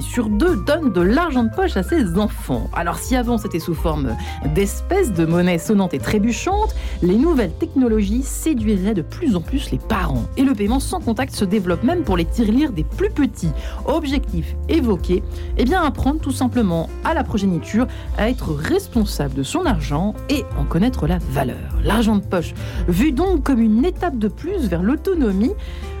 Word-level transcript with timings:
sur 0.00 0.28
deux 0.28 0.56
donne 0.64 0.92
de 0.92 1.00
l'argent 1.00 1.42
de 1.42 1.50
poche 1.50 1.76
à 1.76 1.82
ses 1.82 2.16
enfants. 2.16 2.70
Alors 2.72 2.98
si 2.98 3.16
avant 3.16 3.36
c'était 3.36 3.58
sous 3.58 3.74
forme 3.74 4.16
d'espèces 4.54 5.12
de 5.12 5.26
monnaie 5.26 5.58
sonnante 5.58 5.92
et 5.92 5.98
trébuchante, 5.98 6.72
les 7.02 7.16
nouvelles 7.16 7.52
technologies 7.58 8.22
séduiraient 8.22 8.94
de 8.94 9.02
plus 9.02 9.34
en 9.34 9.40
plus 9.40 9.72
les 9.72 9.78
parents. 9.78 10.22
Et 10.36 10.44
le 10.44 10.54
paiement 10.54 10.78
sans 10.78 11.00
contact 11.00 11.34
se 11.34 11.44
développe 11.44 11.82
même 11.82 12.04
pour 12.04 12.16
les 12.16 12.24
tirelires 12.24 12.70
des 12.70 12.84
plus 12.84 13.10
petits. 13.10 13.50
Objectif 13.84 14.54
évoqué, 14.68 15.24
eh 15.58 15.64
bien 15.64 15.82
apprendre 15.82 16.20
tout 16.20 16.30
simplement 16.30 16.88
à 17.02 17.12
la 17.12 17.24
progéniture 17.24 17.88
à 18.18 18.30
être 18.30 18.52
responsable 18.52 19.34
de 19.34 19.42
son 19.42 19.66
argent 19.66 20.14
et 20.28 20.44
en 20.60 20.64
connaître 20.64 21.08
la 21.08 21.18
valeur. 21.18 21.56
L'argent 21.82 22.14
de 22.14 22.24
poche, 22.24 22.54
vu 22.86 23.10
donc 23.10 23.42
comme 23.42 23.60
une 23.60 23.84
étape 23.84 24.16
de 24.16 24.28
plus 24.28 24.68
vers 24.68 24.82
l'autonomie, 24.82 25.52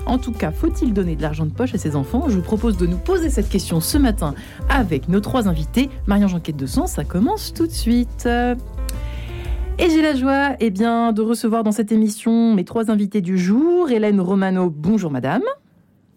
en 0.06 0.18
tout 0.18 0.32
cas, 0.32 0.50
faut-il 0.50 0.92
donner 0.92 1.16
de 1.16 1.22
l'argent 1.22 1.46
de 1.46 1.52
poche 1.52 1.74
à 1.74 1.78
ses 1.78 1.96
enfants? 1.96 2.28
Je 2.28 2.36
vous 2.36 2.42
propose 2.42 2.76
de 2.76 2.86
nous 2.86 2.98
poser 2.98 3.30
cette 3.30 3.48
question 3.48 3.80
ce 3.80 3.98
matin 3.98 4.34
avec 4.68 5.08
nos 5.08 5.20
trois 5.20 5.48
invités. 5.48 5.88
Marianne 6.06 6.28
Jeanquette 6.28 6.56
de 6.56 6.66
Sens, 6.66 6.92
ça 6.92 7.04
commence 7.04 7.52
tout 7.52 7.66
de 7.66 7.72
suite. 7.72 8.28
Et 9.78 9.90
j'ai 9.90 10.02
la 10.02 10.14
joie 10.14 10.50
eh 10.60 10.70
bien, 10.70 11.12
de 11.12 11.22
recevoir 11.22 11.64
dans 11.64 11.72
cette 11.72 11.92
émission 11.92 12.54
mes 12.54 12.64
trois 12.64 12.90
invités 12.90 13.20
du 13.20 13.38
jour. 13.38 13.90
Hélène 13.90 14.20
Romano, 14.20 14.70
bonjour 14.70 15.10
madame. 15.10 15.42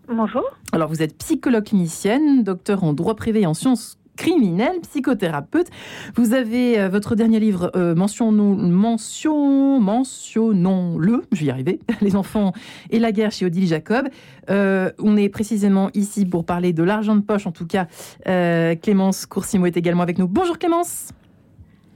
Bonjour. 0.07 0.43
Alors 0.71 0.89
vous 0.89 1.01
êtes 1.01 1.17
psychologue 1.17 1.63
clinicienne, 1.63 2.43
docteur 2.43 2.83
en 2.83 2.93
droit 2.93 3.15
privé 3.15 3.41
et 3.41 3.45
en 3.47 3.53
sciences 3.53 3.97
criminel, 4.15 4.79
psychothérapeute. 4.81 5.67
Vous 6.15 6.33
avez 6.33 6.79
euh, 6.79 6.89
votre 6.89 7.15
dernier 7.15 7.39
livre, 7.39 7.71
euh, 7.75 7.95
mention, 7.95 8.31
mentionnons-le, 9.79 11.23
je 11.31 11.39
vais 11.39 11.45
y 11.45 11.49
arriver, 11.49 11.79
Les 12.01 12.15
enfants 12.15 12.53
et 12.89 12.99
la 12.99 13.11
guerre 13.11 13.31
chez 13.31 13.45
Odile 13.45 13.67
Jacob. 13.67 14.07
Euh, 14.49 14.91
on 14.99 15.17
est 15.17 15.29
précisément 15.29 15.89
ici 15.93 16.25
pour 16.25 16.45
parler 16.45 16.73
de 16.73 16.83
l'argent 16.83 17.15
de 17.15 17.21
poche, 17.21 17.47
en 17.47 17.51
tout 17.51 17.67
cas. 17.67 17.87
Clémence 18.25 19.25
Coursimo 19.25 19.65
est 19.65 19.77
également 19.77 20.03
avec 20.03 20.17
nous. 20.17 20.27
Bonjour 20.27 20.57
Clémence. 20.57 21.09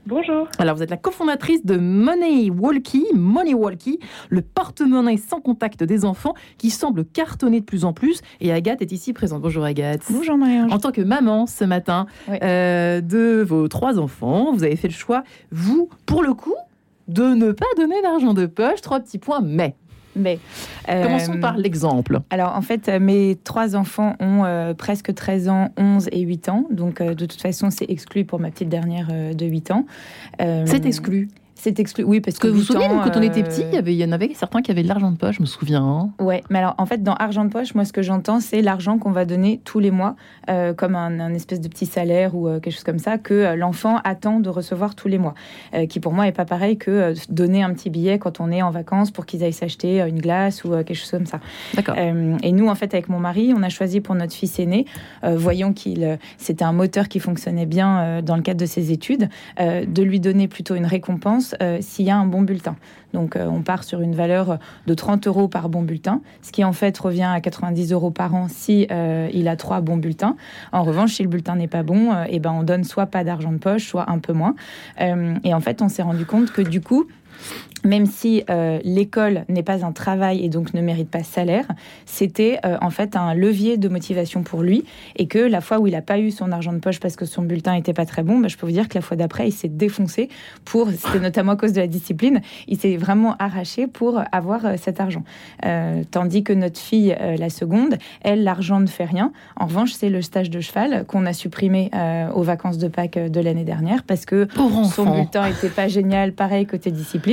Bonjour. 0.06 0.48
Alors, 0.58 0.76
vous 0.76 0.82
êtes 0.82 0.90
la 0.90 0.96
cofondatrice 0.96 1.64
de 1.64 1.76
Money 1.76 2.50
Walkie, 2.50 3.06
Money 3.14 3.54
Walkie, 3.54 4.00
le 4.28 4.40
porte-monnaie 4.42 5.18
sans 5.18 5.40
contact 5.40 5.84
des 5.84 6.04
enfants 6.04 6.34
qui 6.58 6.70
semble 6.70 7.04
cartonner 7.04 7.60
de 7.60 7.64
plus 7.64 7.84
en 7.84 7.92
plus. 7.92 8.20
Et 8.40 8.52
Agathe 8.52 8.82
est 8.82 8.92
ici 8.92 9.12
présente. 9.12 9.42
Bonjour 9.42 9.64
Agathe. 9.64 10.02
Bonjour 10.10 10.36
Marie. 10.36 10.72
En 10.72 10.78
tant 10.78 10.90
que 10.90 11.02
maman 11.02 11.46
ce 11.46 11.64
matin 11.64 12.06
euh, 12.42 13.00
de 13.00 13.44
vos 13.46 13.68
trois 13.68 13.98
enfants, 13.98 14.52
vous 14.52 14.64
avez 14.64 14.76
fait 14.76 14.88
le 14.88 14.94
choix, 14.94 15.22
vous, 15.50 15.88
pour 16.06 16.22
le 16.22 16.34
coup, 16.34 16.54
de 17.08 17.24
ne 17.24 17.52
pas 17.52 17.66
donner 17.76 18.00
d'argent 18.02 18.34
de 18.34 18.46
poche. 18.46 18.80
Trois 18.80 19.00
petits 19.00 19.18
points, 19.18 19.40
mais. 19.42 19.76
Mais, 20.16 20.38
Commençons 20.86 21.34
euh, 21.34 21.40
par 21.40 21.56
l'exemple. 21.56 22.20
Alors, 22.30 22.56
en 22.56 22.62
fait, 22.62 22.88
mes 22.88 23.36
trois 23.44 23.76
enfants 23.76 24.16
ont 24.20 24.44
euh, 24.44 24.74
presque 24.74 25.14
13 25.14 25.48
ans, 25.48 25.68
11 25.76 26.08
et 26.12 26.20
8 26.20 26.48
ans. 26.48 26.66
Donc, 26.70 27.00
euh, 27.00 27.14
de 27.14 27.26
toute 27.26 27.40
façon, 27.40 27.70
c'est 27.70 27.88
exclu 27.88 28.24
pour 28.24 28.40
ma 28.40 28.50
petite 28.50 28.68
dernière 28.68 29.08
de 29.08 29.46
8 29.46 29.70
ans. 29.70 29.86
c'est 30.38 30.84
exclu 30.84 31.28
c'est 31.60 31.78
exclu. 31.78 32.04
Oui, 32.04 32.20
parce 32.20 32.38
que, 32.38 32.48
vous 32.48 32.58
vous 32.58 32.62
souvenez, 32.62 32.88
quand 32.88 33.16
on 33.16 33.22
était 33.22 33.42
petit, 33.42 33.62
il 33.68 33.74
y, 33.74 33.76
avait, 33.76 33.92
il 33.92 33.98
y 33.98 34.04
en 34.04 34.12
avait 34.12 34.32
certains 34.32 34.62
qui 34.62 34.70
avaient 34.70 34.82
de 34.82 34.88
l'argent 34.88 35.10
de 35.10 35.18
poche, 35.18 35.36
je 35.36 35.42
me 35.42 35.46
souviens. 35.46 35.82
Hein. 35.84 36.10
Ouais, 36.18 36.42
mais 36.48 36.58
alors 36.58 36.74
en 36.78 36.86
fait, 36.86 37.02
dans 37.02 37.12
argent 37.14 37.44
de 37.44 37.50
poche, 37.50 37.74
moi, 37.74 37.84
ce 37.84 37.92
que 37.92 38.00
j'entends, 38.00 38.40
c'est 38.40 38.62
l'argent 38.62 38.96
qu'on 38.96 39.10
va 39.10 39.26
donner 39.26 39.60
tous 39.62 39.78
les 39.78 39.90
mois, 39.90 40.16
euh, 40.48 40.72
comme 40.72 40.94
un, 40.94 41.34
espèce 41.34 41.60
de 41.60 41.68
petit 41.68 41.84
salaire 41.84 42.34
ou 42.34 42.48
euh, 42.48 42.60
quelque 42.60 42.72
chose 42.72 42.84
comme 42.84 42.98
ça, 42.98 43.18
que 43.18 43.34
euh, 43.34 43.56
l'enfant 43.56 43.98
attend 44.04 44.40
de 44.40 44.48
recevoir 44.48 44.94
tous 44.94 45.08
les 45.08 45.18
mois. 45.18 45.34
qui 45.88 46.00
pour 46.00 46.12
moi 46.12 46.26
est 46.26 46.32
pas 46.32 46.46
pareil 46.46 46.78
que 46.78 47.14
donner 47.28 47.62
un 47.62 47.72
petit 47.74 47.90
billet 47.90 48.18
quand 48.18 48.40
on 48.40 48.50
est 48.50 48.62
en 48.62 48.70
vacances 48.70 49.10
pour 49.10 49.26
qu'ils 49.26 49.44
aillent 49.44 49.52
s'acheter 49.52 50.00
une 50.00 50.20
glace 50.20 50.64
ou 50.64 50.70
quelque 50.70 50.94
chose 50.94 51.10
comme 51.10 51.26
ça. 51.26 51.40
D'accord. 51.74 51.96
et 51.96 52.52
nous, 52.52 52.68
en 52.68 52.74
fait, 52.74 52.94
avec 52.94 53.08
mon 53.08 53.18
mari, 53.18 53.52
on 53.54 53.62
a 53.62 53.68
choisi 53.68 54.00
pour 54.00 54.14
notre 54.14 54.32
fils 54.32 54.58
aîné, 54.58 54.86
voyant 55.22 55.72
qu'il 55.72 56.18
c'était 56.38 56.64
un 56.64 56.72
moteur 56.72 57.08
qui 57.08 57.20
fonctionnait 57.20 57.66
bien 57.66 58.22
dans 58.22 58.36
le 58.36 58.42
cadre 58.42 58.60
de 58.60 58.66
ses 58.66 58.92
études, 58.92 59.28
de 59.58 60.02
lui 60.02 60.20
donner 60.20 60.48
plutôt 60.48 60.74
une 60.74 60.86
récompense 60.86 61.49
euh, 61.60 61.78
s'il 61.80 62.06
y 62.06 62.10
a 62.10 62.16
un 62.16 62.26
bon 62.26 62.42
bulletin. 62.42 62.76
Donc 63.12 63.36
euh, 63.36 63.46
on 63.46 63.62
part 63.62 63.84
sur 63.84 64.00
une 64.00 64.14
valeur 64.14 64.58
de 64.86 64.94
30 64.94 65.26
euros 65.26 65.48
par 65.48 65.68
bon 65.68 65.82
bulletin, 65.82 66.20
ce 66.42 66.52
qui 66.52 66.64
en 66.64 66.72
fait 66.72 66.96
revient 66.96 67.28
à 67.32 67.40
90 67.40 67.92
euros 67.92 68.10
par 68.10 68.34
an 68.34 68.46
si 68.48 68.86
euh, 68.90 69.28
il 69.32 69.48
a 69.48 69.56
trois 69.56 69.80
bons 69.80 69.96
bulletins. 69.96 70.36
En 70.72 70.84
revanche, 70.84 71.14
si 71.14 71.22
le 71.22 71.28
bulletin 71.28 71.56
n'est 71.56 71.68
pas 71.68 71.82
bon, 71.82 72.12
eh 72.28 72.38
ben 72.38 72.52
on 72.52 72.62
donne 72.62 72.84
soit 72.84 73.06
pas 73.06 73.24
d'argent 73.24 73.52
de 73.52 73.58
poche, 73.58 73.86
soit 73.86 74.10
un 74.10 74.18
peu 74.18 74.32
moins. 74.32 74.54
et 74.98 75.54
en 75.54 75.60
fait, 75.60 75.82
on 75.82 75.88
s'est 75.88 76.02
rendu 76.02 76.24
compte 76.24 76.52
que 76.52 76.62
du 76.62 76.80
coup, 76.80 77.06
même 77.84 78.06
si 78.06 78.44
euh, 78.50 78.78
l'école 78.84 79.44
n'est 79.48 79.62
pas 79.62 79.84
un 79.84 79.92
travail 79.92 80.44
et 80.44 80.48
donc 80.48 80.74
ne 80.74 80.80
mérite 80.80 81.08
pas 81.08 81.22
salaire, 81.22 81.66
c'était 82.06 82.58
euh, 82.64 82.76
en 82.80 82.90
fait 82.90 83.16
un 83.16 83.34
levier 83.34 83.76
de 83.76 83.88
motivation 83.88 84.42
pour 84.42 84.62
lui 84.62 84.84
et 85.16 85.26
que 85.26 85.38
la 85.38 85.60
fois 85.60 85.78
où 85.78 85.86
il 85.86 85.92
n'a 85.92 86.02
pas 86.02 86.18
eu 86.18 86.30
son 86.30 86.52
argent 86.52 86.72
de 86.72 86.78
poche 86.78 87.00
parce 87.00 87.16
que 87.16 87.24
son 87.24 87.42
bulletin 87.42 87.74
n'était 87.74 87.92
pas 87.92 88.06
très 88.06 88.22
bon, 88.22 88.38
bah, 88.38 88.48
je 88.48 88.56
peux 88.56 88.66
vous 88.66 88.72
dire 88.72 88.88
que 88.88 88.94
la 88.94 89.02
fois 89.02 89.16
d'après, 89.16 89.48
il 89.48 89.52
s'est 89.52 89.68
défoncé 89.68 90.28
pour, 90.64 90.90
c'était 90.90 91.20
notamment 91.20 91.52
à 91.52 91.56
cause 91.56 91.72
de 91.72 91.80
la 91.80 91.86
discipline, 91.86 92.40
il 92.68 92.78
s'est 92.78 92.96
vraiment 92.96 93.36
arraché 93.38 93.86
pour 93.86 94.20
avoir 94.32 94.66
euh, 94.66 94.74
cet 94.76 95.00
argent. 95.00 95.24
tandis 96.10 96.42
que 96.42 96.52
notre 96.52 96.78
fille, 96.78 97.16
la 97.38 97.50
seconde, 97.50 97.96
elle, 98.22 98.44
l'argent 98.44 98.80
ne 98.80 98.86
fait 98.86 99.04
rien. 99.04 99.32
En 99.56 99.66
revanche, 99.66 99.92
c'est 99.92 100.08
le 100.08 100.22
stage 100.22 100.50
de 100.50 100.60
cheval 100.60 101.04
qu'on 101.06 101.26
a 101.26 101.32
supprimé 101.32 101.90
aux 102.34 102.42
vacances 102.42 102.78
de 102.78 102.88
Pâques 102.88 103.18
de 103.18 103.40
l'année 103.40 103.64
dernière 103.64 104.02
parce 104.02 104.24
que 104.24 104.48
son 104.94 105.04
bulletin 105.04 105.48
n'était 105.48 105.68
pas 105.68 105.88
génial, 105.88 106.32
pareil 106.32 106.66
côté 106.66 106.90
discipline 106.90 107.29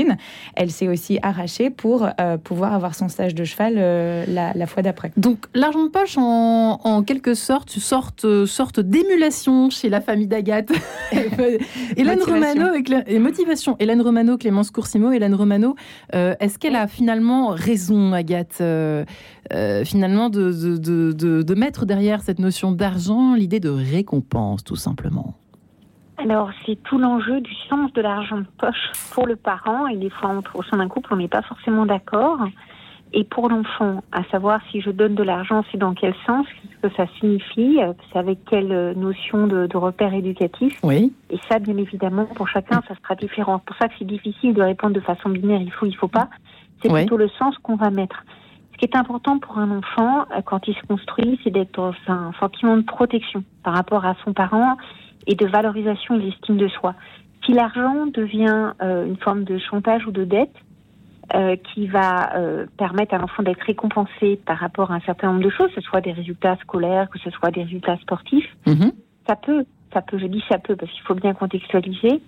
elle 0.56 0.72
s'est 0.72 0.88
aussi 0.88 1.20
arrachée 1.22 1.70
pour 1.70 2.08
euh, 2.20 2.38
pouvoir 2.38 2.74
avoir 2.74 2.96
son 2.96 3.08
stage 3.08 3.36
de 3.36 3.44
cheval 3.44 3.76
euh, 3.78 4.26
la, 4.28 4.68
fois 4.68 4.84
d'après. 4.84 5.12
Donc 5.18 5.46
l'argent 5.54 5.84
de 5.84 5.90
poche, 5.90 6.16
en, 6.18 7.04
quelque 7.06 7.34
sorte, 7.34 7.72
sorte, 7.72 8.46
sorte 8.46 8.80
d'émulation 8.80 9.70
chez 9.70 9.90
la 9.90 10.02
famille 10.02 10.28
d'Agathe. 10.28 10.72
Hélène 11.98 12.22
Romano 12.22 12.74
et, 13.08 13.20
motivation. 13.20 13.76
Hélène 13.80 14.02
Romano, 14.02 14.38
Clémence 14.38 14.72
Coursimo, 14.72 15.12
Hélène 15.12 15.36
Romano, 15.36 15.76
euh, 16.16 16.36
est-ce 16.40 16.60
qu'elle 16.60 16.76
a 16.76 16.88
finalement 16.88 17.50
raison, 17.50 18.14
Agathe, 18.14 18.62
finalement 19.86 20.30
de, 20.30 21.42
de 21.42 21.56
mettre 21.56 21.86
derrière 21.86 22.22
cette 22.22 22.40
notion 22.40 22.72
d'argent 22.72 23.36
l'idée 23.36 23.60
de 23.60 23.70
récompense, 23.70 24.64
tout 24.64 24.76
simplement? 24.76 25.36
Alors, 26.18 26.50
c'est 26.66 26.82
tout 26.84 26.98
l'enjeu 26.98 27.42
du 27.42 27.54
sens 27.70 27.94
de 27.94 28.02
l'argent 28.02 28.38
de 28.38 28.48
poche 28.58 28.92
pour 29.12 29.28
le 29.28 29.36
parent. 29.36 29.88
Et 29.88 29.98
des 29.98 30.10
fois, 30.10 30.42
au 30.56 30.64
sein 30.64 30.78
d'un 30.78 30.88
couple, 30.88 31.14
on 31.14 31.18
n'est 31.18 31.28
pas 31.28 31.44
forcément 31.44 31.86
d'accord. 31.86 32.40
Et 33.14 33.24
pour 33.24 33.48
l'enfant, 33.50 34.04
à 34.12 34.24
savoir 34.26 34.60
si 34.70 34.82
je 34.82 34.90
donne 34.90 35.16
de 35.16 35.24
l'argent, 35.24 35.64
c'est 35.72 35.78
dans 35.78 35.94
quel 35.94 36.14
sens, 36.26 36.46
ce 36.64 36.88
que 36.88 36.94
ça 36.96 37.06
signifie, 37.20 37.80
c'est 38.12 38.20
avec 38.20 38.40
quelle 38.46 38.94
notion 38.98 39.48
de, 39.48 39.68
de 39.68 39.78
repère 39.78 40.14
éducatif. 40.14 40.78
Oui. 40.84 41.14
Et 41.30 41.38
ça, 41.50 41.60
bien 41.60 41.78
évidemment, 41.78 42.26
pour 42.26 42.50
chacun, 42.50 42.82
ça 42.88 42.96
sera 43.02 43.16
différent. 43.16 43.60
C'est 43.60 43.66
pour 43.66 43.78
ça 43.78 43.88
que 43.88 43.94
c'est 43.98 44.08
difficile 44.08 44.54
de 44.54 44.62
répondre 44.62 44.94
de 44.94 45.00
façon 45.00 45.30
binaire, 45.30 45.62
il 45.62 45.72
faut, 45.72 45.86
il 45.86 45.96
faut 45.96 46.10
pas. 46.10 46.30
C'est 46.82 46.92
plutôt 46.92 47.18
le 47.18 47.30
sens 47.30 47.58
qu'on 47.60 47.76
va 47.76 47.90
mettre. 47.90 48.24
Ce 48.74 48.78
qui 48.78 48.86
est 48.86 48.96
important 48.96 49.40
pour 49.40 49.58
un 49.58 49.72
enfant, 49.72 50.26
euh, 50.36 50.42
quand 50.46 50.68
il 50.68 50.76
se 50.76 50.86
construit, 50.86 51.40
c'est 51.44 51.50
d'être 51.50 51.74
dans 51.76 51.94
un 52.08 52.32
sentiment 52.40 52.78
de 52.78 52.84
protection 52.84 53.44
par 53.64 53.74
rapport 53.74 54.06
à 54.06 54.16
son 54.24 54.34
parent 54.34 54.78
et 55.28 55.36
de 55.36 55.46
valorisation 55.46 56.20
et 56.20 56.24
d'estime 56.24 56.58
de 56.58 56.68
soi. 56.70 56.96
Si 57.46 57.54
l'argent 57.54 58.08
devient 58.08 58.74
euh, 58.82 59.06
une 59.06 59.18
forme 59.18 59.44
de 59.44 59.58
chantage 59.58 60.06
ou 60.08 60.12
de 60.12 60.24
dette 60.24 60.56
euh, 61.34 61.56
qui 61.56 61.88
va 61.88 62.36
euh, 62.36 62.66
permettre 62.78 63.14
à 63.14 63.18
l'enfant 63.18 63.44
d'être 63.44 63.62
récompensé 63.62 64.40
par 64.46 64.58
rapport 64.58 64.92
à 64.92 64.96
un 64.96 65.00
certain 65.02 65.28
nombre 65.28 65.44
de 65.44 65.50
choses, 65.50 65.68
que 65.70 65.82
ce 65.82 65.88
soit 65.88 66.02
des 66.02 66.14
résultats 66.14 66.56
scolaires, 66.62 67.10
que 67.10 67.20
ce 67.20 67.30
soit 67.32 67.52
des 67.52 67.64
résultats 67.64 67.98
sportifs, 67.98 68.50
mhm. 68.66 68.92
ça 69.28 69.36
peut, 69.36 69.66
ça 69.94 70.02
peut, 70.02 70.18
je 70.18 70.26
dis 70.26 70.44
ça 70.50 70.58
peut 70.58 70.76
parce 70.76 70.92
qu'il 70.92 71.04
faut 71.04 71.16
bien 71.16 71.34
contextualiser, 71.34 72.22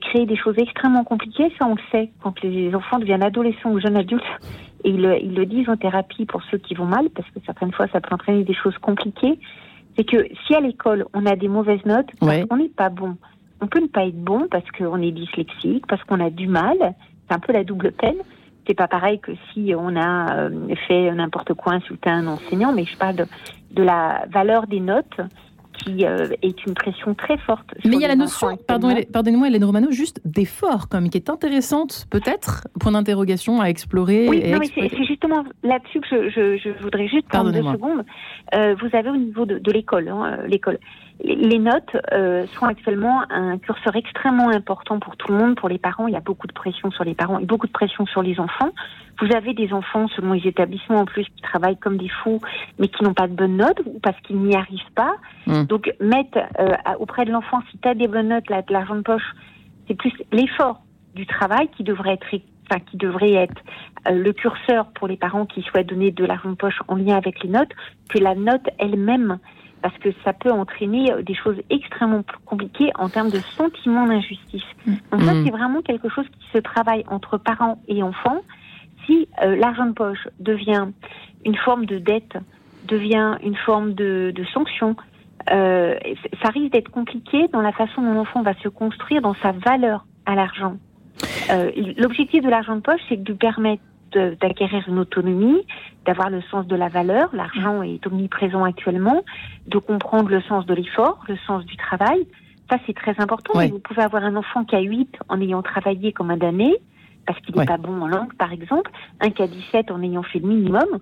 créer 0.00 0.26
des 0.26 0.36
choses 0.36 0.58
extrêmement 0.58 1.04
compliquées. 1.04 1.50
Ça, 1.58 1.66
on 1.66 1.74
le 1.74 1.80
sait 1.90 2.10
quand 2.22 2.40
les 2.42 2.74
enfants 2.74 2.98
deviennent 2.98 3.22
adolescents 3.22 3.70
ou 3.70 3.80
jeunes 3.80 3.96
adultes. 3.96 4.22
Et 4.84 4.90
ils 4.90 5.00
le, 5.00 5.18
ils 5.22 5.34
le 5.34 5.46
disent 5.46 5.68
en 5.70 5.76
thérapie 5.76 6.26
pour 6.26 6.42
ceux 6.50 6.58
qui 6.58 6.74
vont 6.74 6.84
mal, 6.84 7.08
parce 7.14 7.28
que 7.30 7.38
certaines 7.46 7.72
fois, 7.72 7.86
ça 7.88 8.02
peut 8.02 8.14
entraîner 8.14 8.44
des 8.44 8.52
choses 8.52 8.76
compliquées 8.78 9.38
c'est 9.96 10.04
que 10.04 10.26
si 10.46 10.54
à 10.54 10.60
l'école 10.60 11.06
on 11.14 11.26
a 11.26 11.36
des 11.36 11.48
mauvaises 11.48 11.84
notes, 11.84 12.08
on 12.20 12.56
n'est 12.56 12.68
pas 12.68 12.88
bon. 12.88 13.16
On 13.60 13.66
peut 13.66 13.80
ne 13.80 13.86
pas 13.86 14.04
être 14.06 14.22
bon 14.22 14.46
parce 14.50 14.68
qu'on 14.76 15.00
est 15.00 15.12
dyslexique, 15.12 15.86
parce 15.86 16.02
qu'on 16.04 16.20
a 16.20 16.30
du 16.30 16.48
mal. 16.48 16.76
C'est 17.28 17.34
un 17.34 17.38
peu 17.38 17.52
la 17.52 17.64
double 17.64 17.92
peine. 17.92 18.16
C'est 18.66 18.74
pas 18.74 18.88
pareil 18.88 19.20
que 19.20 19.32
si 19.52 19.74
on 19.76 19.94
a 19.96 20.36
euh, 20.36 20.74
fait 20.88 21.12
n'importe 21.12 21.54
quoi, 21.54 21.74
insulté 21.74 22.10
un 22.10 22.26
enseignant, 22.26 22.72
mais 22.72 22.84
je 22.84 22.96
parle 22.96 23.16
de, 23.16 23.26
de 23.72 23.82
la 23.82 24.24
valeur 24.30 24.66
des 24.66 24.80
notes 24.80 25.20
qui 25.78 26.04
euh, 26.04 26.28
est 26.42 26.64
une 26.66 26.74
pression 26.74 27.14
très 27.14 27.36
forte. 27.38 27.74
Mais 27.84 27.96
il 27.96 28.00
y 28.00 28.04
a 28.04 28.08
la 28.08 28.16
notion, 28.16 28.56
pardon, 28.56 28.94
pardonnez-moi 29.12 29.48
Hélène 29.48 29.64
Romano, 29.64 29.90
juste 29.90 30.20
d'effort, 30.24 30.88
comme 30.88 31.10
qui 31.10 31.18
est 31.18 31.30
intéressante, 31.30 32.06
peut-être, 32.10 32.66
point 32.80 32.92
d'interrogation 32.92 33.60
à 33.60 33.66
explorer. 33.66 34.28
Oui, 34.28 34.42
c'est 34.74 34.88
juste 34.96 35.03
justement 35.24 35.44
là-dessus 35.62 36.00
que 36.00 36.30
je, 36.30 36.82
voudrais 36.82 37.08
juste 37.08 37.28
prendre 37.28 37.50
deux 37.50 37.62
secondes. 37.62 38.04
Euh, 38.54 38.74
vous 38.80 38.96
avez 38.96 39.10
au 39.10 39.16
niveau 39.16 39.46
de, 39.46 39.72
l'école, 39.72 40.08
hein, 40.08 40.38
l'école. 40.46 40.78
Les, 41.22 41.58
notes 41.58 41.96
euh, 42.12 42.44
sont 42.58 42.66
actuellement 42.66 43.22
un 43.30 43.58
curseur 43.58 43.94
extrêmement 43.94 44.48
important 44.48 44.98
pour 44.98 45.16
tout 45.16 45.30
le 45.30 45.38
monde, 45.38 45.54
pour 45.54 45.68
les 45.68 45.78
parents. 45.78 46.08
Il 46.08 46.14
y 46.14 46.16
a 46.16 46.20
beaucoup 46.20 46.46
de 46.46 46.52
pression 46.52 46.90
sur 46.90 47.04
les 47.04 47.14
parents 47.14 47.38
et 47.38 47.44
beaucoup 47.44 47.66
de 47.66 47.72
pression 47.72 48.04
sur 48.06 48.22
les 48.22 48.40
enfants. 48.40 48.70
Vous 49.20 49.34
avez 49.34 49.54
des 49.54 49.72
enfants, 49.72 50.08
selon 50.08 50.32
les 50.32 50.46
établissements 50.46 50.98
en 50.98 51.04
plus, 51.04 51.24
qui 51.24 51.42
travaillent 51.42 51.78
comme 51.78 51.96
des 51.96 52.08
fous, 52.08 52.40
mais 52.78 52.88
qui 52.88 53.04
n'ont 53.04 53.14
pas 53.14 53.28
de 53.28 53.34
bonnes 53.34 53.56
notes 53.56 53.80
ou 53.86 54.00
parce 54.00 54.20
qu'ils 54.22 54.38
n'y 54.38 54.56
arrivent 54.56 54.80
pas. 54.96 55.14
Mmh. 55.46 55.64
Donc, 55.64 55.92
mettre 56.00 56.38
auprès 56.98 57.24
de 57.24 57.30
l'enfant, 57.30 57.60
si 57.70 57.78
tu 57.78 57.88
as 57.88 57.94
des 57.94 58.08
bonnes 58.08 58.28
notes, 58.28 58.50
là, 58.50 58.62
de 58.62 58.72
l'argent 58.72 58.96
de 58.96 59.02
poche, 59.02 59.34
c'est 59.86 59.94
plus 59.94 60.12
l'effort 60.32 60.80
du 61.14 61.26
travail 61.26 61.68
qui 61.76 61.84
devrait 61.84 62.14
être 62.14 62.26
enfin, 62.70 62.80
qui 62.80 62.96
devrait 62.96 63.32
être 63.32 63.62
euh, 64.08 64.12
le 64.12 64.32
curseur 64.32 64.86
pour 64.94 65.08
les 65.08 65.16
parents 65.16 65.46
qui 65.46 65.62
souhaitent 65.62 65.88
donner 65.88 66.10
de 66.10 66.24
l'argent 66.24 66.50
de 66.50 66.56
poche 66.56 66.80
en 66.88 66.96
lien 66.96 67.16
avec 67.16 67.42
les 67.42 67.50
notes, 67.50 67.72
que 68.08 68.18
la 68.18 68.34
note 68.34 68.68
elle-même, 68.78 69.38
parce 69.82 69.96
que 69.98 70.08
ça 70.24 70.32
peut 70.32 70.50
entraîner 70.50 71.12
euh, 71.12 71.22
des 71.22 71.34
choses 71.34 71.56
extrêmement 71.68 72.24
compliquées 72.46 72.90
en 72.94 73.08
termes 73.08 73.30
de 73.30 73.38
sentiment 73.38 74.06
d'injustice. 74.06 74.64
Mm. 74.86 74.94
Donc 75.12 75.22
ça, 75.22 75.34
mm. 75.34 75.44
c'est 75.44 75.50
vraiment 75.50 75.82
quelque 75.82 76.08
chose 76.08 76.26
qui 76.26 76.48
se 76.52 76.58
travaille 76.58 77.04
entre 77.08 77.38
parents 77.38 77.78
et 77.88 78.02
enfants. 78.02 78.40
Si 79.04 79.28
euh, 79.42 79.56
l'argent 79.56 79.86
de 79.86 79.92
poche 79.92 80.26
devient 80.40 80.88
une 81.44 81.56
forme 81.56 81.84
de 81.84 81.98
dette, 81.98 82.38
devient 82.88 83.36
une 83.42 83.56
forme 83.56 83.92
de, 83.92 84.32
de 84.34 84.44
sanction, 84.44 84.96
euh, 85.50 85.98
ça 86.42 86.48
risque 86.48 86.72
d'être 86.72 86.90
compliqué 86.90 87.48
dans 87.48 87.60
la 87.60 87.72
façon 87.72 88.02
dont 88.02 88.14
l'enfant 88.14 88.42
va 88.42 88.54
se 88.62 88.68
construire 88.68 89.20
dans 89.20 89.34
sa 89.34 89.52
valeur 89.52 90.06
à 90.26 90.34
l'argent. 90.34 90.76
Euh, 91.50 91.70
L'objectif 91.96 92.42
de 92.42 92.48
l'argent 92.48 92.76
de 92.76 92.80
poche, 92.80 93.00
c'est 93.08 93.22
de 93.22 93.32
lui 93.32 93.38
permettre 93.38 93.82
d'acquérir 94.40 94.84
une 94.86 94.98
autonomie, 95.00 95.66
d'avoir 96.06 96.30
le 96.30 96.40
sens 96.42 96.66
de 96.66 96.76
la 96.76 96.88
valeur. 96.88 97.30
L'argent 97.32 97.82
est 97.82 98.06
omniprésent 98.06 98.62
actuellement, 98.62 99.24
de 99.66 99.78
comprendre 99.78 100.30
le 100.30 100.40
sens 100.42 100.66
de 100.66 100.74
l'effort, 100.74 101.24
le 101.28 101.36
sens 101.46 101.64
du 101.64 101.76
travail. 101.76 102.26
Ça, 102.70 102.78
c'est 102.86 102.94
très 102.94 103.14
important. 103.18 103.58
Vous 103.68 103.80
pouvez 103.80 104.02
avoir 104.02 104.22
un 104.24 104.36
enfant 104.36 104.64
qui 104.64 104.76
a 104.76 104.80
8 104.80 105.16
en 105.28 105.40
ayant 105.40 105.62
travaillé 105.62 106.12
comme 106.12 106.30
un 106.30 106.36
damné, 106.36 106.74
parce 107.26 107.40
qu'il 107.40 107.56
n'est 107.56 107.66
pas 107.66 107.76
bon 107.76 108.00
en 108.02 108.06
langue, 108.06 108.32
par 108.34 108.52
exemple, 108.52 108.90
un 109.20 109.30
qui 109.30 109.42
a 109.42 109.48
17 109.48 109.90
en 109.90 110.02
ayant 110.02 110.22
fait 110.22 110.38
le 110.38 110.48
minimum. 110.48 111.00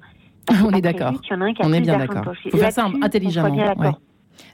On 0.65 0.71
est 0.71 0.81
d'accord. 0.81 1.13
On 1.61 1.73
est 1.73 1.81
bien 1.81 1.99
d'accord. 1.99 2.35
Il 2.45 2.51
faut 2.51 2.57
faire 2.57 2.73
ça 2.73 2.89
intelligemment. 3.03 3.57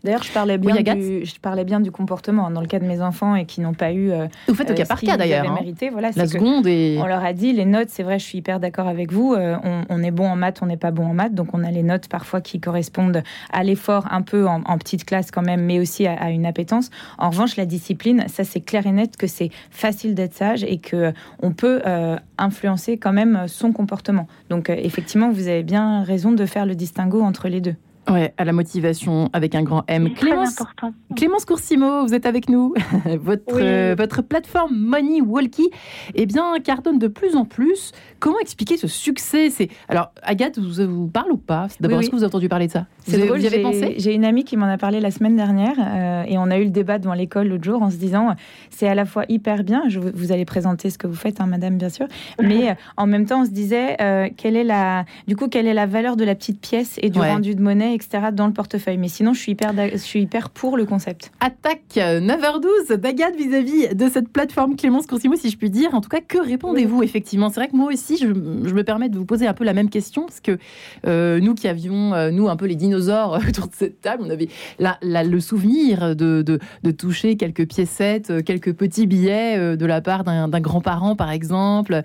D'ailleurs, 0.04 0.22
je 0.22 0.32
parlais 0.32 0.58
bien 0.58 0.76
du, 0.76 1.24
je 1.24 1.40
parlais 1.40 1.64
bien 1.64 1.80
du 1.80 1.90
comportement 1.90 2.46
hein, 2.46 2.50
dans 2.50 2.60
le 2.60 2.66
cas 2.66 2.78
de 2.78 2.84
mes 2.84 3.00
enfants 3.00 3.34
et 3.34 3.44
qui 3.44 3.60
n'ont 3.60 3.74
pas 3.74 3.92
eu. 3.92 4.10
Euh, 4.10 4.26
vous 4.46 4.54
faites 4.54 4.70
au 4.70 4.74
cas 4.74 4.82
euh, 4.82 4.86
par 4.86 5.00
cas 5.00 5.16
d'ailleurs. 5.16 5.48
Hein. 5.48 5.54
Mérité. 5.54 5.90
Voilà, 5.90 6.10
la 6.14 6.26
seconde 6.26 6.66
et. 6.66 6.98
On 7.00 7.06
leur 7.06 7.24
a 7.24 7.32
dit 7.32 7.52
les 7.52 7.64
notes. 7.64 7.88
C'est 7.90 8.02
vrai, 8.02 8.18
je 8.18 8.24
suis 8.24 8.38
hyper 8.38 8.60
d'accord 8.60 8.88
avec 8.88 9.12
vous. 9.12 9.34
Euh, 9.34 9.56
on, 9.88 10.02
est 10.02 10.10
bon 10.10 10.28
en 10.28 10.36
maths, 10.36 10.60
on 10.62 10.66
n'est 10.66 10.76
pas 10.76 10.90
bon 10.90 11.06
en 11.06 11.14
maths, 11.14 11.34
donc 11.34 11.48
on 11.52 11.64
a 11.64 11.70
les 11.70 11.82
notes 11.82 12.08
parfois 12.08 12.40
qui 12.40 12.60
correspondent 12.60 13.22
à 13.52 13.64
l'effort 13.64 14.06
un 14.10 14.22
peu 14.22 14.46
en, 14.46 14.60
petite 14.78 15.04
classe 15.04 15.30
quand 15.30 15.42
même, 15.42 15.64
mais 15.64 15.80
aussi 15.80 16.06
à, 16.06 16.30
une 16.30 16.46
appétence. 16.46 16.90
En 17.18 17.30
revanche, 17.30 17.56
la 17.56 17.66
discipline, 17.66 18.24
ça 18.28 18.44
c'est 18.44 18.60
clair 18.60 18.86
et 18.86 18.92
net 18.92 19.16
que 19.16 19.26
c'est 19.26 19.50
facile 19.70 20.14
d'être 20.14 20.34
sage 20.34 20.62
et 20.62 20.78
que 20.78 21.12
on 21.42 21.52
peut 21.52 21.82
influencer 22.38 22.96
quand 22.98 23.12
même 23.12 23.44
son 23.46 23.72
comportement. 23.72 24.28
Donc 24.50 24.70
effectivement, 24.70 25.30
vous 25.30 25.48
avez 25.48 25.62
bien 25.62 26.02
raison 26.04 26.32
de 26.32 26.46
faire 26.46 26.66
le 26.66 26.74
distinguo 26.74 27.22
entre 27.22 27.48
les 27.48 27.60
deux. 27.60 27.74
Ouais, 28.10 28.32
à 28.38 28.44
la 28.44 28.52
motivation 28.52 29.28
avec 29.32 29.54
un 29.54 29.62
grand 29.62 29.84
M. 29.86 30.14
Clémence, 30.14 30.56
Clémence 31.14 31.44
Coursimo, 31.44 32.06
vous 32.06 32.14
êtes 32.14 32.24
avec 32.24 32.48
nous. 32.48 32.72
votre, 33.20 33.42
euh, 33.52 33.94
votre 33.98 34.22
plateforme 34.22 34.74
Money 34.74 35.20
Walkie 35.20 35.68
eh 36.14 36.24
bien, 36.24 36.54
cartonne 36.64 36.98
de 36.98 37.08
plus 37.08 37.36
en 37.36 37.44
plus. 37.44 37.92
Comment 38.18 38.38
expliquer 38.40 38.76
ce 38.78 38.86
succès? 38.86 39.50
C'est 39.50 39.68
Alors, 39.88 40.12
Agathe, 40.22 40.58
vous, 40.58 40.86
vous 40.86 41.08
parle 41.08 41.32
ou 41.32 41.36
pas? 41.36 41.68
D'abord, 41.80 42.00
est-ce 42.00 42.08
que 42.08 42.16
vous 42.16 42.22
avez 42.22 42.28
entendu 42.28 42.48
parler 42.48 42.66
de 42.66 42.72
ça? 42.72 42.86
C'est 43.06 43.18
drôle, 43.18 43.44
avez 43.44 43.62
pensé? 43.62 43.94
J'ai 43.98 44.14
une 44.14 44.24
amie 44.24 44.44
qui 44.44 44.56
m'en 44.56 44.66
a 44.66 44.78
parlé 44.78 45.00
la 45.00 45.10
semaine 45.10 45.36
dernière 45.36 45.76
euh, 45.78 46.24
et 46.26 46.38
on 46.38 46.50
a 46.50 46.58
eu 46.58 46.64
le 46.64 46.70
débat 46.70 46.98
devant 46.98 47.14
l'école 47.14 47.48
l'autre 47.48 47.64
jour 47.64 47.82
en 47.82 47.90
se 47.90 47.96
disant 47.96 48.34
c'est 48.70 48.88
à 48.88 48.94
la 48.94 49.04
fois 49.04 49.24
hyper 49.28 49.64
bien, 49.64 49.82
je, 49.88 50.00
vous 50.00 50.32
allez 50.32 50.44
présenter 50.44 50.90
ce 50.90 50.98
que 50.98 51.06
vous 51.06 51.14
faites, 51.14 51.40
hein, 51.40 51.46
madame, 51.46 51.76
bien 51.76 51.88
sûr, 51.88 52.06
mais 52.42 52.70
euh, 52.70 52.74
en 52.96 53.06
même 53.06 53.26
temps, 53.26 53.42
on 53.42 53.44
se 53.44 53.50
disait 53.50 53.96
quelle 54.36 54.56
est 54.56 54.64
la, 54.64 55.04
du 55.26 55.36
coup, 55.36 55.48
quelle 55.48 55.66
est 55.66 55.74
la 55.74 55.86
valeur 55.86 56.16
de 56.16 56.24
la 56.24 56.34
petite 56.34 56.60
pièce 56.60 56.98
et 57.02 57.10
du 57.10 57.20
rendu 57.20 57.54
de 57.54 57.62
monnaie 57.62 57.97
etc., 57.98 58.28
dans 58.32 58.46
le 58.46 58.52
portefeuille. 58.52 58.98
Mais 58.98 59.08
sinon, 59.08 59.34
je 59.34 59.40
suis 59.40 59.52
hyper, 59.52 59.72
je 59.74 59.96
suis 59.96 60.22
hyper 60.22 60.50
pour 60.50 60.76
le 60.76 60.86
concept. 60.86 61.30
Attaque 61.40 61.96
9h12 61.96 62.94
d'Agathe 62.94 63.36
vis-à-vis 63.36 63.94
de 63.94 64.08
cette 64.08 64.28
plateforme 64.28 64.76
Clémence 64.76 65.06
Coursimo, 65.06 65.36
si 65.36 65.50
je 65.50 65.56
puis 65.56 65.70
dire. 65.70 65.94
En 65.94 66.00
tout 66.00 66.08
cas, 66.08 66.20
que 66.20 66.38
répondez-vous 66.38 67.02
effectivement? 67.02 67.48
C'est 67.48 67.60
vrai 67.60 67.68
que 67.68 67.76
moi 67.76 67.92
aussi, 67.92 68.16
je, 68.16 68.26
me 68.26 68.82
permets 68.82 69.08
de 69.08 69.16
vous 69.16 69.24
poser 69.24 69.46
un 69.46 69.54
peu 69.54 69.64
la 69.64 69.74
même 69.74 69.90
question, 69.90 70.22
parce 70.26 70.40
que 70.40 70.58
euh, 71.06 71.40
nous 71.40 71.54
qui 71.54 71.68
avions, 71.68 72.14
euh, 72.14 72.30
nous, 72.30 72.48
un 72.48 72.56
peu 72.56 72.66
les 72.66 72.76
dinosaures 72.76 73.40
autour 73.48 73.68
de 73.68 73.74
cette 73.74 74.00
table, 74.00 74.22
on 74.26 74.30
avait 74.30 74.48
la, 74.78 74.98
le 75.02 75.40
souvenir 75.40 76.14
de, 76.14 76.42
de, 76.42 76.90
toucher 76.90 77.36
quelques 77.36 77.66
piécettes, 77.66 78.30
euh, 78.30 78.42
quelques 78.42 78.72
petits 78.72 79.06
billets 79.06 79.76
de 79.76 79.86
la 79.86 80.00
part 80.00 80.24
d'un 80.24 80.60
grand-parent, 80.60 81.16
par 81.16 81.30
exemple, 81.30 82.02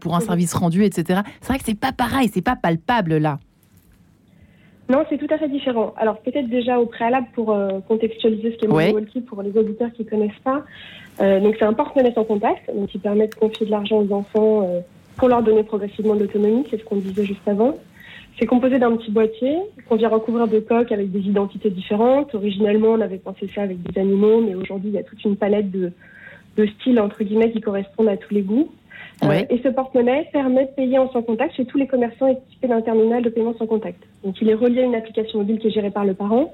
pour 0.00 0.16
un 0.16 0.20
service 0.20 0.54
rendu, 0.54 0.84
etc. 0.84 1.22
C'est 1.40 1.48
vrai 1.48 1.58
que 1.58 1.64
c'est 1.64 1.78
pas 1.78 1.92
pareil, 1.92 2.30
c'est 2.32 2.42
pas 2.42 2.56
palpable 2.56 3.16
là. 3.16 3.38
Non, 4.88 5.04
c'est 5.08 5.18
tout 5.18 5.32
à 5.32 5.38
fait 5.38 5.48
différent. 5.48 5.94
Alors 5.96 6.18
peut-être 6.18 6.48
déjà 6.48 6.78
au 6.78 6.86
préalable 6.86 7.28
pour 7.34 7.52
euh, 7.52 7.80
contextualiser 7.88 8.52
ce 8.52 8.56
qu'est 8.56 8.68
ouais. 8.68 8.92
Pour 9.26 9.42
les 9.42 9.56
auditeurs 9.56 9.92
qui 9.92 10.04
ne 10.04 10.10
connaissent 10.10 10.40
pas. 10.44 10.64
Euh, 11.20 11.40
donc 11.40 11.56
c'est 11.58 11.64
un 11.64 11.72
porte-monnaie 11.72 12.12
sans 12.14 12.24
contact, 12.24 12.70
donc 12.74 12.88
qui 12.88 12.98
permet 12.98 13.28
de 13.28 13.34
confier 13.34 13.66
de 13.66 13.70
l'argent 13.70 14.02
aux 14.02 14.12
enfants 14.12 14.62
euh, 14.62 14.80
pour 15.16 15.28
leur 15.28 15.42
donner 15.42 15.62
progressivement 15.62 16.14
de 16.14 16.20
l'autonomie, 16.20 16.64
c'est 16.70 16.78
ce 16.78 16.84
qu'on 16.84 16.96
disait 16.96 17.24
juste 17.24 17.46
avant. 17.46 17.76
C'est 18.38 18.46
composé 18.46 18.78
d'un 18.78 18.96
petit 18.96 19.10
boîtier 19.10 19.56
qu'on 19.88 19.96
vient 19.96 20.08
recouvrir 20.08 20.48
de 20.48 20.58
coques 20.58 20.90
avec 20.90 21.10
des 21.10 21.20
identités 21.20 21.70
différentes. 21.70 22.34
Originellement, 22.34 22.88
on 22.88 23.00
avait 23.00 23.18
pensé 23.18 23.48
ça 23.54 23.62
avec 23.62 23.82
des 23.82 24.00
animaux, 24.00 24.40
mais 24.40 24.54
aujourd'hui, 24.54 24.88
il 24.88 24.94
y 24.94 24.98
a 24.98 25.02
toute 25.02 25.22
une 25.24 25.36
palette 25.36 25.70
de, 25.70 25.92
de 26.56 26.66
styles 26.66 26.98
entre 26.98 27.22
guillemets 27.24 27.52
qui 27.52 27.60
correspondent 27.60 28.08
à 28.08 28.16
tous 28.16 28.32
les 28.32 28.42
goûts. 28.42 28.70
Euh, 29.24 29.44
et 29.50 29.60
ce 29.62 29.68
porte-monnaie 29.68 30.28
permet 30.32 30.64
de 30.66 30.70
payer 30.70 30.98
en 30.98 31.10
sans 31.10 31.22
contact 31.22 31.54
chez 31.54 31.64
tous 31.64 31.78
les 31.78 31.86
commerçants 31.86 32.26
équipés 32.26 32.68
d'un 32.68 32.80
terminal 32.80 33.22
de 33.22 33.30
paiement 33.30 33.54
sans 33.58 33.66
contact. 33.66 34.02
Donc 34.24 34.40
il 34.40 34.48
est 34.48 34.54
relié 34.54 34.82
à 34.82 34.84
une 34.84 34.94
application 34.94 35.38
mobile 35.38 35.58
qui 35.58 35.68
est 35.68 35.70
gérée 35.70 35.90
par 35.90 36.04
le 36.04 36.14
parent 36.14 36.52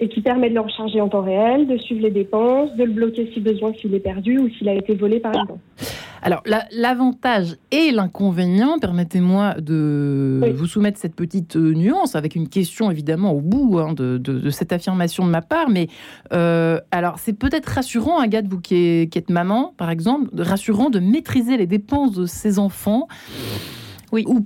et 0.00 0.08
qui 0.08 0.20
permet 0.20 0.50
de 0.50 0.54
le 0.54 0.60
recharger 0.60 1.00
en 1.00 1.08
temps 1.08 1.22
réel, 1.22 1.66
de 1.66 1.78
suivre 1.78 2.02
les 2.02 2.10
dépenses, 2.10 2.74
de 2.76 2.84
le 2.84 2.92
bloquer 2.92 3.30
si 3.32 3.40
besoin 3.40 3.72
s'il 3.74 3.94
est 3.94 4.00
perdu 4.00 4.38
ou 4.38 4.48
s'il 4.50 4.68
a 4.68 4.74
été 4.74 4.94
volé 4.94 5.20
par 5.20 5.32
exemple. 5.32 5.60
Alors, 6.22 6.42
l'avantage 6.70 7.56
et 7.72 7.90
l'inconvénient, 7.90 8.78
permettez-moi 8.78 9.54
de 9.60 10.52
vous 10.54 10.66
soumettre 10.66 10.98
cette 10.98 11.16
petite 11.16 11.56
euh, 11.56 11.74
nuance 11.74 12.14
avec 12.14 12.36
une 12.36 12.48
question 12.48 12.90
évidemment 12.90 13.32
au 13.32 13.40
bout 13.40 13.78
hein, 13.80 13.92
de, 13.92 14.50
cette 14.50 14.72
affirmation 14.72 15.26
de 15.26 15.30
ma 15.30 15.42
part. 15.42 15.68
Mais 15.68 15.88
euh, 16.32 16.80
alors, 16.92 17.18
c'est 17.18 17.32
peut-être 17.32 17.66
rassurant, 17.66 18.20
Agathe, 18.20 18.46
vous 18.46 18.60
qui, 18.60 19.08
êtes 19.12 19.30
maman, 19.30 19.74
par 19.76 19.90
exemple, 19.90 20.30
rassurant 20.40 20.90
de 20.90 21.00
maîtriser 21.00 21.56
les 21.56 21.66
dépenses 21.66 22.12
de 22.12 22.26
ses 22.26 22.60
enfants. 22.60 23.08
Oui. 24.12 24.24
Ou 24.28 24.44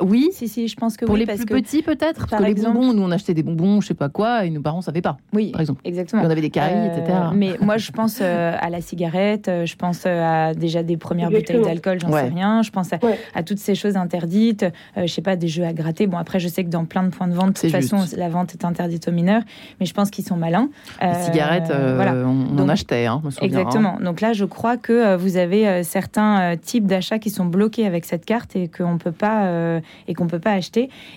oui, 0.00 0.30
si, 0.32 0.48
si, 0.48 0.68
je 0.68 0.76
pense 0.76 0.96
que 0.96 1.04
pour 1.04 1.16
les 1.16 1.26
plus 1.26 1.44
petits 1.44 1.82
peut-être. 1.82 2.26
Parce 2.28 2.42
que 2.42 2.48
les 2.48 2.54
bonbons, 2.54 2.92
nous 2.92 3.02
on 3.02 3.10
achetait 3.10 3.34
des 3.34 3.42
bonbons, 3.42 3.80
je 3.80 3.88
sais 3.88 3.94
pas 3.94 4.08
quoi, 4.08 4.44
et 4.44 4.50
nos 4.50 4.60
parents 4.60 4.80
savaient 4.80 5.02
pas. 5.02 5.18
Oui, 5.32 5.50
par 5.50 5.60
exemple. 5.60 5.80
Exactement. 5.84 6.22
on 6.22 6.30
avait 6.30 6.40
des 6.40 6.50
caries, 6.50 6.86
etc. 6.86 7.02
Euh, 7.08 7.30
mais 7.34 7.56
moi, 7.60 7.76
je 7.76 7.90
pense 7.90 8.18
euh, 8.20 8.54
à 8.58 8.70
la 8.70 8.80
cigarette, 8.80 9.48
euh, 9.48 9.66
je 9.66 9.76
pense 9.76 10.06
à 10.06 10.54
déjà 10.54 10.82
des 10.82 10.96
premières 10.96 11.30
bouteilles 11.30 11.62
d'alcool, 11.62 11.98
j'en 12.00 12.12
sais 12.12 12.28
rien. 12.28 12.62
Je 12.62 12.70
pense 12.70 12.90
à, 12.92 13.42
toutes 13.42 13.58
ces 13.58 13.74
choses 13.74 13.96
interdites. 13.96 14.64
je 14.96 15.06
sais 15.06 15.22
pas 15.22 15.36
des 15.36 15.48
jeux 15.48 15.64
à 15.64 15.72
gratter. 15.72 16.06
Bon, 16.06 16.16
après, 16.16 16.40
je 16.40 16.48
sais 16.48 16.64
que 16.64 16.70
dans 16.70 16.84
plein 16.84 17.02
de 17.02 17.08
points 17.08 17.28
de 17.28 17.34
vente, 17.34 17.54
de 17.54 17.60
toute 17.60 17.70
façon, 17.70 18.04
la 18.16 18.28
vente 18.28 18.54
est 18.54 18.64
interdite 18.64 19.08
aux 19.08 19.12
mineurs, 19.12 19.42
mais 19.80 19.86
je 19.86 19.94
pense 19.94 20.10
qu'ils 20.10 20.24
sont 20.24 20.36
malins. 20.36 20.68
Les 21.00 21.14
cigarettes, 21.24 21.72
voilà. 21.72 22.14
on, 22.14 22.58
en 22.58 22.68
achetait, 22.68 23.06
hein, 23.06 23.20
me 23.24 23.30
souviens, 23.30 23.46
Exactement. 23.46 23.98
Donc 24.00 24.20
là, 24.20 24.32
je 24.32 24.44
crois 24.44 24.76
que 24.76 25.16
vous 25.16 25.36
avez 25.36 25.82
certains 25.82 26.56
types 26.56 26.86
d'achats 26.86 27.18
qui 27.18 27.30
sont 27.30 27.44
bloqués 27.44 27.86
avec 27.86 28.04
cette 28.04 28.24
carte 28.24 28.56
et 28.56 28.68
qu'on 28.68 28.98
peut 28.98 29.12
pas 29.12 29.80
et 30.08 30.14
qu'on 30.14 30.26
peut 30.26 30.38
pas 30.38 30.52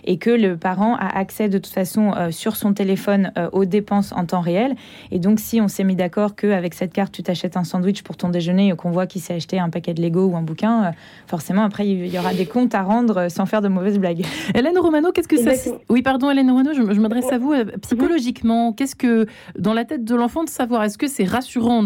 et 0.06 0.18
que 0.18 0.30
le 0.30 0.58
parent 0.58 0.96
a 0.96 1.18
accès 1.18 1.50
de 1.50 1.58
toute 1.58 1.74
façon 1.74 2.14
euh, 2.16 2.32
sur 2.32 2.56
son 2.56 2.74
téléphone 2.74 3.32
euh, 3.38 3.50
aux 3.52 3.66
dépenses 3.66 4.12
en 4.14 4.26
temps 4.26 4.42
réel. 4.42 4.76
Et 5.12 5.20
donc, 5.20 5.40
si 5.40 5.62
on 5.62 5.68
s'est 5.68 5.84
mis 5.84 5.96
d'accord 5.96 6.36
qu'avec 6.36 6.74
cette 6.74 6.94
carte, 6.94 7.14
tu 7.14 7.24
t'achètes 7.24 7.58
un 7.58 7.64
sandwich 7.64 8.02
pour 8.04 8.18
ton 8.18 8.30
déjeuner 8.30 8.70
et 8.70 8.76
qu'on 8.76 8.92
voit 8.92 9.08
qu'il 9.08 9.22
s'est 9.22 9.34
acheté 9.34 9.60
un 9.60 9.70
paquet 9.70 9.94
de 9.94 10.02
Lego 10.02 10.26
ou 10.26 10.36
un 10.36 10.42
bouquin, 10.42 10.86
euh, 10.86 10.92
forcément, 11.28 11.64
après, 11.64 11.88
il 11.88 12.08
y 12.08 12.18
aura 12.18 12.34
des 12.34 12.46
comptes 12.46 12.76
à 12.76 12.84
rendre 12.84 13.30
sans 13.30 13.46
faire 13.46 13.62
de 13.62 13.68
mauvaises 13.68 14.00
blagues. 14.00 14.26
Hélène 14.56 14.78
Romano, 14.78 15.12
qu'est-ce 15.12 15.28
que 15.28 15.38
ça... 15.38 15.52
Oui, 15.90 16.02
pardon, 16.02 16.32
Hélène 16.32 16.50
Romano, 16.50 16.72
je, 16.74 17.00
m'adresse 17.00 17.32
à 17.32 17.38
vous. 17.38 17.54
Psychologiquement, 17.82 18.74
qu'est-ce 18.74 18.96
que, 18.96 19.26
dans 19.58 19.74
la 19.74 19.86
tête 19.86 20.04
de 20.04 20.16
l'enfant, 20.16 20.44
de 20.44 20.50
savoir, 20.50 20.84
est-ce 20.84 20.98
que 20.98 21.08
c'est 21.08 21.26
rassurant 21.26 21.86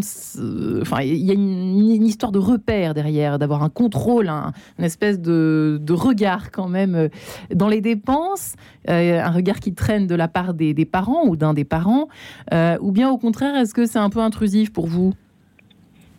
Enfin, 0.82 1.02
il 1.02 1.26
y 1.26 1.32
a 1.32 1.34
une, 1.34 2.06
histoire 2.06 2.32
de 2.32 2.40
repère 2.40 2.94
derrière, 2.94 3.40
d'avoir 3.40 3.64
un 3.64 3.70
contrôle, 3.70 4.30
un, 4.30 4.54
une 4.78 4.86
espèce 4.86 5.20
de, 5.20 5.80
de 5.82 5.94
regard 5.94 6.52
quand 6.52 6.69
même 6.70 7.10
dans 7.54 7.68
les 7.68 7.82
dépenses, 7.82 8.56
euh, 8.90 9.22
un 9.22 9.32
regard 9.32 9.60
qui 9.60 9.74
traîne 9.74 10.08
de 10.08 10.16
la 10.16 10.28
part 10.28 10.54
des, 10.54 10.74
parents 10.86 11.26
ou 11.26 11.36
d'un 11.36 11.54
des 11.54 11.66
parents, 11.66 12.08
euh, 12.54 12.78
ou 12.82 12.92
bien 12.92 13.10
au 13.10 13.18
contraire, 13.18 13.56
est-ce 13.56 13.74
que 13.74 13.86
c'est 13.86 14.00
un 14.00 14.10
peu 14.10 14.20
intrusif 14.20 14.72
pour 14.72 14.88
vous? 14.88 15.14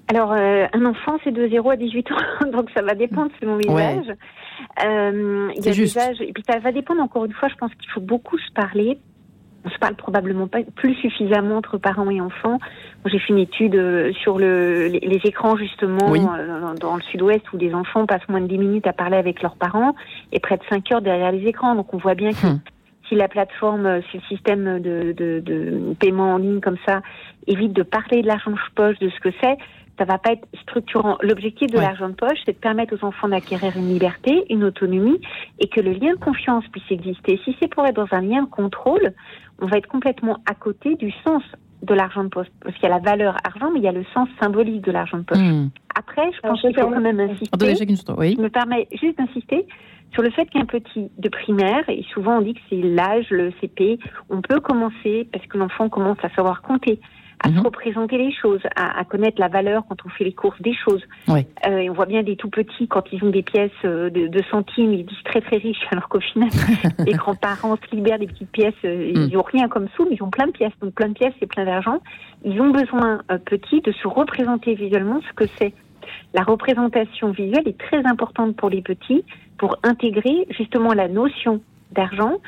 Alors, 0.09 0.33
euh, 0.33 0.66
un 0.73 0.85
enfant, 0.87 1.19
c'est 1.23 1.30
de 1.30 1.49
0 1.49 1.71
à 1.71 1.76
18 1.76 2.11
ans, 2.11 2.16
donc 2.52 2.71
ça 2.75 2.83
va 2.83 2.95
dépendre 2.95 3.30
selon 3.40 3.57
les 3.57 3.71
âges. 3.71 4.12
Euh, 4.85 5.50
il 5.57 5.64
y 5.64 5.69
a 5.69 5.73
juste. 5.73 5.95
des 5.95 6.00
âges, 6.00 6.21
et 6.21 6.33
puis 6.33 6.42
ça 6.49 6.59
va 6.59 6.73
dépendre, 6.73 7.00
encore 7.00 7.25
une 7.25 7.33
fois, 7.33 7.49
je 7.49 7.54
pense 7.54 7.73
qu'il 7.76 7.88
faut 7.90 8.00
beaucoup 8.00 8.37
se 8.38 8.52
parler. 8.52 8.99
On 9.64 9.68
se 9.68 9.78
parle 9.78 9.94
probablement 9.94 10.48
pas 10.48 10.60
plus 10.74 10.94
suffisamment 10.94 11.56
entre 11.56 11.76
parents 11.76 12.10
et 12.10 12.20
enfants. 12.20 12.58
J'ai 13.04 13.18
fait 13.18 13.32
une 13.32 13.38
étude 13.38 13.74
euh, 13.74 14.12
sur 14.22 14.38
le, 14.38 14.86
les, 14.86 15.20
écrans, 15.24 15.56
justement, 15.56 16.14
euh, 16.14 16.74
dans 16.80 16.96
le 16.96 17.02
sud-ouest, 17.02 17.42
où 17.52 17.58
des 17.58 17.74
enfants 17.74 18.06
passent 18.06 18.28
moins 18.28 18.40
de 18.40 18.46
10 18.46 18.58
minutes 18.58 18.86
à 18.86 18.92
parler 18.92 19.16
avec 19.16 19.42
leurs 19.42 19.56
parents 19.56 19.94
et 20.32 20.40
près 20.40 20.56
de 20.56 20.62
5 20.70 20.92
heures 20.92 21.02
derrière 21.02 21.32
les 21.32 21.46
écrans. 21.46 21.74
Donc 21.74 21.92
on 21.92 21.98
voit 21.98 22.14
bien 22.14 22.32
que 22.32 22.46
hum. 22.46 22.60
si 23.08 23.14
la 23.16 23.28
plateforme, 23.28 24.00
si 24.10 24.18
le 24.18 24.22
système 24.28 24.80
de, 24.80 25.12
de, 25.12 25.40
de, 25.40 25.94
paiement 25.98 26.34
en 26.34 26.36
ligne 26.38 26.60
comme 26.60 26.78
ça 26.86 27.02
évite 27.46 27.74
de 27.74 27.82
parler 27.82 28.22
de 28.22 28.26
l'argent 28.26 28.52
de 28.52 28.56
poche, 28.74 28.98
de 28.98 29.10
ce 29.10 29.20
que 29.20 29.30
c'est, 29.42 29.58
ça 30.00 30.06
va 30.06 30.16
pas 30.16 30.32
être 30.32 30.48
structurant. 30.62 31.18
L'objectif 31.20 31.70
de 31.70 31.78
l'argent 31.78 32.08
de 32.08 32.14
poche, 32.14 32.38
c'est 32.46 32.52
de 32.52 32.58
permettre 32.58 32.96
aux 32.96 33.04
enfants 33.04 33.28
d'acquérir 33.28 33.76
une 33.76 33.88
liberté, 33.88 34.44
une 34.48 34.64
autonomie, 34.64 35.20
et 35.58 35.68
que 35.68 35.80
le 35.80 35.92
lien 35.92 36.12
de 36.12 36.18
confiance 36.18 36.64
puisse 36.68 36.90
exister. 36.90 37.38
Si 37.44 37.54
c'est 37.60 37.68
pour 37.68 37.86
être 37.86 37.96
dans 37.96 38.08
un 38.12 38.22
lien 38.22 38.42
de 38.42 38.48
contrôle, 38.48 39.12
on 39.60 39.66
va 39.66 39.78
être 39.78 39.88
complètement 39.88 40.38
à 40.46 40.54
côté 40.54 40.94
du 40.96 41.12
sens 41.24 41.42
de 41.82 41.94
l'argent 41.94 42.24
de 42.24 42.28
poche. 42.28 42.48
Parce 42.62 42.74
qu'il 42.76 42.84
y 42.84 42.92
a 42.92 42.94
la 42.94 42.98
valeur 42.98 43.36
argent, 43.44 43.70
mais 43.72 43.80
il 43.80 43.84
y 43.84 43.88
a 43.88 43.92
le 43.92 44.04
sens 44.12 44.28
symbolique 44.40 44.82
de 44.82 44.92
l'argent 44.92 45.18
de 45.18 45.22
poche. 45.22 45.38
Hmm. 45.38 45.68
Après, 45.94 46.30
je 46.32 46.40
pense 46.40 46.60
qu'il 46.60 46.74
faut 46.74 46.88
quand 46.88 47.00
même 47.00 47.20
insister. 47.20 47.48
Je 48.36 48.40
me 48.40 48.48
permets 48.48 48.86
juste 48.92 49.18
d'insister 49.18 49.66
sur 50.12 50.22
le 50.22 50.30
fait 50.30 50.46
qu'un 50.46 50.64
petit 50.64 51.10
de 51.18 51.28
primaire, 51.28 51.88
et 51.88 52.04
souvent 52.12 52.38
on 52.38 52.40
dit 52.42 52.54
que 52.54 52.60
c'est 52.68 52.82
l'âge, 52.82 53.26
le 53.30 53.52
CP, 53.60 53.98
on 54.28 54.40
peut 54.40 54.60
commencer 54.60 55.28
parce 55.32 55.46
que 55.46 55.56
l'enfant 55.56 55.88
commence 55.88 56.18
à 56.22 56.30
savoir 56.30 56.62
compter 56.62 57.00
à 57.42 57.49
se 57.49 57.54
mhm. 57.54 57.61
représenter 57.61 58.18
les 58.18 58.32
choses, 58.32 58.61
à, 58.76 59.04
connaître 59.04 59.40
la 59.40 59.49
valeur 59.49 59.85
quand 59.88 59.97
on 60.04 60.09
fait 60.11 60.25
les 60.25 60.32
courses 60.32 60.61
des 60.61 60.75
choses. 60.75 61.02
Euh, 61.28 61.78
et 61.78 61.88
on 61.88 61.94
voit 61.94 62.06
bien 62.06 62.23
des 62.23 62.37
tout 62.37 62.50
petits, 62.50 62.87
quand 62.87 63.04
ils 63.12 63.25
ont 63.25 63.30
des 63.30 63.42
pièces 63.42 63.70
euh, 63.85 64.11
de, 64.11 64.42
centimes, 64.50 64.92
ils 64.92 65.06
disent 65.06 65.23
très 65.25 65.40
très 65.40 65.56
riches, 65.56 65.85
alors 65.90 66.09
qu'au 66.09 66.20
final, 66.20 66.50
les 67.06 67.12
grands-parents 67.12 67.76
se 67.76 67.97
libèrent 67.97 68.18
des 68.18 68.26
petites 68.26 68.50
pièces, 68.50 68.75
euh, 68.85 69.12
ils 69.14 69.32
n'ont 69.32 69.40
mm. 69.40 69.52
rien 69.52 69.68
comme 69.68 69.88
sous, 69.97 70.04
mais 70.04 70.16
ils 70.16 70.23
ont 70.23 70.30
plein 70.30 70.47
de 70.47 70.52
pièces. 70.52 70.73
Donc 70.82 70.94
plein 70.94 71.09
de 71.09 71.14
pièces, 71.14 71.35
c'est 71.40 71.47
plein 71.47 71.64
d'argent. 71.64 72.00
Ils 72.44 72.61
ont 72.61 72.70
besoin, 72.70 73.20
petits, 73.47 73.80
de 73.80 73.92
se 73.92 74.06
représenter 74.06 74.75
visuellement 74.75 75.20
ce 75.28 75.32
que 75.35 75.44
c'est. 75.59 75.73
La 76.35 76.42
représentation 76.42 77.30
visuelle 77.30 77.66
est 77.66 77.78
très 77.78 78.04
importante 78.06 78.56
pour 78.56 78.70
les 78.70 78.82
petits, 78.82 79.25
pour 79.59 79.76
intégrer 79.82 80.47
justement 80.50 80.92
la 80.94 81.09
notion 81.09 81.61
d'argent, 81.92 82.38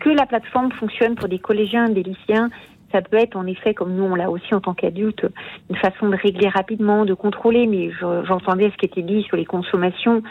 que 0.00 0.10
la 0.10 0.26
plateforme 0.26 0.72
fonctionne 0.72 1.14
pour 1.14 1.28
des 1.28 1.38
collégiens, 1.38 1.88
des 1.88 2.02
lycéens, 2.02 2.50
ça 2.92 3.02
peut 3.02 3.16
être 3.16 3.36
en 3.36 3.46
effet, 3.46 3.74
comme 3.74 3.94
nous 3.94 4.04
on 4.04 4.14
l'a 4.14 4.30
aussi 4.30 4.54
en 4.54 4.60
tant 4.60 4.74
qu'adulte, 4.74 5.26
une 5.70 5.76
façon 5.76 6.08
de 6.08 6.16
régler 6.16 6.48
rapidement, 6.48 7.04
de 7.04 7.14
contrôler, 7.14 7.66
mais 7.66 7.90
j'entendais 8.24 8.70
ce 8.70 8.76
qui 8.76 8.86
était 8.86 9.02
dit 9.02 9.22
sur 9.22 9.36
les 9.36 9.44
consommations 9.44 10.22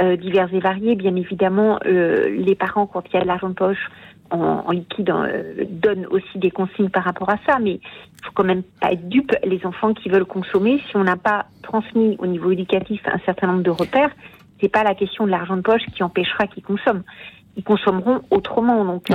euh, 0.00 0.16
diverses 0.16 0.52
et 0.52 0.60
variées. 0.60 0.94
Bien 0.94 1.14
évidemment, 1.16 1.78
euh, 1.86 2.28
les 2.30 2.54
parents, 2.54 2.86
quand 2.86 3.02
il 3.08 3.14
y 3.14 3.16
a 3.18 3.22
de 3.22 3.26
l'argent 3.26 3.50
de 3.50 3.54
poche 3.54 3.90
en, 4.30 4.70
liquide, 4.70 5.10
euh, 5.10 5.64
donnent 5.68 6.06
aussi 6.06 6.38
des 6.38 6.50
consignes 6.50 6.88
par 6.88 7.04
rapport 7.04 7.28
à 7.28 7.36
ça, 7.46 7.58
mais 7.58 7.72
il 7.72 8.24
faut 8.24 8.32
quand 8.32 8.44
même 8.44 8.62
pas 8.80 8.92
être 8.92 9.06
dupe. 9.06 9.32
Les 9.44 9.66
enfants 9.66 9.92
qui 9.92 10.08
veulent 10.08 10.24
consommer, 10.24 10.78
si 10.88 10.96
on 10.96 11.04
n'a 11.04 11.16
pas 11.16 11.44
transmis 11.62 12.16
au 12.18 12.26
niveau 12.26 12.50
éducatif 12.50 13.02
un 13.04 13.18
certain 13.26 13.48
nombre 13.48 13.62
de 13.62 13.70
repères, 13.70 14.10
c'est 14.60 14.70
pas 14.70 14.84
la 14.84 14.94
question 14.94 15.26
de 15.26 15.30
l'argent 15.30 15.56
de 15.56 15.60
poche 15.60 15.82
qui 15.94 16.02
empêchera 16.02 16.46
qu'ils 16.46 16.62
consomment. 16.62 17.02
Ils 17.56 17.64
consommeront 17.64 18.22
autrement. 18.30 18.86
Donc, 18.86 19.08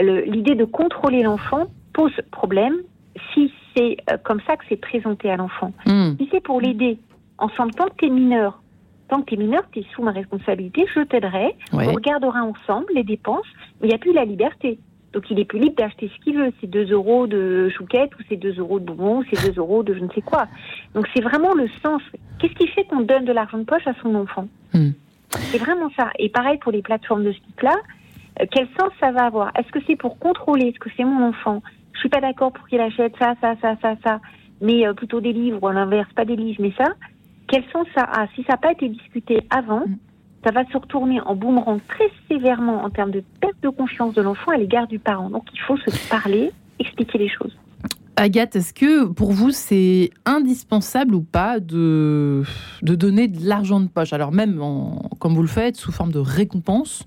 l'idée 0.00 0.56
de 0.56 0.64
contrôler 0.64 1.22
l'enfant, 1.22 1.68
pose 1.98 2.12
problème 2.30 2.76
si 3.34 3.52
c'est 3.74 3.96
euh, 4.08 4.16
comme 4.22 4.40
ça 4.46 4.56
que 4.56 4.64
c'est 4.68 4.80
présenté 4.80 5.28
à 5.30 5.36
l'enfant. 5.36 5.72
Hmm. 5.84 6.12
Si 6.16 6.28
c'est 6.30 6.40
pour 6.40 6.60
l'aider, 6.60 6.96
ensemble, 7.38 7.74
tant 7.74 7.86
que 7.86 7.96
tu 7.98 8.06
es 8.06 8.10
mineur, 8.10 8.62
tant 9.08 9.20
que 9.20 9.26
tu 9.26 9.34
es 9.34 9.36
mineur, 9.36 9.62
tu 9.72 9.80
es 9.80 9.86
sous 9.94 10.02
ma 10.02 10.12
responsabilité, 10.12 10.86
je 10.94 11.00
t'aiderai, 11.00 11.56
on 11.72 11.92
regardera 11.92 12.42
ensemble 12.44 12.86
les 12.94 13.02
dépenses, 13.02 13.46
mais 13.80 13.88
il 13.88 13.90
n'y 13.90 13.96
a 13.96 13.98
plus 13.98 14.12
la 14.12 14.24
liberté. 14.24 14.78
Donc 15.12 15.24
il 15.30 15.40
est 15.40 15.44
plus 15.44 15.58
libre 15.58 15.74
d'acheter 15.74 16.08
ce 16.14 16.22
qu'il 16.22 16.36
veut, 16.36 16.52
c'est 16.60 16.68
2 16.68 16.92
euros 16.92 17.26
de 17.26 17.68
chouquette 17.76 18.10
ou 18.16 18.22
c'est 18.28 18.36
2 18.36 18.58
euros 18.58 18.78
de 18.78 18.84
bonbons 18.84 19.20
ou 19.20 19.24
c'est 19.32 19.52
2 19.52 19.58
euros 19.58 19.82
de 19.82 19.94
je 19.94 20.00
ne 20.00 20.10
sais 20.10 20.20
quoi. 20.20 20.46
Donc 20.94 21.08
c'est 21.12 21.22
vraiment 21.22 21.54
le 21.54 21.66
sens. 21.82 22.02
Qu'est-ce 22.38 22.54
qui 22.54 22.68
fait 22.68 22.84
qu'on 22.84 23.00
donne 23.00 23.24
de 23.24 23.32
l'argent 23.32 23.58
de 23.58 23.64
poche 23.64 23.86
à 23.86 23.94
son 24.02 24.14
enfant 24.14 24.46
hmm. 24.72 24.90
C'est 25.50 25.58
vraiment 25.58 25.90
ça. 25.96 26.10
Et 26.18 26.28
pareil 26.28 26.58
pour 26.58 26.70
les 26.70 26.82
plateformes 26.82 27.24
de 27.24 27.32
ce 27.32 27.38
type-là, 27.38 27.74
euh, 28.40 28.44
quel 28.52 28.68
sens 28.78 28.90
ça 29.00 29.10
va 29.10 29.24
avoir? 29.24 29.50
Est-ce 29.56 29.70
que 29.72 29.80
c'est 29.86 29.96
pour 29.96 30.18
contrôler 30.18 30.66
Est-ce 30.66 30.78
que 30.78 30.90
c'est 30.96 31.04
mon 31.04 31.28
enfant? 31.28 31.62
Je 31.98 32.02
suis 32.02 32.08
pas 32.08 32.20
d'accord 32.20 32.52
pour 32.52 32.68
qu'il 32.68 32.80
achète 32.80 33.12
ça, 33.18 33.34
ça, 33.40 33.56
ça, 33.60 33.74
ça, 33.82 33.96
ça, 34.04 34.20
mais 34.60 34.86
euh, 34.86 34.94
plutôt 34.94 35.20
des 35.20 35.32
livres 35.32 35.58
ou 35.60 35.66
à 35.66 35.72
l'inverse, 35.72 36.08
pas 36.14 36.24
des 36.24 36.36
livres, 36.36 36.58
mais 36.60 36.72
ça, 36.78 36.92
quel 37.48 37.64
sens 37.72 37.88
ça 37.92 38.02
a? 38.02 38.28
Si 38.36 38.44
ça 38.44 38.52
n'a 38.52 38.56
pas 38.58 38.70
été 38.70 38.88
discuté 38.88 39.40
avant, 39.50 39.80
mm. 39.80 39.96
ça 40.44 40.52
va 40.52 40.64
se 40.66 40.76
retourner 40.76 41.20
en 41.22 41.34
boomerang 41.34 41.80
très 41.88 42.08
sévèrement 42.28 42.84
en 42.84 42.90
termes 42.90 43.10
de 43.10 43.24
perte 43.40 43.60
de 43.62 43.68
confiance 43.68 44.14
de 44.14 44.22
l'enfant 44.22 44.52
à 44.52 44.58
l'égard 44.58 44.86
du 44.86 45.00
parent. 45.00 45.28
Donc 45.28 45.42
il 45.52 45.58
faut 45.60 45.76
se 45.76 46.08
parler, 46.08 46.52
expliquer 46.78 47.18
les 47.18 47.28
choses. 47.28 47.56
Agathe, 48.14 48.54
est-ce 48.54 48.72
que 48.72 49.06
pour 49.06 49.32
vous 49.32 49.50
c'est 49.50 50.10
indispensable 50.24 51.16
ou 51.16 51.22
pas 51.22 51.58
de, 51.58 52.44
de 52.82 52.94
donner 52.94 53.26
de 53.26 53.44
l'argent 53.44 53.80
de 53.80 53.88
poche? 53.88 54.12
Alors 54.12 54.30
même 54.30 54.60
comme 55.18 55.34
vous 55.34 55.42
le 55.42 55.48
faites, 55.48 55.76
sous 55.76 55.90
forme 55.90 56.12
de 56.12 56.20
récompense, 56.20 57.04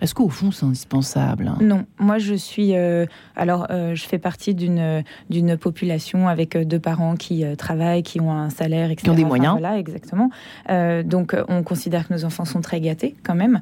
est-ce 0.00 0.14
qu'au 0.14 0.28
fond, 0.28 0.50
c'est 0.50 0.64
indispensable 0.64 1.48
hein? 1.48 1.58
Non, 1.60 1.84
moi 1.98 2.18
je 2.18 2.34
suis. 2.34 2.76
Euh, 2.76 3.06
alors, 3.34 3.66
euh, 3.70 3.94
je 3.94 4.06
fais 4.06 4.18
partie 4.18 4.54
d'une 4.54 5.02
d'une 5.30 5.56
population 5.56 6.28
avec 6.28 6.56
euh, 6.56 6.64
deux 6.64 6.78
parents 6.78 7.16
qui 7.16 7.44
travaillent, 7.56 8.02
qui 8.02 8.20
ont 8.20 8.32
un 8.32 8.50
salaire, 8.50 8.90
etc. 8.90 9.04
Qui 9.04 9.10
ont 9.10 9.14
des 9.14 9.24
moyens. 9.24 9.52
voilà, 9.52 9.78
exactement. 9.78 10.30
donc, 10.68 11.36
on 11.48 11.62
considère 11.62 12.08
que 12.08 12.14
nos 12.14 12.24
enfants 12.24 12.44
sont 12.44 12.60
très 12.60 12.80
gâtés 12.80 13.16
quand 13.22 13.34
même, 13.34 13.60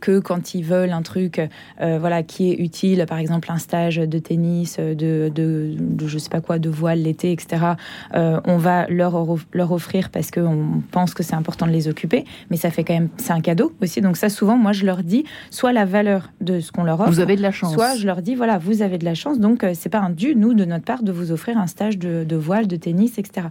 que 0.00 0.18
quand 0.18 0.54
ils 0.54 0.64
veulent 0.64 0.92
un 0.92 1.02
truc, 1.02 1.40
voilà, 1.78 2.22
qui 2.22 2.50
est 2.50 2.54
utile, 2.54 3.04
par 3.08 3.18
exemple 3.18 3.50
un 3.50 3.58
stage 3.58 3.96
de 3.96 4.18
tennis, 4.18 4.78
de, 4.78 5.30
de, 5.34 5.74
de 5.78 6.06
je 6.06 6.18
sais 6.18 6.30
pas 6.30 6.40
quoi, 6.40 6.58
de 6.58 6.68
voile 6.68 7.02
l'été, 7.02 7.32
etc. 7.32 7.74
on 8.14 8.56
va 8.56 8.86
leur 8.88 9.36
leur 9.52 9.72
offrir 9.72 10.10
parce 10.10 10.30
qu'on 10.30 10.82
pense 10.90 11.14
que 11.14 11.22
c'est 11.22 11.34
important 11.34 11.66
de 11.66 11.72
les 11.72 11.88
occuper, 11.88 12.24
mais 12.50 12.56
ça 12.56 12.70
fait 12.70 12.84
quand 12.84 12.94
même, 12.94 13.08
c'est 13.16 13.32
un 13.32 13.40
cadeau 13.40 13.72
aussi. 13.82 14.00
Donc 14.00 14.16
ça, 14.16 14.28
souvent, 14.28 14.56
moi, 14.56 14.72
je 14.72 14.84
leur 14.84 15.02
dis, 15.02 15.24
soit 15.50 15.69
la 15.72 15.84
valeur 15.84 16.30
de 16.40 16.60
ce 16.60 16.72
qu'on 16.72 16.84
leur 16.84 17.00
offre. 17.00 17.10
Vous 17.10 17.20
avez 17.20 17.36
de 17.36 17.42
la 17.42 17.50
chance. 17.50 17.72
Soit 17.72 17.96
je 17.96 18.06
leur 18.06 18.22
dis, 18.22 18.34
voilà, 18.34 18.58
vous 18.58 18.82
avez 18.82 18.98
de 18.98 19.04
la 19.04 19.14
chance, 19.14 19.38
donc 19.38 19.64
euh, 19.64 19.72
c'est 19.74 19.88
pas 19.88 20.00
un 20.00 20.10
dû, 20.10 20.34
nous, 20.34 20.54
de 20.54 20.64
notre 20.64 20.84
part, 20.84 21.02
de 21.02 21.12
vous 21.12 21.32
offrir 21.32 21.58
un 21.58 21.66
stage 21.66 21.98
de, 21.98 22.36
voile, 22.36 22.66
de 22.66 22.76
tennis, 22.76 23.18
etc. 23.18 23.48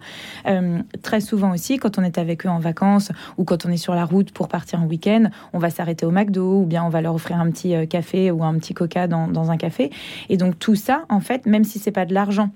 Euh, 0.48 0.80
très 1.02 1.22
souvent 1.22 1.54
aussi, 1.54 1.78
quand 1.78 1.98
on 1.98 2.04
est 2.04 2.18
avec 2.18 2.46
eux 2.46 2.50
en 2.50 2.60
vacances 2.60 3.12
ou 3.38 3.44
quand 3.44 3.66
on 3.66 3.70
est 3.70 3.78
sur 3.78 3.96
la 3.96 4.06
route 4.06 4.32
pour 4.32 4.48
partir 4.48 4.82
en 4.82 4.86
week-end, 4.86 5.30
on 5.54 5.60
va 5.60 5.70
s'arrêter 5.70 6.06
au 6.06 6.12
McDo 6.12 6.62
ou 6.62 6.66
bien 6.66 6.84
on 6.84 6.90
va 6.90 7.02
leur 7.02 7.16
offrir 7.16 7.40
un 7.40 7.50
petit 7.52 7.76
euh, 7.76 7.86
café 7.86 8.32
ou 8.32 8.44
un 8.44 8.54
petit 8.56 8.74
coca 8.74 9.08
dans, 9.08 9.28
dans 9.28 9.52
un 9.52 9.58
café. 9.58 9.92
Et 10.30 10.38
donc 10.38 10.58
tout 10.60 10.76
ça, 10.76 11.06
en 11.10 11.20
fait, 11.20 11.46
même 11.46 11.64
si 11.64 11.80
c'est 11.80 11.92
pas 11.92 12.06
de 12.06 12.14
l'argent 12.14 12.50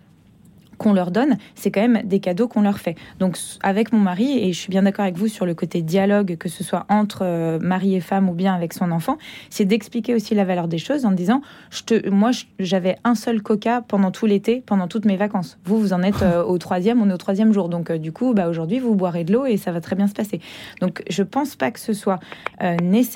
qu'on 0.83 0.93
leur 0.93 1.11
donne, 1.11 1.37
c'est 1.55 1.71
quand 1.71 1.81
même 1.81 2.01
des 2.03 2.19
cadeaux 2.19 2.49
qu'on 2.49 2.61
leur 2.61 2.77
fait. 2.77 2.95
Donc 3.19 3.37
avec 3.61 3.93
mon 3.93 3.99
mari, 3.99 4.37
et 4.37 4.51
je 4.51 4.59
suis 4.59 4.69
bien 4.69 4.83
d'accord 4.83 5.03
avec 5.03 5.17
vous 5.17 5.29
sur 5.29 5.45
le 5.45 5.55
côté 5.55 5.81
dialogue, 5.81 6.35
que 6.37 6.49
ce 6.49 6.63
soit 6.63 6.85
entre 6.89 7.19
euh, 7.21 7.57
mari 7.59 7.95
et 7.95 8.01
femme 8.01 8.29
ou 8.29 8.33
bien 8.33 8.53
avec 8.53 8.73
son 8.73 8.91
enfant, 8.91 9.17
c'est 9.49 9.63
d'expliquer 9.63 10.13
aussi 10.13 10.35
la 10.35 10.43
valeur 10.43 10.67
des 10.67 10.77
choses 10.77 11.05
en 11.05 11.11
disant, 11.11 11.41
je 11.71 11.83
te, 11.83 12.09
moi 12.09 12.31
j'avais 12.59 12.97
un 13.05 13.15
seul 13.15 13.41
coca 13.41 13.81
pendant 13.81 14.11
tout 14.11 14.25
l'été, 14.25 14.61
pendant 14.65 14.89
toutes 14.89 15.05
mes 15.05 15.15
vacances. 15.15 15.57
Vous, 15.63 15.79
vous 15.79 15.93
en 15.93 16.03
êtes 16.03 16.21
euh, 16.21 16.43
au 16.43 16.57
troisième, 16.57 17.01
on 17.01 17.09
est 17.09 17.13
au 17.13 17.17
troisième 17.17 17.53
jour. 17.53 17.69
Donc 17.69 17.89
euh, 17.89 17.97
du 17.97 18.11
coup, 18.11 18.33
bah, 18.33 18.49
aujourd'hui, 18.49 18.79
vous 18.79 18.95
boirez 18.95 19.23
de 19.23 19.31
l'eau 19.31 19.45
et 19.45 19.55
ça 19.55 19.71
va 19.71 19.79
très 19.79 19.95
bien 19.95 20.07
se 20.07 20.13
passer. 20.13 20.41
Donc 20.81 21.01
je 21.09 21.23
pense 21.23 21.55
pas 21.55 21.71
que 21.71 21.79
ce 21.79 21.93
soit 21.93 22.19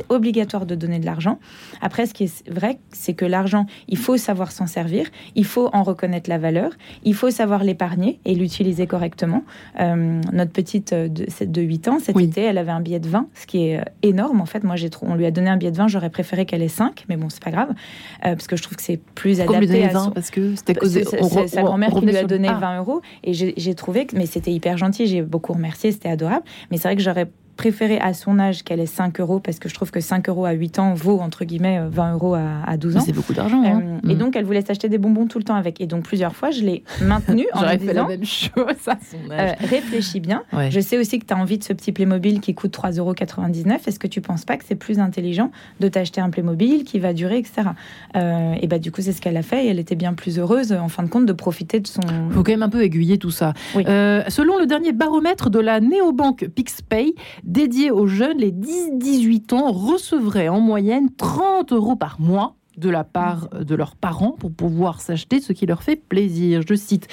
obligatoire 0.10 0.66
de 0.66 0.76
donner 0.76 1.00
de 1.00 1.06
l'argent. 1.06 1.40
Après, 1.82 2.06
ce 2.06 2.14
qui 2.14 2.26
est 2.26 2.50
vrai, 2.50 2.80
c'est 2.92 3.14
que 3.14 3.26
l'argent, 3.26 3.66
il 3.88 3.98
faut 3.98 4.18
savoir 4.18 4.52
s'en 4.52 4.68
servir, 4.68 5.08
il 5.36 5.46
faut 5.46 5.70
en 5.74 5.84
reconnaître 5.84 6.30
la 6.30 6.38
valeur, 6.38 6.72
il 7.04 7.14
faut 7.14 7.30
savoir 7.30 7.57
l'épargner 7.64 8.20
et 8.26 8.36
l'utiliser 8.36 8.88
correctement. 8.88 9.44
Euh, 9.80 10.22
notre 10.32 10.52
petite 10.52 10.94
euh, 10.94 11.08
de, 11.08 11.26
de 11.46 11.62
8 11.62 11.88
ans, 11.88 12.00
cet 12.00 12.20
été, 12.20 12.42
elle 12.42 12.58
avait 12.58 12.72
un 12.72 12.82
billet 12.82 13.00
de 13.00 13.08
20, 13.08 13.28
ce 13.34 13.46
qui 13.46 13.68
est 13.68 13.80
euh, 13.80 13.84
énorme. 14.04 14.42
En 14.42 14.46
fait, 14.46 14.64
moi, 14.64 14.76
j'ai 14.76 14.90
on 15.02 15.16
lui 15.16 15.26
a 15.26 15.32
donné 15.32 15.50
un 15.50 15.58
billet 15.58 15.72
de 15.72 15.78
20, 15.78 15.90
j'aurais 15.90 16.10
préféré 16.10 16.46
qu'elle 16.46 16.64
ait 16.64 16.68
5, 16.68 17.06
mais 17.10 17.18
bon, 17.18 17.30
c'est 17.30 17.44
pas 17.44 17.52
grave, 17.52 17.74
parce 18.22 18.48
que 18.48 18.56
je 18.56 18.64
trouve 18.64 18.78
que 18.78 18.84
c'est 18.84 18.98
plus 18.98 19.42
adapté. 19.42 19.84
à 19.84 19.90
20 19.90 20.12
parce 20.12 20.32
que 20.32 20.56
c'était 20.56 20.74
causé. 20.74 21.04
C'est 21.04 21.48
sa 21.48 21.64
grand-mère 21.64 21.92
qui 21.92 22.06
lui 22.06 22.16
a 22.16 22.24
donné 22.24 22.48
20 22.48 22.80
euros, 22.80 23.02
et 23.24 23.34
j'ai 23.34 23.76
trouvé 23.76 24.06
que, 24.06 24.16
mais 24.16 24.26
c'était 24.26 24.52
hyper 24.52 24.78
gentil, 24.78 25.08
j'ai 25.08 25.22
beaucoup 25.22 25.54
remercié, 25.54 25.92
c'était 25.92 26.10
adorable, 26.10 26.44
mais 26.72 26.78
c'est 26.78 26.88
vrai 26.88 26.96
que 26.96 27.02
j'aurais 27.02 27.30
préféré 27.58 28.00
à 28.00 28.14
son 28.14 28.40
âge 28.40 28.64
qu'elle 28.64 28.80
ait 28.80 28.86
5 28.86 29.20
euros 29.20 29.40
parce 29.40 29.60
que 29.60 29.68
je 29.68 29.74
trouve 29.74 29.92
que 29.92 30.00
5 30.00 30.30
euros 30.30 30.46
à 30.46 30.52
8 30.52 30.80
ans 30.80 30.94
vaut 30.94 31.20
entre 31.20 31.44
guillemets 31.44 31.82
20 31.90 32.14
euros 32.14 32.36
à, 32.36 32.78
12 32.78 32.98
ans. 32.98 33.00
C'est 33.02 33.12
beaucoup 33.12 33.34
d'argent. 33.34 33.62
Hein. 33.66 34.00
Et 34.08 34.16
mm. 34.16 34.18
donc 34.18 34.36
elle 34.36 34.46
voulait 34.46 34.62
s'acheter 34.62 34.88
des 34.88 34.98
bonbons 34.98 35.28
tout 35.28 35.40
le 35.40 35.44
temps 35.44 35.56
avec. 35.56 35.82
Et 35.82 35.88
donc 35.88 36.04
plusieurs 36.04 36.36
fois 36.36 36.52
je 36.52 36.62
l'ai 36.62 36.84
maintenu 37.02 37.46
en 37.54 37.60
J'aurais 37.60 37.80
fait 37.80 37.94
la 37.94 38.06
même 38.06 38.24
chose 38.24 38.88
à 38.88 38.98
son 39.12 39.32
âge. 39.32 39.58
réfléchis 39.60 40.20
bien. 40.20 40.44
Je 40.70 40.80
sais 40.80 40.98
aussi 40.98 41.20
que 41.20 41.26
tu 41.26 41.34
as 41.34 41.38
envie 41.38 41.58
de 41.58 41.64
ce 41.64 41.74
petit 41.74 41.92
Playmobil 41.92 42.40
qui 42.40 42.54
coûte 42.54 42.78
3,99 42.78 43.00
euros. 43.00 43.14
Est-ce 43.86 44.00
que 44.00 44.08
tu 44.08 44.22
penses 44.22 44.46
pas 44.46 44.58
que 44.58 44.64
c'est 44.66 44.76
plus 44.76 45.00
intelligent 45.00 45.52
de 45.80 45.88
t'acheter 45.88 46.22
un 46.22 46.30
Playmobil 46.30 46.84
qui 46.84 47.00
va 47.00 47.14
durer, 47.14 47.40
etc. 47.40 47.70
et 48.16 48.68
bah 48.68 48.80
du 48.80 48.92
coup 48.92 49.02
c'est 49.02 49.12
ce 49.12 49.22
qu'elle 49.22 49.38
a 49.38 49.42
fait 49.42 49.66
et 49.66 49.70
elle 49.70 49.80
était 49.80 49.96
bien 49.96 50.14
plus 50.14 50.40
heureuse 50.40 50.72
en 50.72 50.90
fin 50.90 51.04
de 51.04 51.10
compte 51.10 51.26
de 51.26 51.34
profiter 51.34 51.80
de 51.80 51.88
son. 51.88 52.02
Faut 52.32 52.44
quand 52.44 52.52
même 52.52 52.64
un 52.64 52.70
peu 52.70 52.84
aiguiller 52.84 53.18
tout 53.18 53.32
ça. 53.32 53.54
selon 53.76 54.60
le 54.60 54.66
dernier 54.68 54.92
baromètre 54.92 55.50
de 55.50 55.60
la 55.60 55.80
néobanque 55.80 56.48
PixPay, 56.48 57.16
dédié 57.48 57.90
aux 57.90 58.06
jeunes, 58.08 58.38
les 58.38 58.52
10-18 58.52 59.56
ans 59.56 59.72
recevraient 59.72 60.50
en 60.50 60.60
moyenne 60.60 61.10
30 61.16 61.72
euros 61.72 61.96
par 61.96 62.20
mois 62.20 62.56
de 62.78 62.90
la 62.90 63.04
part 63.04 63.50
de 63.50 63.74
leurs 63.74 63.96
parents 63.96 64.34
pour 64.34 64.52
pouvoir 64.52 65.02
s'acheter 65.02 65.42
ce 65.42 65.52
qui 65.52 65.66
leur 65.66 65.82
fait 65.82 65.96
plaisir. 65.96 66.62
Je 66.68 66.76
cite 66.76 67.08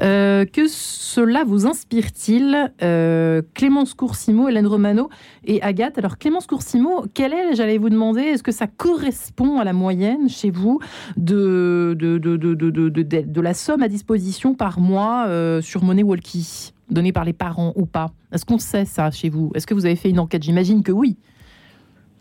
euh, 0.00 0.44
Que 0.44 0.68
cela 0.68 1.42
vous 1.42 1.66
inspire-t-il 1.66 2.72
euh, 2.82 3.42
Clémence 3.54 3.94
Coursimo, 3.94 4.48
Hélène 4.48 4.68
Romano 4.68 5.08
et 5.44 5.60
Agathe? 5.62 5.98
Alors, 5.98 6.18
Clémence 6.18 6.46
Coursimo, 6.46 7.04
quel 7.14 7.32
est, 7.32 7.56
j'allais 7.56 7.78
vous 7.78 7.90
demander, 7.90 8.20
est-ce 8.20 8.44
que 8.44 8.52
ça 8.52 8.68
correspond 8.68 9.58
à 9.58 9.64
la 9.64 9.72
moyenne 9.72 10.28
chez 10.28 10.50
vous 10.50 10.78
de, 11.16 11.96
de, 11.98 12.18
de, 12.18 12.36
de 12.36 13.40
la 13.40 13.54
somme 13.54 13.82
à 13.82 13.88
disposition 13.88 14.54
par 14.54 14.78
mois 14.78 15.26
euh, 15.26 15.60
sur 15.60 15.82
Money 15.82 16.04
Walkie? 16.04 16.72
Donnée 16.90 17.12
par 17.12 17.24
les 17.24 17.32
parents 17.32 17.72
ou 17.76 17.86
pas 17.86 18.10
Est-ce 18.32 18.44
qu'on 18.44 18.58
sait 18.58 18.84
ça 18.84 19.10
chez 19.10 19.28
vous? 19.28 19.50
Est-ce 19.54 19.66
que 19.66 19.74
vous 19.74 19.86
avez 19.86 19.96
fait 19.96 20.10
une 20.10 20.20
enquête? 20.20 20.42
J'imagine 20.42 20.82
que 20.82 20.92
oui. 20.92 21.16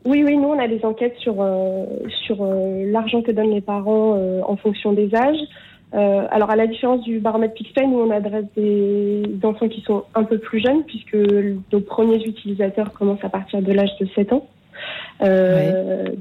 Oui, 0.08 0.24
oui, 0.26 0.38
nous, 0.38 0.48
on 0.48 0.58
a 0.58 0.70
des 0.70 0.86
enquêtes 0.86 1.18
sur, 1.18 1.42
euh, 1.42 1.86
sur 2.26 2.38
euh, 2.42 2.90
l'argent 2.90 3.22
que 3.22 3.32
donnent 3.32 3.52
les 3.52 3.60
parents 3.60 4.16
euh, 4.16 4.40
en 4.48 4.56
fonction 4.56 4.94
des 4.94 5.14
âges. 5.14 5.44
alors, 5.92 6.50
à 6.50 6.56
la 6.56 6.66
différence 6.66 7.02
du 7.04 7.20
baromètre 7.20 7.56
Pixpay, 7.56 7.86
nous, 7.88 8.00
on 8.00 8.12
adresse 8.12 8.46
des 8.56 9.24
enfants 9.44 9.68
qui 9.68 9.82
sont 9.82 10.04
un 10.16 10.24
peu 10.24 10.38
plus 10.38 10.62
jeunes, 10.62 10.84
puisque 10.84 11.18
nos 11.74 11.82
premiers 11.82 12.24
utilisateurs 12.24 12.94
commencent 12.94 13.24
à 13.24 13.30
partir 13.30 13.62
de 13.62 13.74
l'âge 13.74 13.98
de 14.00 14.08
7 14.16 14.32
ans. 14.32 14.48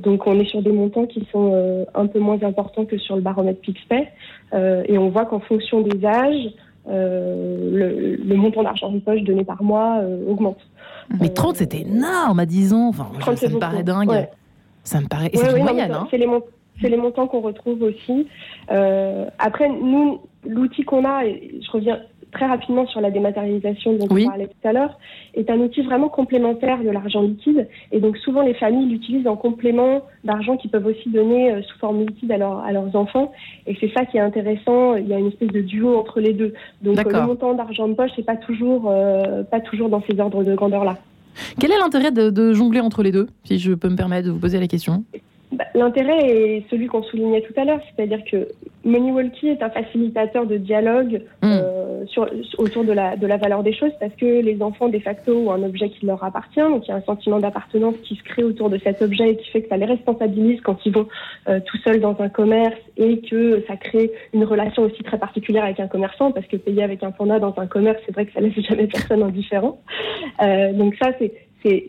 Donc, 0.02 0.26
on 0.26 0.40
est 0.40 0.46
sur 0.46 0.62
des 0.62 0.72
montants 0.72 1.06
qui 1.06 1.26
sont 1.30 1.86
un 1.94 2.06
peu 2.06 2.18
moins 2.18 2.42
importants 2.42 2.86
que 2.86 2.98
sur 2.98 3.14
le 3.16 3.22
baromètre 3.22 3.60
Pixpay. 3.60 4.08
et 4.52 4.98
on 4.98 5.08
voit 5.10 5.26
qu'en 5.26 5.40
fonction 5.40 5.80
des 5.80 6.04
âges, 6.04 6.46
le, 6.88 8.16
le, 8.16 8.36
montant 8.36 8.62
d'argent 8.62 8.90
de 8.90 8.98
poche 8.98 9.22
donné 9.22 9.44
par 9.44 9.62
mois 9.62 10.00
augmente. 10.28 10.58
Mais 11.20 11.28
30, 11.28 11.56
c'était 11.56 11.80
énorme 11.80 12.40
à 12.40 12.46
10 12.46 12.72
ans. 12.72 12.88
Enfin, 12.88 13.10
ça 13.36 13.48
me 13.48 13.58
paraît 13.58 13.82
dingue. 13.82 14.28
Ça 14.84 15.00
me 15.00 15.08
paraît. 15.08 15.30
c'est 15.34 15.58
moyenne. 15.58 15.92
Hein. 15.92 16.06
C'est 16.10 16.18
les, 16.18 16.28
les, 16.82 16.96
montants 16.96 17.26
qu'on 17.26 17.40
retrouve 17.40 17.82
aussi. 17.82 18.28
Euh, 18.70 19.26
après, 19.38 19.68
nous, 19.68 20.20
l'outil 20.46 20.84
qu'on 20.84 21.04
a, 21.04 21.24
et 21.24 21.60
je 21.60 21.70
reviens 21.72 22.00
très 22.32 22.46
rapidement 22.46 22.86
sur 22.86 23.00
la 23.00 23.10
dématérialisation 23.10 23.94
dont 23.94 24.06
on 24.10 24.24
parlait 24.24 24.48
tout 24.48 24.68
à 24.68 24.72
l'heure, 24.72 24.98
est 25.34 25.50
un 25.50 25.58
outil 25.58 25.82
vraiment 25.82 26.08
complémentaire 26.08 26.82
de 26.82 26.90
l'argent 26.90 27.22
liquide. 27.22 27.68
Et 27.92 28.00
donc 28.00 28.16
souvent 28.18 28.42
les 28.42 28.54
familles 28.54 28.88
l'utilisent 28.88 29.26
en 29.26 29.36
complément 29.36 30.02
d'argent 30.24 30.56
qu'ils 30.56 30.70
peuvent 30.70 30.86
aussi 30.86 31.08
donner 31.08 31.52
euh, 31.52 31.62
sous 31.62 31.78
forme 31.78 32.00
liquide 32.00 32.32
à, 32.32 32.36
à 32.36 32.72
leurs 32.72 32.94
enfants. 32.94 33.32
Et 33.66 33.76
c'est 33.80 33.92
ça 33.92 34.04
qui 34.04 34.16
est 34.16 34.20
intéressant. 34.20 34.94
Il 34.96 35.08
y 35.08 35.14
a 35.14 35.18
une 35.18 35.28
espèce 35.28 35.50
de 35.50 35.60
duo 35.60 35.96
entre 35.96 36.20
les 36.20 36.32
deux. 36.32 36.52
Donc 36.82 37.02
le 37.02 37.20
montant 37.22 37.54
d'argent 37.54 37.88
de 37.88 37.94
poche 37.94 38.10
n'est 38.18 38.24
pas 38.24 38.36
toujours 38.36 38.90
euh, 38.90 39.42
pas 39.42 39.60
toujours 39.60 39.88
dans 39.88 40.02
ces 40.08 40.18
ordres 40.20 40.44
de 40.44 40.54
grandeur 40.54 40.84
là. 40.84 40.96
Quel 41.60 41.70
est 41.70 41.78
l'intérêt 41.78 42.12
de, 42.12 42.30
de, 42.30 42.54
jongler 42.54 42.80
entre 42.80 43.02
les 43.02 43.12
deux, 43.12 43.28
si 43.44 43.58
je 43.58 43.72
peux 43.72 43.88
me 43.88 43.96
permettre 43.96 44.26
de 44.26 44.32
vous 44.32 44.38
poser 44.38 44.58
la 44.58 44.66
question? 44.66 45.04
Bah, 45.52 45.64
L'intérêt 45.74 46.18
est 46.18 46.64
celui 46.70 46.86
qu'on 46.86 47.02
soulignait 47.02 47.42
tout 47.42 47.52
à 47.56 47.64
l'heure, 47.64 47.80
c'est-à-dire 47.94 48.20
que 48.30 48.48
MoneyWalkie 48.84 49.48
est 49.48 49.62
un 49.62 49.70
facilitateur 49.70 50.46
de 50.46 50.56
dialogue 50.56 51.22
hmm. 51.42 51.48
Euh, 51.96 52.42
autour 52.58 52.84
de 52.84 52.92
la, 52.92 53.16
de 53.16 53.26
la 53.26 53.36
valeur 53.36 53.62
des 53.62 53.72
choses 53.72 53.92
parce 54.00 54.14
que 54.14 54.26
les 54.26 54.62
enfants, 54.62 54.88
de 54.88 54.98
facto, 54.98 55.32
ont 55.32 55.52
un 55.52 55.62
objet 55.62 55.90
qui 55.90 56.06
leur 56.06 56.22
appartient. 56.22 56.60
Donc, 56.60 56.86
il 56.86 56.90
y 56.90 56.92
a 56.92 56.96
un 56.96 57.02
sentiment 57.02 57.38
d'appartenance 57.38 57.96
qui 58.04 58.16
se 58.16 58.22
crée 58.22 58.44
autour 58.44 58.70
de 58.70 58.78
cet 58.78 59.02
objet 59.02 59.30
et 59.30 59.36
qui 59.36 59.50
fait 59.50 59.62
que 59.62 59.68
ça 59.68 59.76
les 59.76 59.86
responsabilise 59.86 60.60
quand 60.60 60.78
ils 60.84 60.92
vont 60.92 61.08
euh, 61.48 61.60
tout 61.64 61.76
seuls 61.78 62.00
dans 62.00 62.16
un 62.20 62.28
commerce 62.28 62.78
et 62.96 63.20
que 63.20 63.64
ça 63.66 63.76
crée 63.76 64.10
une 64.32 64.44
relation 64.44 64.82
aussi 64.82 65.02
très 65.02 65.18
particulière 65.18 65.64
avec 65.64 65.80
un 65.80 65.88
commerçant 65.88 66.32
parce 66.32 66.46
que 66.46 66.56
payer 66.56 66.82
avec 66.82 67.02
un 67.02 67.10
panda 67.10 67.38
dans 67.38 67.54
un 67.58 67.66
commerce, 67.66 68.00
c'est 68.06 68.12
vrai 68.12 68.26
que 68.26 68.32
ça 68.32 68.40
laisse 68.40 68.58
jamais 68.68 68.86
personne 68.86 69.22
indifférent. 69.22 69.80
Euh, 70.42 70.72
donc, 70.72 70.94
ça, 71.00 71.10
c'est 71.18 71.32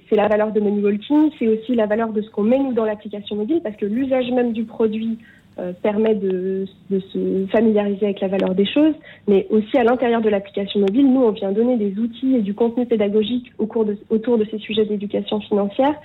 c'est 0.09 0.15
la 0.15 0.27
valeur 0.27 0.51
de 0.51 0.59
Money 0.59 0.81
Walking, 0.81 1.29
c'est 1.37 1.47
aussi 1.47 1.75
la 1.75 1.85
valeur 1.85 2.11
de 2.11 2.21
ce 2.23 2.29
qu'on 2.31 2.41
met 2.41 2.57
nous 2.57 2.73
dans 2.73 2.83
l'application 2.83 3.35
mobile, 3.35 3.61
parce 3.63 3.75
que 3.75 3.85
l'usage 3.85 4.31
même 4.31 4.51
du 4.51 4.63
produit 4.63 5.19
euh, 5.59 5.73
permet 5.81 6.15
de, 6.15 6.65
se 6.89 7.47
familiariser 7.51 8.05
avec 8.05 8.21
la 8.21 8.27
valeur 8.27 8.53
des 8.53 8.65
choses, 8.65 8.93
mais 9.27 9.47
aussi 9.49 9.77
à 9.77 9.83
l'intérieur 9.83 10.21
de 10.21 10.29
l'application 10.29 10.79
mobile, 10.79 11.11
nous, 11.11 11.21
on 11.21 11.31
vient 11.31 11.51
donner 11.51 11.77
des 11.77 11.97
outils 11.99 12.35
et 12.35 12.41
du 12.41 12.53
contenu 12.53 12.85
pédagogique 12.85 13.51
autour 13.57 13.85
de 13.85 14.45
ces 14.51 14.59
sujets 14.59 14.85
d'éducation 14.85 15.39
financière 15.41 15.95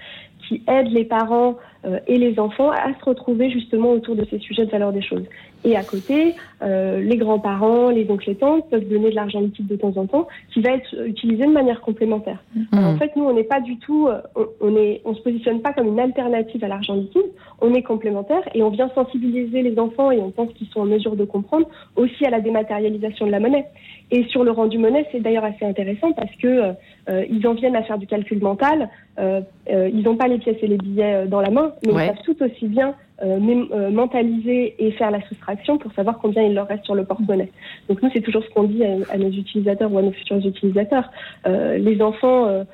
qui 0.49 0.63
aident 0.67 0.93
les 0.93 1.05
parents 1.05 1.57
euh, 1.85 1.99
et 2.07 2.19
les 2.19 2.39
enfants 2.39 2.71
à 2.71 2.93
se 2.99 3.05
retrouver 3.05 3.51
justement 3.51 3.91
autour 3.91 4.15
de 4.15 4.25
ces 4.31 4.39
sujets 4.39 4.67
de 4.67 4.71
valeur 4.71 4.93
des 4.93 5.03
choses. 5.03 5.25
Et 5.65 5.77
à 5.77 5.85
côté, 5.85 6.35
euh, 6.63 7.01
les 7.01 7.17
grands-parents, 7.17 7.91
les 7.91 8.11
oncles 8.11 8.31
et 8.31 8.35
tantes 8.35 8.69
peuvent 8.69 8.87
donner 8.89 9.11
de 9.11 9.15
l'argent 9.15 9.41
liquide 9.41 9.67
de 9.67 9.77
temps 9.77 9.93
en 9.97 10.07
temps, 10.07 10.27
qui 10.53 10.61
va 10.61 10.73
être 10.73 11.07
utilisé 11.07 11.47
de 11.47 11.53
manière 11.53 11.81
complémentaire. 11.81 12.39
Mmh. 12.55 12.79
en 12.79 12.97
fait, 12.97 13.15
nous, 13.17 13.25
on 13.25 13.35
n'est 13.35 13.45
pas 13.45 13.61
du 13.61 13.79
tout, 13.79 14.09
euh, 14.09 14.21
on, 14.61 14.77
est, 14.77 15.03
on 15.05 15.15
se 15.15 15.23
positionne 15.23 15.61
pas 15.61 15.73
comme 15.73 15.89
une 15.89 16.01
alternative 16.01 16.65
à 16.65 16.69
l'argent 16.69 16.95
liquide. 16.95 17.23
On 17.61 17.75
est 17.75 17.83
complémentaire 17.83 18.43
et 18.55 18.63
on 18.63 18.71
vient 18.71 18.91
sensibiliser 18.95 19.63
les 19.63 19.79
enfants 19.79 20.11
et 20.11 20.19
on 20.19 20.31
pense 20.31 20.53
qu'ils 20.55 20.69
sont 20.69 20.81
en 20.81 20.87
mesure 20.87 21.17
de 21.17 21.25
comprendre 21.25 21.69
aussi 21.97 22.25
à 22.27 22.31
la 22.31 22.41
dématérialisation 22.41 23.27
de 23.27 23.31
la 23.31 23.41
monnaie. 23.41 23.67
Et 24.13 24.25
sur 24.25 24.45
le 24.45 24.51
rendu 24.51 24.77
monnaie, 24.77 25.07
c'est 25.11 25.21
d'ailleurs 25.21 25.45
assez 25.45 25.65
intéressant 25.65 26.13
parce 26.13 26.31
que 26.37 26.75
euh, 27.09 27.25
ils 27.31 27.47
en 27.47 27.55
viennent 27.55 27.75
à 27.75 27.83
faire 27.83 27.97
du 27.97 28.07
calcul 28.07 28.41
mental. 28.41 28.91
Euh, 29.19 29.41
euh, 29.71 29.89
ils 29.91 30.03
n'ont 30.03 30.17
pas 30.17 30.29
les 30.29 30.37
pièces 30.37 30.59
et 30.63 30.67
les 30.67 30.77
billets 30.77 31.27
dans 31.27 31.41
la 31.41 31.51
main, 31.51 31.73
mais 31.85 31.93
ils 31.93 32.07
savent 32.09 32.23
tout 32.25 32.37
aussi 32.43 32.69
bien 32.69 32.95
mentaliser 33.25 34.75
et 34.81 34.91
faire 34.93 35.13
la 35.13 35.23
soustraction 35.29 35.79
pour 35.79 35.93
savoir 35.93 36.19
combien 36.19 36.43
il 36.43 36.55
leur 36.55 36.67
reste 36.67 36.85
sur 36.85 36.97
le 36.97 37.05
porte-monnaie. 37.05 37.53
Donc 37.89 38.03
nous, 38.03 38.11
c'est 38.13 38.21
toujours 38.21 38.43
ce 38.43 38.51
qu'on 38.51 38.65
dit 38.65 38.85
à, 38.85 39.17
nos 39.17 39.31
utilisateurs 39.31 39.93
ou 39.93 39.99
à 39.99 40.03
nos 40.03 40.11
futurs 40.11 40.45
utilisateurs. 40.45 41.09
les 41.47 42.03
enfants 42.03 42.65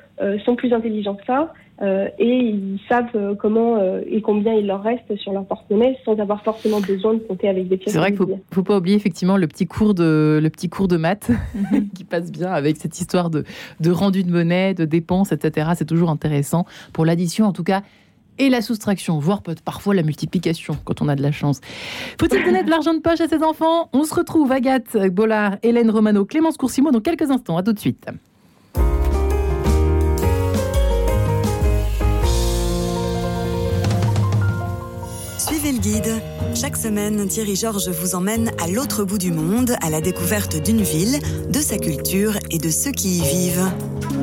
sont 0.43 0.55
plus 0.55 0.73
intelligents 0.73 1.13
que 1.13 1.25
ça. 1.25 1.53
Euh, 1.81 2.09
et 2.19 2.39
ils 2.49 2.79
savent 2.89 3.05
euh, 3.15 3.35
comment 3.35 3.77
euh, 3.77 4.01
et 4.05 4.21
combien 4.21 4.53
il 4.53 4.67
leur 4.67 4.83
reste 4.83 5.15
sur 5.15 5.31
leur 5.31 5.45
porte-monnaie 5.45 5.97
sans 6.03 6.19
avoir 6.19 6.43
forcément 6.43 6.81
besoin 6.81 7.13
de 7.13 7.19
compter 7.19 7.47
avec 7.47 7.69
des 7.69 7.77
pièces. 7.77 7.93
C'est 7.93 7.99
vrai 7.99 8.11
qu'il 8.11 8.21
ne 8.25 8.35
faut, 8.51 8.63
pas 8.63 8.77
oublier 8.77 8.97
effectivement 8.97 9.37
le 9.37 9.47
petit 9.47 9.65
cours 9.65 9.93
de, 9.93 10.39
le 10.43 10.49
petit 10.49 10.67
cours 10.67 10.89
de 10.89 10.97
maths 10.97 11.31
qui 11.95 12.03
passe 12.03 12.31
bien 12.31 12.51
avec 12.51 12.75
cette 12.77 12.99
histoire 12.99 13.29
de, 13.29 13.45
de 13.79 13.91
rendu 13.91 14.23
de 14.23 14.31
monnaie, 14.31 14.73
de 14.73 14.83
dépenses, 14.83 15.31
etc. 15.31 15.69
C'est 15.75 15.87
toujours 15.87 16.09
intéressant 16.09 16.65
pour 16.91 17.05
l'addition 17.05 17.45
en 17.45 17.53
tout 17.53 17.63
cas 17.63 17.81
et 18.39 18.49
la 18.49 18.61
soustraction, 18.61 19.19
voire 19.19 19.41
parfois 19.65 19.93
la 19.93 20.03
multiplication 20.03 20.77
quand 20.85 21.01
on 21.01 21.09
a 21.09 21.15
de 21.15 21.21
la 21.21 21.31
chance. 21.31 21.59
Faut-il 22.19 22.43
donner 22.43 22.63
de 22.63 22.69
l'argent 22.69 22.93
de 22.93 22.99
poche 22.99 23.21
à 23.21 23.27
ses 23.27 23.43
enfants? 23.43 23.89
On 23.93 24.03
se 24.03 24.15
retrouve 24.15 24.51
Agathe 24.51 24.97
Bollard, 25.11 25.57
Hélène 25.61 25.91
Romano, 25.91 26.25
Clémence 26.25 26.57
Coursimo 26.57 26.91
dans 26.91 27.01
quelques 27.01 27.29
instants. 27.31 27.57
À 27.57 27.63
tout 27.63 27.73
de 27.73 27.79
suite. 27.79 28.05
Le 35.71 35.77
guide. 35.77 36.21
Chaque 36.55 36.77
semaine, 36.77 37.27
Thierry 37.27 37.55
Georges 37.55 37.89
vous 37.89 38.15
emmène 38.15 38.51
à 38.59 38.67
l'autre 38.67 39.03
bout 39.03 39.19
du 39.19 39.31
monde, 39.31 39.75
à 39.81 39.91
la 39.91 40.01
découverte 40.01 40.55
d'une 40.55 40.81
ville, 40.81 41.19
de 41.47 41.59
sa 41.59 41.77
culture 41.77 42.39
et 42.49 42.57
de 42.57 42.71
ceux 42.71 42.91
qui 42.91 43.19
y 43.19 43.21
vivent. 43.21 43.69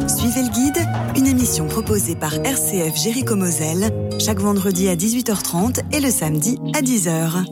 Suivez 0.09 0.43
le 0.43 0.49
guide, 0.49 0.85
une 1.17 1.29
émission 1.29 1.69
proposée 1.69 2.17
par 2.17 2.35
RCF 2.35 2.97
Jéricho 2.97 3.37
Moselle, 3.37 3.93
chaque 4.19 4.41
vendredi 4.41 4.89
à 4.89 4.97
18h30 4.97 5.83
et 5.93 6.01
le 6.01 6.11
samedi 6.11 6.59
à 6.75 6.81
10h. 6.81 7.45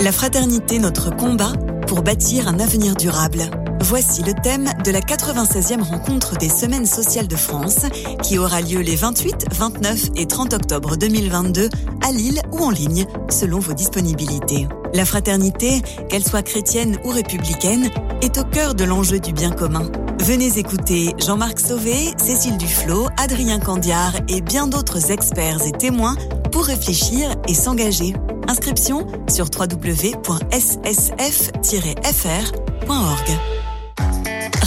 La 0.00 0.12
fraternité, 0.12 0.78
notre 0.78 1.10
combat 1.14 1.54
pour 1.88 2.02
bâtir 2.02 2.46
un 2.46 2.60
avenir 2.60 2.94
durable. 2.94 3.50
Voici 3.80 4.22
le 4.22 4.32
thème 4.32 4.68
de 4.84 4.90
la 4.90 5.00
96e 5.00 5.82
rencontre 5.82 6.36
des 6.36 6.48
Semaines 6.48 6.86
sociales 6.86 7.28
de 7.28 7.36
France 7.36 7.86
qui 8.22 8.38
aura 8.38 8.60
lieu 8.60 8.80
les 8.80 8.96
28, 8.96 9.46
29 9.52 10.10
et 10.16 10.26
30 10.26 10.54
octobre 10.54 10.96
2022 10.96 11.68
à 12.06 12.12
Lille 12.12 12.40
ou 12.52 12.58
en 12.58 12.70
ligne 12.70 13.06
selon 13.30 13.58
vos 13.58 13.74
disponibilités. 13.74 14.66
La 14.94 15.04
fraternité, 15.04 15.82
qu'elle 16.08 16.26
soit 16.26 16.42
chrétienne 16.42 16.98
ou 17.04 17.10
républicaine, 17.10 17.90
est 18.22 18.38
au 18.38 18.44
cœur 18.44 18.74
de 18.74 18.84
l'enjeu 18.84 19.20
du 19.20 19.32
bien 19.32 19.50
commun. 19.50 19.90
Venez 20.20 20.58
écouter 20.58 21.14
Jean-Marc 21.18 21.60
Sauvé, 21.60 22.14
Cécile 22.16 22.56
Duflot, 22.56 23.08
Adrien 23.18 23.60
Candiard 23.60 24.14
et 24.28 24.40
bien 24.40 24.66
d'autres 24.66 25.10
experts 25.10 25.64
et 25.66 25.72
témoins 25.72 26.16
pour 26.50 26.64
réfléchir 26.64 27.34
et 27.46 27.54
s'engager. 27.54 28.14
Inscription 28.48 29.06
sur 29.28 29.46
www.ssf-fr.org. 29.46 30.16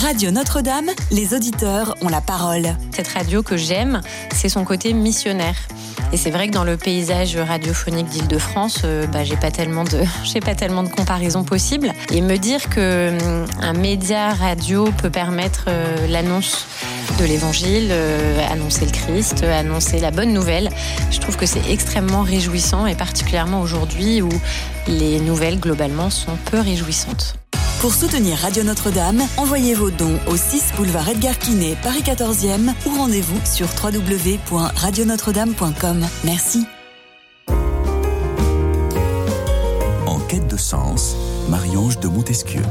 Radio 0.02 0.32
Notre-Dame, 0.32 0.92
les 1.12 1.34
auditeurs 1.34 1.98
ont 2.02 2.08
la 2.08 2.22
parole. 2.22 2.70
Cette 2.96 3.10
radio 3.10 3.44
que 3.44 3.58
j'aime, 3.58 4.00
c'est 4.34 4.48
son 4.48 4.64
côté 4.64 4.94
missionnaire. 4.94 5.58
Et 6.14 6.18
c'est 6.18 6.32
vrai 6.32 6.48
que 6.48 6.54
dans 6.54 6.64
le 6.64 6.78
paysage 6.78 7.36
radiophonique 7.36 8.08
d'Île-de-France, 8.08 8.84
euh, 8.86 9.08
bah, 9.08 9.26
j'ai 9.26 9.36
pas 9.36 9.52
tellement 9.52 9.84
de, 9.84 10.04
pas 10.42 10.90
comparaisons 10.96 11.44
possibles. 11.44 11.92
Et 12.12 12.22
me 12.22 12.38
dire 12.38 12.70
que 12.70 13.10
hum, 13.10 13.46
un 13.62 13.74
média 13.74 14.34
radio 14.34 14.86
peut 15.02 15.10
permettre 15.10 15.66
euh, 15.68 16.08
l'annonce 16.08 16.66
de 17.20 17.26
l'Évangile, 17.26 17.90
euh, 17.92 18.40
annoncer 18.50 18.86
le 18.86 18.92
Christ, 18.92 19.44
annoncer 19.44 20.00
la 20.00 20.12
bonne 20.12 20.32
nouvelle, 20.32 20.70
je 21.12 21.20
trouve 21.20 21.36
que 21.36 21.46
c'est 21.46 21.70
extrêmement 21.70 22.22
réjouissant 22.22 22.88
et 22.88 22.96
particulièrement 22.96 23.60
aujourd'hui 23.60 24.22
où 24.22 24.30
les 24.88 25.20
nouvelles 25.20 25.60
globalement 25.60 26.10
sont 26.10 26.38
peu 26.50 26.60
réjouissantes. 26.60 27.38
Pour 27.80 27.94
soutenir 27.94 28.38
Radio 28.39 28.63
Notre-Dame, 28.63 29.22
envoyez 29.38 29.74
vos 29.74 29.89
dons 29.89 30.20
au 30.28 30.36
6 30.36 30.74
boulevard 30.76 31.08
Edgar 31.08 31.39
Quinet, 31.39 31.78
Paris 31.82 32.02
14e 32.02 32.74
ou 32.86 32.89
rendez-vous 32.89 33.39
sur 33.46 33.70
www.radionotre-dame.com. 33.82 36.06
Merci. 36.26 36.65
En 40.06 40.20
quête 40.28 40.48
de 40.48 40.58
sens, 40.58 41.15
Marie-Ange 41.48 42.02
de 42.02 42.10
Montesquieu. 42.10 42.63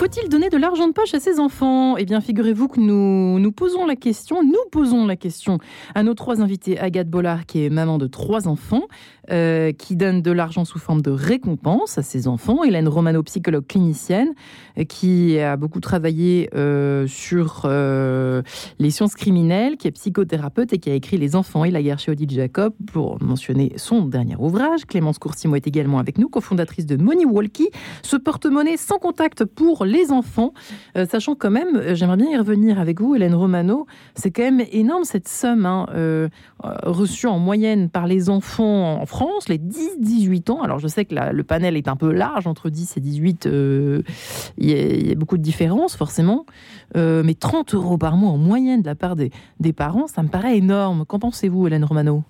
Faut-il 0.00 0.30
donner 0.30 0.48
de 0.48 0.56
l'argent 0.56 0.88
de 0.88 0.94
poche 0.94 1.12
à 1.12 1.20
ses 1.20 1.38
enfants? 1.40 1.98
Eh 1.98 2.06
bien, 2.06 2.22
figurez-vous 2.22 2.68
que 2.68 2.80
nous 2.80 3.38
nous 3.38 3.52
posons 3.52 3.84
la 3.84 3.96
question, 3.96 4.42
nous 4.42 4.54
posons 4.72 5.04
la 5.04 5.14
question 5.14 5.58
à 5.94 6.02
nos 6.02 6.14
trois 6.14 6.40
invités. 6.40 6.78
Agathe 6.78 7.10
Bollard, 7.10 7.44
qui 7.44 7.66
est 7.66 7.68
maman 7.68 7.98
de 7.98 8.06
trois 8.06 8.48
enfants, 8.48 8.84
euh, 9.30 9.72
qui 9.72 9.96
donne 9.96 10.22
de 10.22 10.32
l'argent 10.32 10.64
sous 10.64 10.78
forme 10.78 11.02
de 11.02 11.10
récompense 11.10 11.98
à 11.98 12.02
ses 12.02 12.28
enfants. 12.28 12.64
Hélène 12.64 12.88
Romano, 12.88 13.22
psychologue 13.24 13.66
clinicienne, 13.66 14.30
euh, 14.78 14.84
qui 14.84 15.38
a 15.38 15.58
beaucoup 15.58 15.80
travaillé 15.80 16.48
euh, 16.54 17.06
sur 17.06 17.68
les 17.68 18.90
sciences 18.90 19.14
criminelles, 19.14 19.76
qui 19.76 19.86
est 19.86 19.92
psychothérapeute 19.92 20.72
et 20.72 20.78
qui 20.78 20.88
a 20.88 20.94
écrit 20.94 21.18
Les 21.18 21.36
enfants 21.36 21.66
et 21.66 21.70
la 21.70 21.82
guerre 21.82 21.98
chez 21.98 22.10
Odile 22.10 22.30
Jacob, 22.30 22.72
pour 22.90 23.22
mentionner 23.22 23.74
son 23.76 24.06
dernier 24.06 24.36
ouvrage. 24.38 24.86
Clémence 24.86 25.18
Coursimo 25.18 25.56
est 25.56 25.66
également 25.66 25.98
avec 25.98 26.16
nous, 26.16 26.30
cofondatrice 26.30 26.86
de 26.86 26.96
Money 26.96 27.26
Walkie, 27.26 27.68
ce 28.02 28.16
porte-monnaie 28.16 28.78
sans 28.78 28.98
contact 28.98 29.44
pour 29.44 29.84
les 29.90 30.12
enfants, 30.12 30.52
euh, 30.96 31.04
sachant 31.06 31.34
quand 31.34 31.50
même, 31.50 31.76
euh, 31.76 31.94
j'aimerais 31.94 32.16
bien 32.16 32.30
y 32.30 32.36
revenir 32.36 32.78
avec 32.78 33.00
vous, 33.00 33.14
Hélène 33.14 33.34
Romano, 33.34 33.86
c'est 34.14 34.30
quand 34.30 34.42
même 34.42 34.62
énorme 34.72 35.04
cette 35.04 35.28
somme 35.28 35.66
hein, 35.66 35.86
euh, 35.94 36.28
reçue 36.62 37.26
en 37.26 37.38
moyenne 37.38 37.90
par 37.90 38.06
les 38.06 38.30
enfants 38.30 39.00
en 39.00 39.06
France, 39.06 39.48
les 39.48 39.58
10-18 39.58 40.50
ans. 40.50 40.62
Alors 40.62 40.78
je 40.78 40.88
sais 40.88 41.04
que 41.04 41.14
le 41.14 41.44
panel 41.44 41.76
est 41.76 41.88
un 41.88 41.96
peu 41.96 42.12
large, 42.12 42.46
entre 42.46 42.70
10 42.70 42.96
et 42.96 43.00
18, 43.00 43.48
il 44.58 44.70
y, 44.70 45.12
a 45.12 45.14
beaucoup 45.14 45.36
de 45.36 45.42
différences 45.42 45.96
forcément, 45.96 46.46
mais 46.94 47.34
30 47.34 47.74
euros 47.74 47.98
par 47.98 48.16
mois 48.16 48.30
en 48.30 48.38
moyenne 48.38 48.82
de 48.82 48.86
la 48.86 48.94
part 48.94 49.16
des, 49.16 49.30
des 49.58 49.72
parents, 49.72 50.06
ça 50.06 50.22
me 50.22 50.28
paraît 50.28 50.56
énorme. 50.56 51.04
Qu'en 51.06 51.18
pensez-vous, 51.18 51.66
Hélène 51.66 51.84
Romano? 51.84 52.22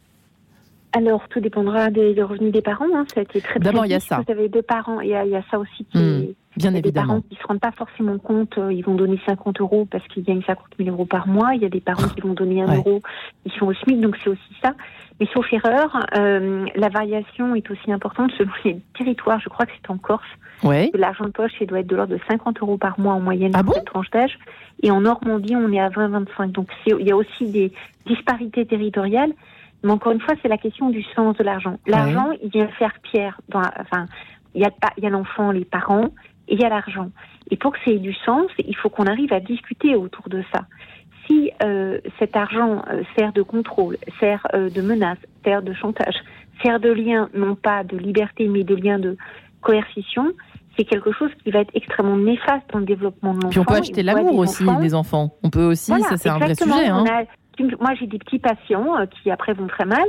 Alors, 0.92 1.28
tout 1.28 1.40
dépendra 1.40 1.90
des, 1.90 2.20
revenus 2.22 2.52
des 2.52 2.62
parents. 2.62 2.86
Hein. 2.94 3.04
Ça 3.14 3.20
a 3.20 3.22
été 3.22 3.40
très 3.40 3.60
D'abord, 3.60 3.86
il 3.86 3.92
y 3.92 3.94
a 3.94 4.00
ça. 4.00 4.22
Vous 4.26 4.32
avez 4.32 4.48
deux 4.48 4.62
parents, 4.62 5.00
il 5.00 5.10
y, 5.10 5.14
a 5.14 5.42
ça 5.50 5.58
aussi 5.58 5.84
qui 5.84 5.98
hmm, 5.98 6.34
Bien 6.56 6.74
évidemment. 6.74 6.82
Des 6.90 6.92
parents 6.92 7.20
qui 7.20 7.34
ne 7.34 7.38
se 7.38 7.46
rendent 7.46 7.60
pas 7.60 7.72
forcément 7.72 8.18
compte, 8.18 8.58
euh, 8.58 8.72
ils 8.72 8.84
vont 8.84 8.94
donner 8.94 9.20
50 9.24 9.60
euros 9.60 9.86
parce 9.90 10.06
qu'ils 10.08 10.24
gagnent 10.24 10.42
50 10.42 10.66
000 10.78 10.90
euros 10.90 11.04
par 11.04 11.28
mois. 11.28 11.54
Il 11.54 11.62
y 11.62 11.64
a 11.64 11.68
des 11.68 11.80
parents 11.80 12.08
qui 12.08 12.20
vont 12.20 12.34
donner 12.34 12.62
1 12.62 12.76
euro, 12.76 13.00
ils 13.44 13.52
sont 13.52 13.66
au 13.66 13.74
SMIC, 13.74 14.00
donc 14.00 14.16
c'est 14.22 14.30
aussi 14.30 14.56
ça. 14.62 14.74
Mais 15.20 15.28
sauf 15.32 15.52
erreur, 15.52 16.04
euh, 16.16 16.66
la 16.74 16.88
variation 16.88 17.54
est 17.54 17.70
aussi 17.70 17.92
importante 17.92 18.32
selon 18.36 18.50
les 18.64 18.80
territoires. 18.96 19.38
Je 19.38 19.48
crois 19.48 19.66
que 19.66 19.72
c'est 19.80 19.90
en 19.90 19.98
Corse. 19.98 20.26
Ouais. 20.62 20.90
L'argent 20.94 21.24
de 21.24 21.30
poche, 21.30 21.52
il 21.60 21.66
doit 21.66 21.80
être 21.80 21.86
de 21.86 21.96
l'ordre 21.96 22.14
de 22.14 22.20
50 22.28 22.60
euros 22.60 22.78
par 22.78 22.98
mois 22.98 23.14
en 23.14 23.20
moyenne 23.20 23.52
ah 23.54 23.62
pour 23.62 23.74
cette 23.74 23.84
tranche 23.84 24.10
d'âge. 24.10 24.38
Et 24.82 24.90
en 24.90 25.02
Normandie, 25.02 25.54
on 25.54 25.70
est 25.72 25.80
à 25.80 25.90
20-25. 25.90 26.52
Donc 26.52 26.68
il 26.86 27.06
y 27.06 27.12
a 27.12 27.16
aussi 27.16 27.50
des 27.50 27.72
disparités 28.06 28.66
territoriales. 28.66 29.32
Mais 29.82 29.90
encore 29.90 30.12
une 30.12 30.20
fois, 30.20 30.34
c'est 30.42 30.48
la 30.48 30.58
question 30.58 30.90
du 30.90 31.02
sens 31.14 31.36
de 31.36 31.44
l'argent. 31.44 31.78
L'argent, 31.86 32.30
il 32.42 32.50
vient 32.50 32.68
faire 32.68 32.92
pierre. 33.02 33.40
Dans, 33.48 33.62
enfin, 33.78 34.06
il 34.54 34.62
y 34.62 34.64
a, 34.64 34.70
il 34.96 35.04
y 35.04 35.06
a 35.06 35.10
l'enfant, 35.10 35.52
les 35.52 35.64
parents, 35.64 36.10
il 36.50 36.60
y 36.60 36.64
a 36.64 36.68
l'argent. 36.68 37.10
Et 37.50 37.56
pour 37.56 37.72
que 37.72 37.78
ça 37.84 37.90
ait 37.90 37.98
du 37.98 38.12
sens, 38.12 38.50
il 38.58 38.76
faut 38.76 38.90
qu'on 38.90 39.06
arrive 39.06 39.32
à 39.32 39.40
discuter 39.40 39.94
autour 39.96 40.28
de 40.28 40.42
ça. 40.52 40.66
Si 41.26 41.50
euh, 41.62 41.98
cet 42.18 42.36
argent 42.36 42.82
euh, 42.90 43.02
sert 43.16 43.32
de 43.32 43.42
contrôle, 43.42 43.96
sert 44.18 44.46
euh, 44.54 44.68
de 44.68 44.82
menace, 44.82 45.18
sert 45.44 45.62
de 45.62 45.72
chantage, 45.72 46.14
sert 46.62 46.80
de 46.80 46.90
lien, 46.90 47.28
non 47.34 47.54
pas 47.54 47.84
de 47.84 47.96
liberté, 47.96 48.48
mais 48.48 48.64
de 48.64 48.74
lien 48.74 48.98
de 48.98 49.16
coercition, 49.60 50.32
c'est 50.76 50.84
quelque 50.84 51.12
chose 51.12 51.30
qui 51.42 51.50
va 51.50 51.60
être 51.60 51.70
extrêmement 51.74 52.16
néfaste 52.16 52.64
dans 52.72 52.80
le 52.80 52.84
développement 52.84 53.34
de 53.34 53.42
l'enfant. 53.42 53.50
Puis 53.50 53.60
on 53.60 53.64
peut 53.64 53.74
acheter 53.74 54.02
l'amour 54.02 54.36
aussi 54.36 54.64
des 54.80 54.94
enfants. 54.94 55.34
On 55.42 55.50
peut 55.50 55.64
aussi, 55.64 55.92
ça 56.02 56.16
c'est 56.16 56.28
un 56.28 56.38
vrai 56.38 56.54
sujet. 56.54 56.88
Hein 56.88 57.04
moi, 57.78 57.94
j'ai 57.98 58.06
des 58.06 58.18
petits 58.18 58.38
patients 58.38 58.86
qui 59.10 59.30
après 59.30 59.52
vont 59.52 59.66
très 59.66 59.84
mal. 59.84 60.04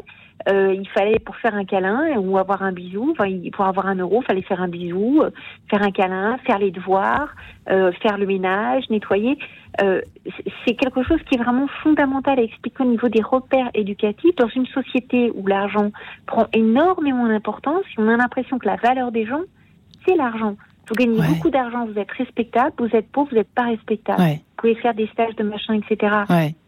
Euh, 0.50 0.74
il 0.74 0.88
fallait 0.90 1.20
pour 1.20 1.36
faire 1.38 1.56
un 1.56 1.66
câlin 1.66 2.18
ou 2.18 2.38
avoir 2.38 2.62
un 2.64 2.72
bisou, 2.72 3.12
enfin 3.12 3.30
pour 3.52 3.66
avoir 3.66 3.88
un 3.88 3.96
euro, 3.96 4.22
il 4.22 4.26
fallait 4.26 4.42
faire 4.42 4.62
un 4.62 4.68
bisou, 4.68 5.22
euh, 5.22 5.30
faire 5.70 5.82
un 5.84 5.92
câlin, 5.92 6.38
faire 6.46 6.60
les 6.60 6.72
devoirs, 6.72 7.34
faire 7.66 8.18
le 8.18 8.26
ménage, 8.26 8.90
nettoyer. 8.90 9.38
c'est 9.80 10.76
quelque 10.76 11.04
chose 11.04 11.20
qui 11.30 11.36
est 11.36 11.42
vraiment 11.42 11.68
fondamental 11.84 12.40
à 12.40 12.42
expliquer 12.42 12.84
au 12.84 12.88
niveau 12.88 13.08
des 13.08 13.22
repères 13.22 13.70
éducatifs 13.74 14.36
dans 14.36 14.50
une 14.50 14.66
société 14.66 15.32
où 15.36 15.48
l'argent 15.48 15.92
prend 16.26 16.48
énormément 16.54 17.28
d'importance. 17.28 17.86
On 17.98 18.08
a 18.08 18.18
l'impression 18.18 18.58
que 18.60 18.68
la 18.68 18.76
valeur 18.78 19.12
des 19.12 19.26
gens, 19.26 19.42
c'est 20.06 20.16
l'argent. 20.16 20.56
Vous 20.88 20.96
gagnez 20.96 21.22
beaucoup 21.22 21.50
d'argent, 21.50 21.86
vous 21.86 21.98
êtes 21.98 22.12
respectable, 22.12 22.74
vous 22.78 22.96
êtes 22.96 23.10
pauvre, 23.12 23.30
vous 23.32 23.38
n'êtes 23.38 23.54
pas 23.54 23.64
respectable. 23.64 24.22
Vous 24.22 24.40
pouvez 24.58 24.76
faire 24.76 24.94
des 24.94 25.08
stages 25.08 25.36
de 25.36 25.44
machin, 25.44 25.76
etc. 25.76 26.16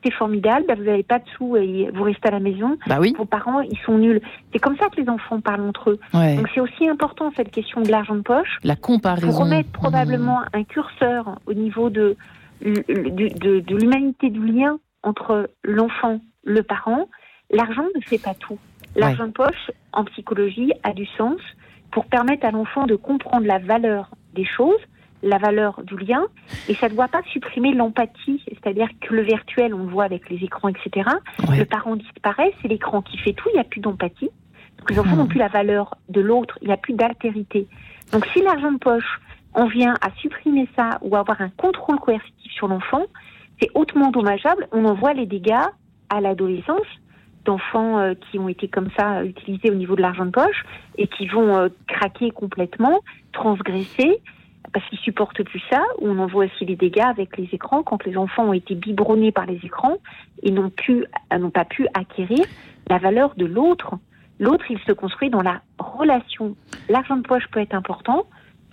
C'est 0.04 0.14
formidable, 0.14 0.66
bah, 0.68 0.76
vous 0.76 0.84
n'avez 0.84 1.04
pas 1.04 1.20
de 1.20 1.26
sous 1.38 1.58
et 1.58 1.90
vous 1.94 2.04
restez 2.04 2.30
à 2.30 2.32
la 2.32 2.40
maison. 2.40 2.78
Bah 2.88 2.98
oui. 3.00 3.14
Vos 3.18 3.26
parents, 3.26 3.60
ils 3.62 3.78
sont 3.86 3.98
nuls. 3.98 4.22
C'est 4.52 4.60
comme 4.60 4.78
ça 4.78 4.88
que 4.90 5.02
les 5.02 5.10
enfants 5.10 5.42
parlent 5.42 5.68
entre 5.68 5.92
eux. 5.92 6.00
Donc 6.14 6.48
c'est 6.54 6.62
aussi 6.62 6.88
important 6.88 7.32
cette 7.36 7.52
question 7.52 7.82
de 7.82 7.90
l'argent 7.90 8.16
de 8.16 8.22
poche. 8.22 8.58
La 8.64 8.76
comparaison. 8.76 9.28
Pour 9.28 9.40
remettre 9.40 9.70
probablement 9.72 10.40
mmh. 10.40 10.58
un 10.58 10.64
curseur 10.64 11.40
au 11.46 11.54
niveau 11.54 11.90
de, 11.90 12.16
de, 12.62 13.60
de 13.60 13.76
l'humanité 13.76 14.30
du 14.30 14.46
lien 14.46 14.80
entre 15.04 15.50
l'enfant, 15.64 16.22
le 16.44 16.64
parent. 16.64 17.08
L'argent 17.52 17.86
ne 17.96 18.02
fait 18.02 18.22
pas 18.22 18.34
tout. 18.34 18.58
L'argent 18.96 19.28
de 19.28 19.32
poche, 19.32 19.72
en 19.92 20.06
psychologie, 20.06 20.72
a 20.84 20.94
du 20.94 21.06
sens 21.18 21.40
pour 21.94 22.06
permettre 22.06 22.46
à 22.46 22.52
l'enfant 22.52 22.86
de 22.86 22.96
comprendre 22.96 23.46
la 23.46 23.60
valeur 23.60 24.10
des 24.34 24.46
choses, 24.46 24.80
la 25.22 25.38
valeur 25.38 25.82
du 25.84 25.96
lien, 25.96 26.24
et 26.68 26.74
ça 26.76 26.90
ne 26.90 26.96
doit 26.96 27.08
pas 27.08 27.22
supprimer 27.32 27.74
l'empathie, 27.74 28.44
c'est-à-dire 28.48 28.90
que 29.00 29.14
le 29.14 29.22
virtuel, 29.22 29.74
on 29.74 29.84
le 29.84 29.90
voit 29.90 30.04
avec 30.04 30.30
les 30.30 30.44
écrans, 30.44 30.70
etc. 30.70 31.10
Le 31.50 31.64
parent 31.64 31.96
disparaît, 31.96 32.52
c'est 32.62 32.68
l'écran 32.68 33.02
qui 33.02 33.18
fait 33.20 33.34
tout, 33.34 33.48
il 33.52 33.54
n'y 33.54 33.62
a 33.62 33.64
plus 33.64 33.80
d'empathie. 33.80 34.30
Donc 34.80 34.90
les 34.90 35.00
enfants 35.00 35.16
n'ont 35.16 35.28
plus 35.28 35.40
la 35.40 35.48
valeur 35.48 35.96
de 36.10 36.20
l'autre, 36.20 36.58
il 36.62 36.68
n'y 36.68 36.74
a 36.74 36.78
plus 36.78 36.94
d'altérité. 36.94 37.68
Donc 38.12 38.26
si 38.34 38.42
l'argent 38.42 38.72
de 38.72 38.80
poche, 38.80 39.22
on 39.54 39.68
vient 39.68 39.94
à 40.02 40.10
supprimer 40.18 40.68
ça 40.76 40.98
ou 41.02 41.16
avoir 41.16 41.40
un 41.42 41.50
contrôle 41.50 42.00
coercitif 42.00 42.52
sur 42.52 42.68
l'enfant, 42.68 43.04
c'est 43.62 43.70
hautement 43.76 44.10
dommageable. 44.10 44.68
On 44.72 44.84
en 44.86 44.96
voit 44.96 45.14
les 45.14 45.28
dégâts 45.28 45.68
à 46.10 46.22
l'adolescence 46.22 46.88
d'enfants 47.46 48.00
euh, 48.00 48.14
qui 48.14 48.40
ont 48.40 48.48
été 48.48 48.68
comme 48.68 48.90
ça 48.98 49.20
euh, 49.20 49.26
utilisés 49.26 49.70
au 49.70 49.76
niveau 49.76 49.96
de 49.96 50.02
l'argent 50.02 50.26
de 50.26 50.32
poche 50.32 50.64
et 50.98 51.08
qui 51.08 51.28
vont 51.28 51.56
euh, 51.56 51.70
craquer 51.88 52.32
complètement, 52.32 53.00
transgresser 53.32 54.22
parce 54.72 54.88
qu'ils 54.90 55.00
supportent 55.00 55.44
plus 55.44 55.62
ça. 55.70 55.82
On 56.02 56.18
en 56.20 56.26
voit 56.26 56.46
aussi 56.46 56.66
les 56.66 56.76
dégâts 56.76 57.02
avec 57.02 57.38
les 57.38 57.48
écrans 57.52 57.84
quand 57.84 58.04
les 58.06 58.18
enfants 58.18 58.46
ont 58.46 58.54
été 58.54 58.76
biberonnés 58.76 59.32
par 59.32 59.46
les 59.46 59.60
écrans 59.64 59.98
et 60.42 60.52
n'ont 60.52 60.70
pu 60.70 61.06
n'ont 61.38 61.52
pas 61.52 61.66
pu 61.66 61.88
acquérir 61.94 62.46
la 62.90 62.98
valeur 62.98 63.36
de 63.36 63.46
l'autre. 63.46 63.96
L'autre, 64.40 64.66
il 64.70 64.80
se 64.80 64.92
construit 64.92 65.30
dans 65.30 65.42
la 65.42 65.62
relation. 65.78 66.56
L'argent 66.90 67.18
de 67.18 67.22
poche 67.22 67.48
peut 67.52 67.60
être 67.60 67.76
important, 67.76 68.26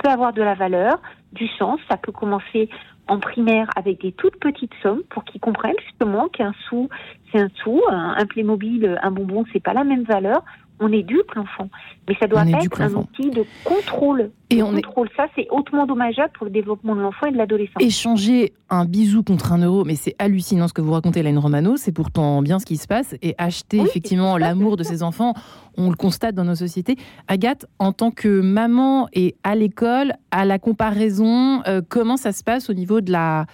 peut 0.02 0.08
avoir 0.08 0.32
de 0.32 0.42
la 0.42 0.54
valeur, 0.54 1.02
du 1.32 1.46
sens. 1.48 1.78
Ça 1.90 1.96
peut 1.98 2.12
commencer 2.12 2.70
en 3.10 3.18
primaire 3.18 3.68
avec 3.74 4.00
des 4.00 4.12
toutes 4.12 4.36
petites 4.36 4.72
sommes 4.82 5.02
pour 5.10 5.24
qu'ils 5.24 5.40
comprennent 5.40 5.78
justement 5.84 6.28
qu'un 6.28 6.54
sou, 6.68 6.88
c'est 7.30 7.40
un 7.40 7.48
sou, 7.62 7.82
un, 7.90 8.24
Playmobil, 8.24 8.98
un 9.02 9.10
bonbon, 9.10 9.44
c'est 9.52 9.62
pas 9.62 9.74
la 9.74 9.82
même 9.82 10.04
valeur. 10.04 10.44
On 10.80 10.92
éduque 10.92 11.34
l'enfant, 11.34 11.68
mais 12.08 12.16
ça 12.18 12.26
doit 12.26 12.44
être 12.46 12.80
un 12.80 12.94
outil 12.94 13.30
de 13.30 13.44
contrôle. 13.64 14.30
Et 14.48 14.62
on 14.62 14.72
contrôle, 14.72 15.08
ça, 15.16 15.26
c'est 15.36 15.46
hautement 15.50 15.86
dommageable 15.86 16.32
pour 16.34 16.44
le 16.44 16.50
développement 16.50 16.96
de 16.96 17.00
l'enfant 17.00 17.26
et 17.26 17.32
de 17.32 17.36
l'adolescent. 17.36 17.78
Échanger 17.78 18.52
un 18.70 18.84
bisou 18.84 19.22
contre 19.22 19.52
un 19.52 19.58
euro, 19.58 19.84
mais 19.84 19.94
c'est 19.94 20.14
hallucinant 20.18 20.68
ce 20.68 20.72
que 20.72 20.80
vous 20.80 20.92
racontez, 20.92 21.22
Laine 21.22 21.38
Romano, 21.38 21.76
c'est 21.76 21.92
pourtant 21.92 22.40
bien 22.42 22.58
ce 22.58 22.66
qui 22.66 22.76
se 22.76 22.86
passe. 22.86 23.14
Et 23.22 23.34
acheter 23.38 23.78
effectivement 23.78 24.38
l'amour 24.38 24.76
de 24.76 24.82
ses 24.82 25.02
enfants, 25.02 25.34
on 25.76 25.90
le 25.90 25.96
constate 25.96 26.34
dans 26.34 26.44
nos 26.44 26.54
sociétés. 26.54 26.96
Agathe, 27.28 27.66
en 27.78 27.92
tant 27.92 28.10
que 28.10 28.40
maman 28.40 29.08
et 29.12 29.36
à 29.44 29.54
l'école, 29.54 30.14
à 30.30 30.44
la 30.44 30.58
comparaison, 30.58 31.62
euh, 31.66 31.80
comment 31.88 32.16
ça 32.16 32.32
se 32.32 32.42
passe 32.44 32.70
au 32.70 32.74
niveau 32.74 33.00
de 33.00 33.10
la, 33.10 33.46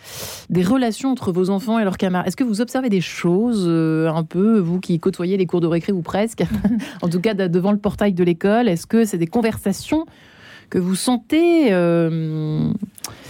des 0.50 0.62
relations 0.62 1.10
entre 1.10 1.32
vos 1.32 1.50
enfants 1.50 1.78
et 1.78 1.84
leurs 1.84 1.98
camarades? 1.98 2.28
Est-ce 2.28 2.36
que 2.36 2.44
vous 2.44 2.60
observez 2.60 2.88
des 2.88 3.00
choses 3.00 3.64
euh, 3.66 4.08
un 4.08 4.24
peu, 4.24 4.58
vous 4.58 4.80
qui 4.80 4.98
côtoyez 4.98 5.36
les 5.36 5.46
cours 5.46 5.60
de 5.60 5.66
récré 5.66 5.92
ou 5.92 6.02
presque, 6.02 6.44
en 7.02 7.08
tout 7.16 7.22
cas 7.22 7.35
devant 7.35 7.72
le 7.72 7.79
portail 7.79 8.12
de 8.12 8.24
l'école 8.24 8.68
Est-ce 8.68 8.87
que 8.87 9.05
c'est 9.05 9.18
des 9.18 9.26
conversations 9.26 10.07
que 10.70 10.79
vous 10.79 10.96
sentez 10.96 11.72
euh, 11.72 12.68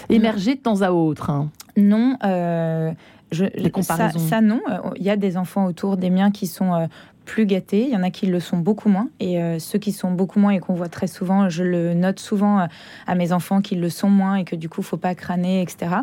émerger 0.09 0.55
de 0.55 0.61
temps 0.61 0.81
à 0.83 0.91
autre. 0.91 1.31
Hein? 1.31 1.51
Non. 1.77 2.17
Je, 3.33 3.45
ça, 3.83 4.11
ça, 4.11 4.41
non. 4.41 4.61
Il 4.97 5.03
y 5.03 5.11
a 5.11 5.17
des 5.17 5.37
enfants 5.37 5.67
autour 5.67 5.97
des 5.97 6.11
miens 6.11 6.31
qui 6.31 6.47
sont 6.47 6.89
plus 7.27 7.45
gâtés, 7.45 7.83
il 7.83 7.93
y 7.93 7.97
en 7.97 8.03
a 8.03 8.11
qui 8.11 8.27
le 8.27 8.41
sont 8.41 8.57
beaucoup 8.57 8.89
moins. 8.89 9.09
Et 9.21 9.43
euh, 9.43 9.59
ceux 9.59 9.79
qui 9.79 9.93
sont 9.93 10.11
beaucoup 10.11 10.39
moins 10.39 10.53
et 10.53 10.61
qu'on 10.61 10.75
voit 10.75 10.89
très 10.89 11.09
souvent, 11.09 11.51
je 11.51 11.63
le 11.65 11.93
note 11.93 12.21
souvent 12.21 12.61
euh, 12.61 12.67
à 13.07 13.15
mes 13.15 13.33
enfants 13.33 13.61
qu'ils 13.61 13.81
le 13.81 13.91
sont 13.91 14.09
moins 14.09 14.37
et 14.37 14.45
que 14.45 14.57
du 14.57 14.71
coup, 14.71 14.81
faut 14.81 14.97
pas 14.97 15.15
crâner, 15.15 15.61
etc. 15.61 15.97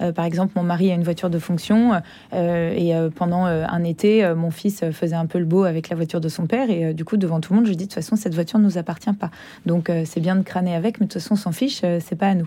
Euh, 0.00 0.10
par 0.10 0.24
exemple, 0.24 0.54
mon 0.56 0.62
mari 0.64 0.90
a 0.90 0.94
une 0.94 1.04
voiture 1.04 1.30
de 1.30 1.38
fonction 1.38 2.00
et 2.32 2.94
pendant 3.14 3.44
un 3.44 3.84
été, 3.84 4.32
mon 4.34 4.50
fils 4.50 4.82
faisait 4.92 5.16
un 5.16 5.26
peu 5.26 5.38
le 5.38 5.44
beau 5.44 5.64
avec 5.64 5.90
la 5.90 5.96
voiture 5.96 6.20
de 6.20 6.28
son 6.28 6.46
père 6.46 6.70
et 6.70 6.94
du 6.94 7.04
coup, 7.04 7.18
devant 7.18 7.40
tout 7.40 7.52
le 7.52 7.58
monde, 7.58 7.66
je 7.66 7.72
dis 7.72 7.76
de 7.76 7.82
toute 7.82 7.94
façon, 7.94 8.16
cette 8.16 8.34
voiture 8.34 8.58
ne 8.58 8.64
nous 8.64 8.78
appartient 8.78 9.12
pas. 9.12 9.30
Donc, 9.66 9.92
c'est 10.06 10.20
bien 10.20 10.36
de 10.36 10.42
crâner 10.42 10.74
avec, 10.74 10.98
mais 10.98 11.06
de 11.06 11.12
toute 11.12 11.20
façon, 11.20 11.34
on 11.34 11.36
s'en 11.36 11.52
fiche, 11.52 11.80
c'est 11.80 12.16
pas 12.16 12.28
à 12.28 12.34
nous. 12.34 12.46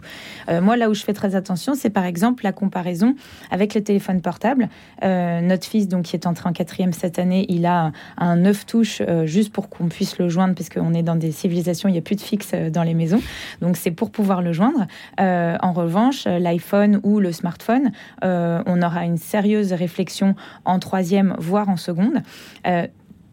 moi, 0.61 0.75
là 0.77 0.89
où 0.89 0.93
je 0.93 1.03
fais 1.03 1.13
très 1.13 1.35
attention, 1.35 1.75
c'est 1.75 1.91
par 1.91 2.05
exemple 2.05 2.43
la 2.43 2.51
comparaison 2.51 3.15
avec 3.51 3.75
le 3.75 3.83
téléphone 3.83 4.21
portable. 4.21 4.69
notre 5.01 5.65
fils, 5.65 5.87
donc, 5.87 6.05
qui 6.05 6.15
est 6.15 6.25
entré 6.25 6.49
en 6.49 6.53
quatrième 6.53 6.93
cette 6.93 7.19
année, 7.19 7.45
il 7.49 7.65
a 7.65 7.91
un 8.17 8.22
neuf 8.35 8.65
touches 8.65 9.01
euh, 9.01 9.25
juste 9.25 9.51
pour 9.51 9.69
qu'on 9.69 9.87
puisse 9.87 10.17
le 10.17 10.29
joindre, 10.29 10.55
parce 10.55 10.69
qu'on 10.69 10.93
est 10.93 11.03
dans 11.03 11.15
des 11.15 11.31
civilisations, 11.31 11.89
il 11.89 11.93
n'y 11.93 11.97
a 11.97 12.01
plus 12.01 12.15
de 12.15 12.21
fixe 12.21 12.51
euh, 12.53 12.69
dans 12.69 12.83
les 12.83 12.93
maisons. 12.93 13.21
Donc 13.61 13.77
c'est 13.77 13.91
pour 13.91 14.11
pouvoir 14.11 14.41
le 14.41 14.53
joindre. 14.53 14.87
Euh, 15.19 15.57
en 15.61 15.73
revanche, 15.73 16.25
l'iPhone 16.25 16.99
ou 17.03 17.19
le 17.19 17.31
smartphone, 17.31 17.91
on 18.21 18.81
aura 18.81 19.05
une 19.05 19.17
sérieuse 19.17 19.73
réflexion 19.73 20.35
en 20.65 20.79
troisième, 20.79 21.35
voire 21.37 21.69
en 21.69 21.77
seconde 21.77 22.21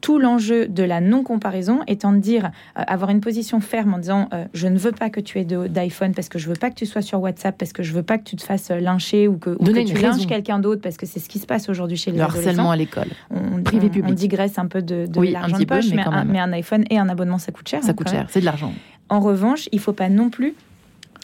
tout 0.01 0.19
l'enjeu 0.19 0.67
de 0.67 0.83
la 0.83 1.01
non-comparaison 1.01 1.81
étant 1.87 2.13
de 2.13 2.19
dire, 2.19 2.51
euh, 2.79 2.83
avoir 2.87 3.11
une 3.11 3.21
position 3.21 3.61
ferme 3.61 3.95
en 3.95 3.99
disant 3.99 4.29
euh, 4.33 4.45
je 4.55 4.67
ne 4.67 4.79
veux 4.79 4.93
pas 4.93 5.11
que 5.11 5.21
tu 5.21 5.39
aies 5.39 5.45
d'iPhone 5.45 6.15
parce 6.15 6.29
que 6.29 6.39
je 6.39 6.49
veux 6.49 6.57
pas 6.57 6.71
que 6.71 6.75
tu 6.75 6.87
sois 6.87 7.03
sur 7.03 7.21
WhatsApp, 7.21 7.57
parce 7.57 7.73
que 7.73 7.83
je 7.83 7.93
veux 7.93 8.03
pas 8.03 8.19
que 8.19 8.25
tu 8.25 8.37
te 8.37 8.43
fasses 8.43 8.71
euh, 8.71 8.81
lyncher 8.81 9.29
ou 9.29 9.37
que, 9.37 9.57
tu 9.85 9.95
lynches 9.95 10.27
quelqu'un 10.27 10.59
d'autre 10.59 10.81
parce 10.81 10.97
que 10.97 11.07
c'est 11.07 11.21
ce 11.21 11.29
qui 11.29 11.39
se 11.39 11.47
passe 11.47 11.69
aujourd'hui 11.69 11.97
chez 11.97 12.11
les 12.11 12.19
le 12.19 12.25
harcèlement 12.25 12.71
à 12.71 12.77
l'école. 12.77 13.09
On, 13.31 13.63
Privé 13.63 13.89
public. 13.89 14.11
on 14.11 14.13
digresse 14.13 14.59
un 14.59 14.67
peu 14.67 14.83
de, 14.83 15.07
l'argent 15.31 15.59
de 15.59 15.65
poche, 15.65 15.91
mais, 15.93 16.03
un, 16.03 16.25
mais, 16.25 16.41
un, 16.41 16.53
iPhone 16.53 16.85
et 16.91 16.99
un 16.99 17.09
abonnement 17.09 17.39
ça 17.39 17.53
coûte 17.53 17.69
cher. 17.69 17.83
Ça 17.83 17.93
coûte 17.93 18.09
cher, 18.09 18.27
c'est 18.31 18.41
de 18.41 18.45
l'argent. 18.45 18.73
En 19.09 19.21
revanche, 19.21 19.69
il 19.73 19.81
faut 19.81 19.93
pas 19.93 20.09
non 20.09 20.31
plus 20.31 20.55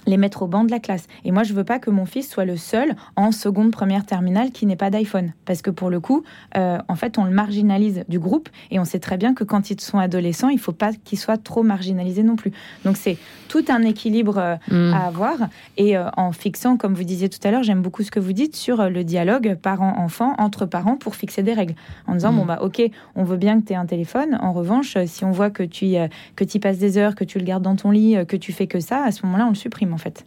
les 0.07 0.17
mettre 0.17 0.43
au 0.43 0.47
banc 0.47 0.65
de 0.65 0.71
la 0.71 0.81
classe. 0.81 1.07
Et 1.25 1.33
moi, 1.33 1.43
je 1.43 1.53
veux 1.53 1.65
pas 1.65 1.79
que 1.79 1.91
mon 1.91 2.07
fils 2.07 2.29
soit 2.29 2.45
le 2.45 2.57
seul 2.57 2.95
en 3.17 3.33
seconde, 3.33 3.73
première, 3.73 4.07
terminale 4.07 4.51
qui 4.51 4.67
n'ait 4.67 4.77
pas 4.77 4.91
d'iPhone. 4.91 5.33
Parce 5.45 5.63
que 5.63 5.71
pour 5.71 5.91
le 5.91 6.01
coup, 6.01 6.25
euh, 6.57 6.79
en 6.89 6.97
fait, 6.97 7.19
on 7.19 7.25
le 7.25 7.31
marginalise 7.31 8.05
du 8.09 8.19
groupe 8.19 8.49
et 8.71 8.79
on 8.79 8.85
sait 8.85 8.99
très 8.99 9.17
bien 9.17 9.35
que 9.35 9.45
quand 9.45 9.71
ils 9.71 9.81
sont 9.81 9.99
adolescents, 9.99 10.49
il 10.49 10.59
faut 10.59 10.73
pas 10.73 10.93
qu'ils 10.93 11.19
soient 11.19 11.39
trop 11.39 11.63
marginalisés 11.63 12.23
non 12.23 12.37
plus. 12.37 12.53
Donc, 12.85 12.97
c'est 12.97 13.19
tout 13.49 13.65
un 13.69 13.83
équilibre 13.83 14.39
euh, 14.39 14.57
mm. 14.71 14.95
à 14.95 15.07
avoir. 15.07 15.37
Et 15.77 15.97
euh, 15.97 16.09
en 16.17 16.33
fixant, 16.33 16.77
comme 16.77 16.95
vous 16.95 17.05
disiez 17.05 17.29
tout 17.29 17.39
à 17.45 17.51
l'heure, 17.51 17.63
j'aime 17.63 17.83
beaucoup 17.83 18.03
ce 18.03 18.11
que 18.11 18.21
vous 18.21 18.33
dites 18.33 18.57
sur 18.57 18.89
le 18.89 19.05
dialogue 19.05 19.57
parent-enfant, 19.61 20.35
entre 20.39 20.67
parents, 20.67 20.97
pour 20.97 21.17
fixer 21.17 21.43
des 21.43 21.55
règles. 21.55 21.75
En 22.07 22.15
disant, 22.15 22.33
mm. 22.33 22.37
bon, 22.37 22.45
bah, 22.47 22.59
ok, 22.63 22.83
on 23.15 23.25
veut 23.25 23.37
bien 23.37 23.61
que 23.61 23.67
tu 23.67 23.73
aies 23.73 23.77
un 23.77 23.87
téléphone. 23.87 24.39
En 24.41 24.53
revanche, 24.53 24.97
si 25.07 25.25
on 25.25 25.31
voit 25.31 25.51
que 25.51 25.63
tu, 25.63 25.95
que 26.37 26.45
tu 26.45 26.57
y 26.57 26.61
passes 26.61 26.79
des 26.79 26.99
heures, 26.99 27.15
que 27.15 27.25
tu 27.25 27.39
le 27.39 27.45
gardes 27.45 27.63
dans 27.63 27.77
ton 27.77 27.91
lit, 27.91 28.17
que 28.27 28.37
tu 28.37 28.53
fais 28.53 28.67
que 28.67 28.81
ça, 28.81 29.05
à 29.05 29.13
ce 29.13 29.25
moment-là, 29.27 29.47
on 29.47 29.51
le 29.51 29.55
supprime 29.55 29.93
en 29.93 29.99
fait. 29.99 30.25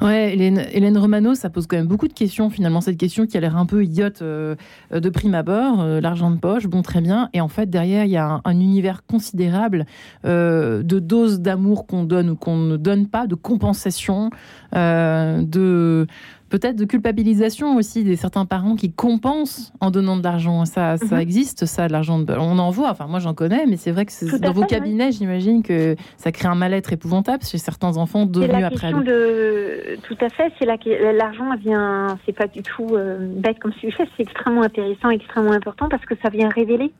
Ouais, 0.00 0.34
Hélène, 0.34 0.98
Romano, 0.98 1.34
ça 1.34 1.50
pose 1.50 1.66
quand 1.66 1.76
même 1.76 1.86
beaucoup 1.86 2.08
de 2.08 2.12
questions 2.12 2.50
finalement. 2.50 2.80
Cette 2.80 2.98
question 2.98 3.26
qui 3.26 3.36
a 3.36 3.40
l'air 3.40 3.56
un 3.56 3.66
peu 3.66 3.84
idiote 3.84 4.22
euh, 4.22 4.56
de 4.92 5.08
prime 5.08 5.34
abord, 5.34 5.80
euh, 5.80 6.00
l'argent 6.00 6.30
de 6.30 6.36
poche, 6.36 6.66
bon 6.66 6.82
très 6.82 7.00
bien. 7.00 7.30
Et 7.32 7.40
en 7.40 7.48
fait 7.48 7.70
derrière 7.70 8.04
il 8.04 8.10
y 8.10 8.16
a 8.16 8.40
un, 8.44 8.60
univers 8.60 9.04
considérable 9.06 9.86
euh, 10.24 10.82
de 10.82 10.98
doses 10.98 11.40
d'amour 11.40 11.86
qu'on 11.86 12.04
donne 12.04 12.30
ou 12.30 12.36
qu'on 12.36 12.56
ne 12.56 12.76
donne 12.76 13.06
pas, 13.06 13.26
de 13.26 13.34
compensation, 13.34 14.30
de 14.72 16.06
peut-être 16.48 16.76
de 16.76 16.84
culpabilisation 16.84 17.76
aussi 17.76 18.04
des 18.04 18.16
certains 18.16 18.46
parents 18.46 18.76
qui 18.76 18.92
compensent 18.92 19.72
en 19.80 19.90
donnant 19.90 20.16
de 20.16 20.22
l'argent. 20.22 20.64
Ça, 20.64 20.96
ça 20.96 21.16
mhm. 21.16 21.20
existe, 21.20 21.66
ça, 21.66 21.88
de 21.88 21.92
l'argent. 21.92 22.24
On 22.28 22.58
en 22.58 22.70
voit, 22.70 22.90
enfin 22.90 23.06
moi 23.06 23.18
j'en 23.18 23.34
connais, 23.34 23.66
mais 23.66 23.76
c'est 23.76 23.90
vrai 23.90 24.06
que 24.06 24.38
dans 24.38 24.52
vos 24.52 24.64
cabinets, 24.64 25.12
j'imagine 25.12 25.62
que 25.62 25.96
ça 26.16 26.32
crée 26.32 26.48
un 26.48 26.54
mal-être 26.54 26.92
épouvantable 26.92 27.42
chez 27.44 27.58
certains 27.58 27.96
enfants 27.96 28.26
devenus 28.26 28.64
après. 28.64 28.92
De... 28.92 29.98
Tout 30.02 30.16
à 30.20 30.28
fait, 30.28 30.52
c'est 30.58 30.66
là 30.66 30.78
que 30.78 31.16
l'argent 31.16 31.54
vient, 31.56 32.18
c'est 32.24 32.32
pas 32.32 32.46
du 32.46 32.62
tout 32.62 32.88
euh, 32.92 33.18
bête 33.20 33.58
comme 33.58 33.72
sujet, 33.74 34.04
c'est 34.16 34.22
extrêmement 34.22 34.62
intéressant, 34.62 35.10
extrêmement 35.10 35.52
important 35.52 35.88
parce 35.88 36.04
que 36.04 36.14
ça 36.22 36.28
vient 36.28 36.48
révéler 36.48 36.92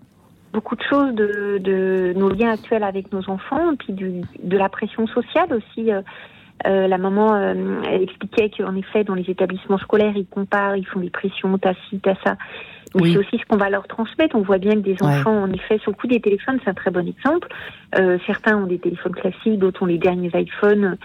beaucoup 0.52 0.76
de 0.76 0.82
choses 0.82 1.14
de, 1.14 1.58
de, 1.58 2.14
nos 2.16 2.30
liens 2.30 2.52
actuels 2.52 2.82
avec 2.82 3.12
nos 3.12 3.28
enfants, 3.28 3.72
et 3.72 3.76
puis 3.76 3.92
de 3.92 4.56
la 4.56 4.68
pression 4.70 5.06
sociale 5.06 5.52
aussi. 5.52 5.90
Euh, 6.66 6.88
la 6.88 6.98
maman, 6.98 7.34
euh, 7.34 7.82
elle 7.90 8.02
expliquait 8.02 8.50
qu'en 8.50 8.74
effet, 8.76 9.04
dans 9.04 9.14
les 9.14 9.28
établissements 9.28 9.78
scolaires, 9.78 10.16
ils 10.16 10.26
comparent, 10.26 10.76
ils 10.76 10.86
font 10.86 11.00
des 11.00 11.10
pressions, 11.10 11.58
t'as 11.58 11.74
ci, 11.88 12.00
t'as 12.00 12.14
ça. 12.24 12.36
Mais 12.94 13.12
c'est 13.12 13.18
aussi 13.18 13.38
ce 13.38 13.44
qu'on 13.46 13.58
va 13.58 13.68
leur 13.68 13.86
transmettre. 13.86 14.36
On 14.36 14.42
voit 14.42 14.58
bien 14.58 14.72
que 14.72 14.78
des 14.78 14.96
enfants, 15.02 15.42
en 15.42 15.52
effet, 15.52 15.78
sur 15.78 15.90
le 15.90 15.96
coup 15.96 16.06
des 16.06 16.20
téléphones, 16.20 16.58
c'est 16.64 16.70
un 16.70 16.74
très 16.74 16.90
bon 16.90 17.06
exemple. 17.06 17.48
Euh, 17.98 18.16
certains 18.26 18.56
ont 18.56 18.66
des 18.66 18.78
téléphones 18.78 19.14
classiques, 19.14 19.58
d'autres 19.58 19.82
ont 19.82 19.86
les 19.86 19.98
derniers 19.98 20.30
iPhones, 20.32 20.96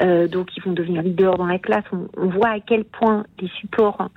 euh, 0.00 0.26
donc 0.26 0.56
ils 0.56 0.62
vont 0.62 0.72
devenir 0.72 1.02
leaders 1.02 1.36
dans 1.36 1.46
la 1.46 1.58
classe. 1.58 1.84
On, 1.92 2.08
on 2.16 2.26
voit 2.26 2.48
à 2.48 2.60
quel 2.60 2.84
point 2.84 3.24
les 3.40 3.48
supports 3.48 4.08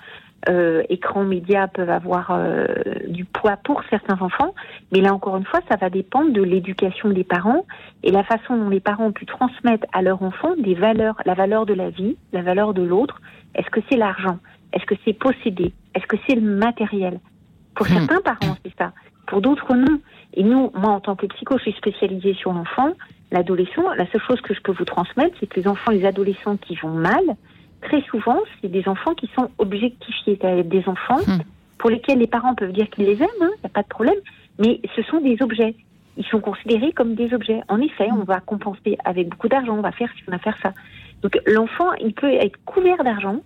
euh, 0.47 0.84
écrans 0.89 1.25
médias 1.25 1.67
peuvent 1.67 1.89
avoir 1.89 2.32
euh, 2.32 2.65
du 3.08 3.25
poids 3.25 3.58
pour 3.58 3.84
certains 3.89 4.21
enfants, 4.21 4.54
mais 4.91 5.02
là 5.02 5.13
encore 5.13 5.36
une 5.36 5.45
fois, 5.45 5.60
ça 5.69 5.75
va 5.75 5.89
dépendre 5.89 6.32
de 6.32 6.41
l'éducation 6.41 7.10
des 7.10 7.25
parents 7.25 7.65
et 8.04 8.12
la 8.12 8.23
façon 8.23 8.56
dont 8.56 8.69
les 8.69 8.80
parents 8.80 9.08
ont 9.08 9.12
pu 9.12 9.25
transmettre 9.25 9.86
à 9.91 10.02
leurs 10.02 10.23
enfants 10.23 10.56
des 10.58 10.75
valeurs, 10.75 11.15
la 11.25 11.34
valeur 11.34 11.65
de 11.65 11.73
la 11.73 11.89
vie, 11.89 12.15
la 12.32 12.41
valeur 12.41 12.73
de 12.73 12.84
l'autre. 12.84 13.19
Est-ce 13.56 13.69
que 13.69 13.82
c'est 13.89 13.97
l'argent? 13.97 14.39
Est-ce 14.71 14.86
que 14.86 14.95
c'est 15.04 15.13
posséder? 15.13 15.73
Est-ce 15.93 16.08
que 16.08 16.17
c'est 16.28 16.36
le 16.36 16.41
matériel? 16.41 17.19
Pour 17.75 17.88
hmm. 17.88 17.93
certains 18.08 18.21
parents, 18.21 18.56
c'est 18.63 18.73
ça. 18.78 18.93
Pour 19.28 19.41
d'autres, 19.41 19.75
non. 19.75 19.99
Et 20.34 20.43
nous, 20.43 20.71
moi, 20.73 20.91
en 20.91 20.99
tant 20.99 21.15
que 21.15 21.25
psycho, 21.28 21.58
je 21.58 21.63
suis 21.63 21.73
spécialisée 21.73 22.34
sur 22.34 22.54
l'enfant, 22.54 22.93
l'adolescent. 23.32 23.84
La 23.97 24.10
seule 24.12 24.21
chose 24.21 24.41
que 24.41 24.54
je 24.54 24.62
peux 24.62 24.71
vous 24.71 24.86
transmettre, 24.86 25.36
c'est 25.39 25.47
que 25.47 25.60
les 25.60 25.67
enfants, 25.67 25.91
les 25.91 26.06
adolescents 26.06 26.58
qui 26.58 26.75
vont 26.75 26.93
mal, 26.93 27.23
très 27.82 28.02
souvent, 28.04 28.38
c'est 28.62 28.70
des 28.70 28.88
enfants 28.88 29.13
qui 29.13 29.30
sont 29.36 29.50
objectifiés. 29.58 30.39
Des 30.65 30.84
enfants 30.88 31.20
hmm. 31.28 31.42
pour 31.78 31.89
lesquels 31.89 32.20
les 32.20 32.28
parents 32.28 32.56
peuvent 32.56 32.72
dire 32.72 32.89
qu'ils 32.89 33.06
les 33.06 33.22
aiment, 33.22 33.28
il 33.39 33.44
hein, 33.44 33.52
n'y 33.63 33.65
a 33.65 33.70
pas 33.70 33.84
de 33.84 33.88
problème, 33.88 34.20
mais 34.58 34.80
ce 34.96 35.02
sont 35.04 35.22
des 35.22 35.38
objets. 35.42 35.76
Ils 36.18 36.26
sont 36.26 36.42
considérés 36.42 36.92
comme 36.92 37.15
des 37.15 37.34
objets. 37.34 37.62
En 37.70 37.80
effet, 37.80 38.10
on 38.12 38.24
va 38.24 38.42
compenser 38.42 38.98
avec 39.06 39.30
beaucoup 39.30 39.48
d'argent, 39.48 39.78
on 39.78 39.82
va 39.82 39.92
faire 39.92 40.10
ci, 40.15 40.24
on 40.28 40.32
va 40.32 40.39
faire 40.39 40.58
ça. 40.62 40.74
Donc 41.22 41.39
l'enfant, 41.46 41.94
il 42.02 42.13
peut 42.13 42.32
être 42.34 42.58
couvert 42.65 43.04
d'argent, 43.04 43.42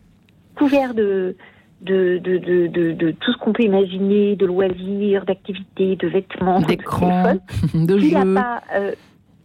couvert 0.56 0.94
de, 0.94 1.36
de, 1.82 2.18
de, 2.18 2.38
de, 2.38 2.92
de, 2.94 3.12
tout 3.12 3.32
ce 3.32 3.38
qu'on 3.38 3.54
peut 3.54 3.64
imaginer, 3.64 4.36
de 4.36 4.46
loisirs, 4.46 5.26
d'activités, 5.26 5.96
de 5.96 6.08
vêtements, 6.08 6.62
d'écran, 6.62 7.36
de, 7.74 7.98
jeux. 7.98 8.08
Il 8.08 8.14
n'a 8.14 8.42
pas, 8.42 8.64
euh, 8.76 8.94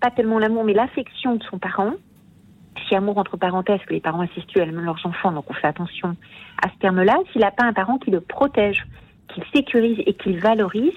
pas 0.01 0.11
tellement 0.11 0.38
l'amour, 0.38 0.64
mais 0.64 0.74
l'affection 0.74 1.37
de 1.37 1.42
son 1.44 1.59
parent 1.59 1.92
si 2.87 2.95
amour 2.95 3.19
entre 3.19 3.37
parenthèses 3.37 3.81
que 3.87 3.93
les 3.93 4.01
parents 4.01 4.21
incestueux 4.21 4.64
même 4.64 4.81
leurs 4.81 5.05
enfants, 5.05 5.33
donc 5.33 5.45
on 5.49 5.55
fait 5.55 5.67
attention 5.67 6.17
à 6.62 6.69
ce 6.69 6.79
terme-là. 6.79 7.19
S'il 7.33 7.41
n'a 7.41 7.51
pas 7.51 7.64
un 7.64 7.73
parent 7.73 7.99
qui 7.99 8.11
le 8.11 8.21
protège, 8.21 8.87
qui 9.29 9.41
le 9.41 9.47
sécurise 9.55 9.99
et 10.07 10.14
qui 10.14 10.33
le 10.33 10.41
valorise, 10.41 10.93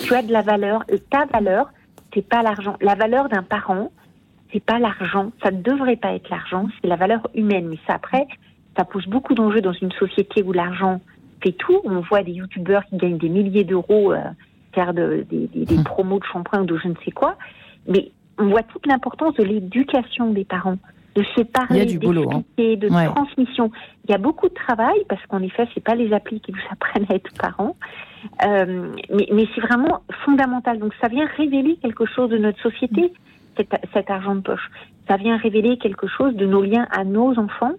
tu 0.00 0.14
as 0.14 0.22
de 0.22 0.32
la 0.32 0.42
valeur. 0.42 0.84
Et 0.88 0.98
ta 0.98 1.26
valeur, 1.26 1.70
c'est 2.14 2.26
pas 2.26 2.42
l'argent. 2.42 2.76
La 2.80 2.94
valeur 2.94 3.28
d'un 3.28 3.42
parent, 3.42 3.90
c'est 4.52 4.64
pas 4.64 4.78
l'argent. 4.78 5.32
Ça 5.42 5.50
ne 5.50 5.62
devrait 5.62 5.96
pas 5.96 6.12
être 6.14 6.28
l'argent. 6.30 6.68
C'est 6.80 6.88
la 6.88 6.96
valeur 6.96 7.28
humaine. 7.34 7.68
Mais 7.68 7.78
ça, 7.86 7.94
après, 7.94 8.26
ça 8.76 8.84
pose 8.84 9.06
beaucoup 9.06 9.34
d'enjeux 9.34 9.60
dans 9.60 9.72
une 9.72 9.92
société 9.92 10.42
où 10.42 10.52
l'argent 10.52 11.00
fait 11.42 11.52
tout. 11.52 11.80
On 11.84 12.00
voit 12.00 12.22
des 12.22 12.32
youtubeurs 12.32 12.84
qui 12.86 12.96
gagnent 12.96 13.18
des 13.18 13.28
milliers 13.28 13.64
d'euros, 13.64 14.12
euh, 14.12 14.22
faire 14.74 14.94
des, 14.94 15.24
des 15.24 15.76
hum. 15.76 15.84
promos 15.84 16.18
de 16.18 16.24
shampoing 16.24 16.62
ou 16.62 16.66
de 16.66 16.78
je 16.78 16.88
ne 16.88 16.94
sais 17.04 17.10
quoi. 17.10 17.36
Mais 17.86 18.12
on 18.38 18.48
voit 18.48 18.62
toute 18.62 18.86
l'importance 18.86 19.34
de 19.34 19.44
l'éducation 19.44 20.30
des 20.32 20.44
parents 20.44 20.78
de 21.14 21.22
se 21.36 21.42
parler, 21.42 21.82
hein. 21.82 22.42
de 22.56 23.12
transmission. 23.12 23.70
Il 24.04 24.10
y 24.10 24.14
a 24.14 24.18
beaucoup 24.18 24.48
de 24.48 24.54
travail 24.54 24.96
parce 25.08 25.24
qu'en 25.26 25.42
effet, 25.42 25.68
c'est 25.74 25.84
pas 25.84 25.94
les 25.94 26.12
applis 26.12 26.40
qui 26.40 26.52
vous 26.52 26.58
apprennent 26.70 27.06
à 27.10 27.14
être 27.14 27.32
parents, 27.38 27.76
euh, 28.44 28.92
mais, 29.10 29.28
mais 29.32 29.46
c'est 29.54 29.60
vraiment 29.60 30.02
fondamental. 30.24 30.78
Donc, 30.78 30.94
ça 31.00 31.08
vient 31.08 31.26
révéler 31.36 31.76
quelque 31.82 32.06
chose 32.06 32.30
de 32.30 32.38
notre 32.38 32.60
société, 32.60 33.12
cet, 33.56 33.74
cet, 33.92 34.10
argent 34.10 34.34
de 34.34 34.40
poche. 34.40 34.70
Ça 35.08 35.16
vient 35.16 35.36
révéler 35.36 35.76
quelque 35.76 36.06
chose 36.06 36.34
de 36.34 36.46
nos 36.46 36.62
liens 36.62 36.86
à 36.90 37.04
nos 37.04 37.38
enfants. 37.38 37.74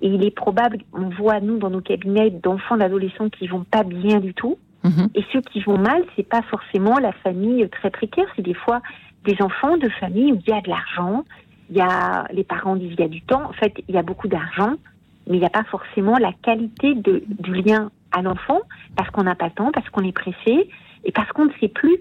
Et 0.00 0.08
il 0.08 0.24
est 0.24 0.34
probable, 0.34 0.78
on 0.92 1.10
voit 1.10 1.40
nous 1.40 1.58
dans 1.58 1.70
nos 1.70 1.80
cabinets 1.80 2.30
d'enfants, 2.30 2.76
d'adolescents 2.76 3.28
qui 3.28 3.46
vont 3.46 3.62
pas 3.62 3.84
bien 3.84 4.18
du 4.18 4.34
tout. 4.34 4.58
Mhm. 4.82 5.10
Et 5.14 5.24
ceux 5.32 5.40
qui 5.42 5.60
vont 5.60 5.78
mal, 5.78 6.02
c'est 6.16 6.28
pas 6.28 6.42
forcément 6.42 6.98
la 6.98 7.12
famille 7.12 7.68
très 7.68 7.90
précaire, 7.90 8.26
c'est 8.34 8.42
des 8.42 8.54
fois 8.54 8.82
des 9.24 9.36
enfants 9.40 9.76
de 9.76 9.88
familles 9.88 10.32
où 10.32 10.38
il 10.44 10.50
y 10.52 10.52
a 10.52 10.60
de 10.60 10.68
l'argent, 10.68 11.24
il 11.70 11.76
y 11.76 11.80
a, 11.80 12.26
les 12.32 12.44
parents 12.44 12.76
disent 12.76 12.92
il 12.92 13.00
y 13.00 13.04
a 13.04 13.08
du 13.08 13.22
temps. 13.22 13.44
En 13.48 13.52
fait, 13.52 13.72
il 13.88 13.94
y 13.94 13.98
a 13.98 14.02
beaucoup 14.02 14.28
d'argent, 14.28 14.74
mais 15.26 15.36
il 15.36 15.40
n'y 15.40 15.46
a 15.46 15.50
pas 15.50 15.64
forcément 15.64 16.18
la 16.18 16.32
qualité 16.42 16.94
de, 16.94 17.22
du 17.26 17.54
lien 17.54 17.90
à 18.12 18.22
l'enfant 18.22 18.60
parce 18.96 19.10
qu'on 19.10 19.22
n'a 19.22 19.34
pas 19.34 19.46
le 19.46 19.52
temps, 19.52 19.70
parce 19.72 19.88
qu'on 19.90 20.04
est 20.04 20.12
pressé 20.12 20.68
et 21.04 21.12
parce 21.12 21.30
qu'on 21.32 21.46
ne 21.46 21.52
sait 21.60 21.68
plus 21.68 21.98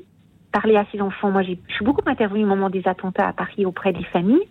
parler 0.51 0.75
à 0.75 0.85
ses 0.91 1.01
enfants. 1.01 1.31
Moi, 1.31 1.43
je 1.43 1.53
suis 1.73 1.85
beaucoup 1.85 2.01
intervenue 2.05 2.43
au 2.43 2.47
moment 2.47 2.69
des 2.69 2.85
attentats 2.87 3.27
à 3.27 3.33
Paris 3.33 3.65
auprès 3.65 3.93
des 3.93 4.03
familles 4.05 4.43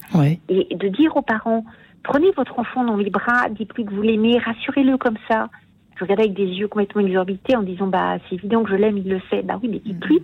et 0.49 0.75
de 0.75 0.88
dire 0.88 1.16
aux 1.16 1.23
parents 1.23 1.64
Prenez 2.03 2.31
votre 2.33 2.59
enfant 2.59 2.85
dans 2.85 2.96
les 2.96 3.11
bras, 3.11 3.49
dites-lui 3.51 3.85
que 3.85 3.92
vous 3.92 4.03
l'aimez, 4.03 4.38
rassurez-le 4.38 4.96
comme 4.96 5.16
ça. 5.29 5.49
Je 5.96 6.05
regardais 6.05 6.25
avec 6.25 6.35
des 6.35 6.46
yeux 6.46 6.66
complètement 6.66 7.03
exorbités 7.03 7.57
en 7.57 7.62
disant 7.62 7.88
bah 7.88 8.16
c'est 8.29 8.37
évident 8.37 8.62
que 8.62 8.70
je 8.70 8.77
l'aime, 8.77 8.96
il 8.96 9.09
le 9.09 9.20
sait. 9.29 9.42
Bah 9.42 9.59
oui, 9.62 9.68
mais 9.70 9.81
dites-lui 9.85 10.23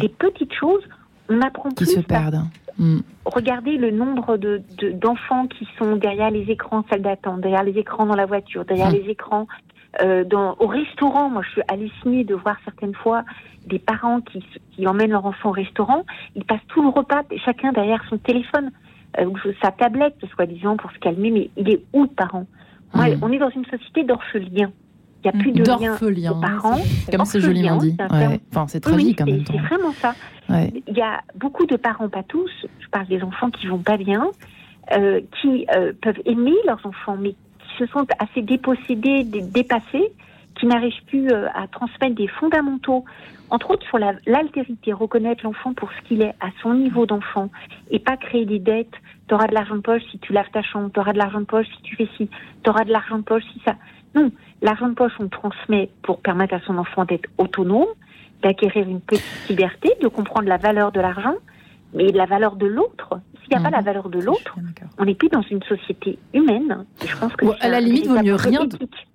des 0.00 0.08
petites 0.08 0.54
choses. 0.54 0.82
On 1.28 1.40
apprend 1.42 1.68
qui 1.70 1.84
plus. 1.84 1.94
se 1.94 2.00
perdent. 2.00 2.42
Mm. 2.78 3.00
Regardez 3.24 3.76
le 3.76 3.90
nombre 3.90 4.36
de, 4.36 4.62
d'enfants 4.92 5.46
qui 5.46 5.66
sont 5.78 5.96
derrière 5.96 6.30
les 6.30 6.50
écrans 6.50 6.84
salle 6.90 7.02
d'attente, 7.02 7.40
derrière 7.40 7.64
les 7.64 7.78
écrans 7.78 8.06
dans 8.06 8.16
la 8.16 8.26
voiture, 8.26 8.64
derrière 8.64 8.90
mm. 8.90 8.94
les 8.94 9.10
écrans 9.10 9.46
euh, 10.02 10.24
dans, 10.24 10.56
au 10.58 10.66
restaurant. 10.66 11.30
Moi, 11.30 11.42
je 11.42 11.50
suis 11.50 11.62
hallucinée 11.68 12.24
de 12.24 12.34
voir 12.34 12.56
certaines 12.64 12.94
fois 12.94 13.24
des 13.66 13.78
parents 13.78 14.20
qui, 14.20 14.44
qui 14.72 14.86
emmènent 14.86 15.12
leur 15.12 15.24
enfant 15.24 15.50
au 15.50 15.52
restaurant. 15.52 16.04
Ils 16.34 16.44
passent 16.44 16.66
tout 16.68 16.82
le 16.82 16.88
repas, 16.88 17.22
chacun 17.44 17.72
derrière 17.72 18.04
son 18.08 18.18
téléphone 18.18 18.70
euh, 19.18 19.26
ou 19.26 19.36
sa 19.62 19.70
tablette, 19.70 20.16
soi-disant, 20.34 20.76
pour 20.76 20.90
se 20.90 20.98
calmer. 20.98 21.30
Mais 21.30 21.50
il 21.56 21.70
est 21.70 21.82
où 21.92 22.02
le 22.02 22.08
parent? 22.08 22.46
Moi, 22.92 23.10
mm. 23.10 23.18
On 23.22 23.32
est 23.32 23.38
dans 23.38 23.50
une 23.50 23.64
société 23.66 24.04
d'orphelins. 24.04 24.72
Il 25.24 25.30
n'y 25.32 25.38
a 25.38 25.42
plus 25.42 25.52
de 25.52 25.62
lien 25.64 26.32
aux 26.32 26.40
parents. 26.40 26.80
Comme 27.10 27.24
c'est 27.24 27.40
joliment 27.40 27.78
dit. 27.78 27.96
Enfin, 27.98 28.66
c'est 28.68 28.80
tragique 28.80 29.20
en 29.22 29.24
même 29.24 29.42
temps. 29.42 29.54
C'est 29.56 29.74
vraiment 29.74 29.92
ça. 29.92 30.14
Il 30.48 30.96
y 30.96 31.02
a 31.02 31.22
beaucoup 31.34 31.66
de 31.66 31.76
parents, 31.76 32.08
pas 32.08 32.22
tous, 32.22 32.50
je 32.80 32.88
parle 32.88 33.06
des 33.06 33.22
enfants 33.22 33.50
qui 33.50 33.66
vont 33.66 33.78
pas 33.78 33.96
bien, 33.96 34.26
euh, 34.92 35.20
qui 35.40 35.66
euh, 35.74 35.92
peuvent 36.00 36.20
aimer 36.26 36.54
leurs 36.66 36.84
enfants, 36.84 37.16
mais 37.18 37.30
qui 37.30 37.76
se 37.78 37.86
sont 37.86 38.06
assez 38.18 38.42
dépossédés, 38.42 39.24
dépassés, 39.24 40.12
qui 40.54 40.66
n'arrivent 40.66 41.04
plus 41.06 41.30
euh, 41.30 41.48
à 41.54 41.66
transmettre 41.68 42.14
des 42.14 42.28
fondamentaux, 42.28 43.04
entre 43.50 43.70
autres 43.70 43.86
sur 43.86 43.98
l'altérité, 43.98 44.92
reconnaître 44.92 45.44
l'enfant 45.44 45.74
pour 45.74 45.90
ce 45.92 46.08
qu'il 46.08 46.22
est 46.22 46.34
à 46.40 46.48
son 46.62 46.74
niveau 46.74 47.06
d'enfant 47.06 47.50
et 47.90 47.98
pas 47.98 48.16
créer 48.16 48.44
des 48.44 48.58
dettes. 48.58 48.94
Tu 49.28 49.34
auras 49.34 49.46
de 49.46 49.54
l'argent 49.54 49.76
de 49.76 49.80
poche 49.80 50.02
si 50.10 50.18
tu 50.18 50.32
laves 50.32 50.50
ta 50.52 50.62
chambre, 50.62 50.90
tu 50.92 51.00
auras 51.00 51.12
de 51.12 51.18
l'argent 51.18 51.40
de 51.40 51.46
poche 51.46 51.66
si 51.76 51.82
tu 51.82 51.96
fais 51.96 52.08
ci, 52.16 52.28
tu 52.62 52.70
auras 52.70 52.84
de 52.84 52.92
l'argent 52.92 53.18
de 53.18 53.22
poche 53.22 53.44
si 53.52 53.60
ça. 53.64 53.76
Non, 54.14 54.30
l'argent 54.62 54.88
de 54.88 54.94
poche, 54.94 55.12
on 55.18 55.28
transmet 55.28 55.90
pour 56.02 56.20
permettre 56.20 56.54
à 56.54 56.60
son 56.60 56.78
enfant 56.78 57.04
d'être 57.04 57.28
autonome, 57.38 57.88
d'acquérir 58.44 58.88
une 58.88 59.00
petite 59.00 59.48
liberté, 59.48 59.90
de 60.00 60.08
comprendre 60.08 60.48
la 60.48 60.58
valeur 60.58 60.92
de 60.92 61.00
l'argent, 61.00 61.34
mais 61.94 62.12
la 62.12 62.26
valeur 62.26 62.56
de 62.56 62.66
l'autre. 62.66 63.18
S'il 63.40 63.58
n'y 63.58 63.62
a 63.62 63.70
pas 63.70 63.70
la 63.70 63.80
mhm. 63.80 63.84
valeur 63.84 64.08
de 64.08 64.20
l'autre, 64.20 64.56
on 64.98 65.04
n'est 65.04 65.14
plus 65.14 65.28
dans 65.28 65.42
une 65.42 65.62
société 65.64 66.18
humaine. 66.32 66.84
je 67.04 67.16
pense 67.16 67.34
que 67.34 67.46
à 67.60 67.68
la 67.68 67.80
limite, 67.80 68.06
vaut 68.06 68.22
mieux 68.22 68.34
rien. 68.34 68.66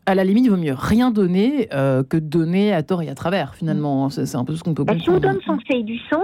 À 0.06 0.14
la 0.14 0.24
limite, 0.24 0.50
vaut 0.50 0.58
mieux 0.58 0.76
rien 0.76 1.10
donner 1.10 1.68
euh, 1.74 2.04
que 2.04 2.18
donner 2.18 2.72
à 2.72 2.84
tort 2.84 3.02
et 3.02 3.10
à 3.10 3.16
travers. 3.16 3.56
Finalement, 3.56 4.08
mm. 4.08 4.12
c'est 4.12 4.36
un 4.36 4.46
peu 4.46 4.56
ce 4.56 4.64
qu'on 4.64 4.76
peut 4.76 4.84
bah, 4.84 4.94
Si 5.00 5.10
on 5.10 5.20
donne 5.20 5.40
son 5.46 5.58
fait 5.68 5.82
du 5.82 5.98
sens, 6.12 6.22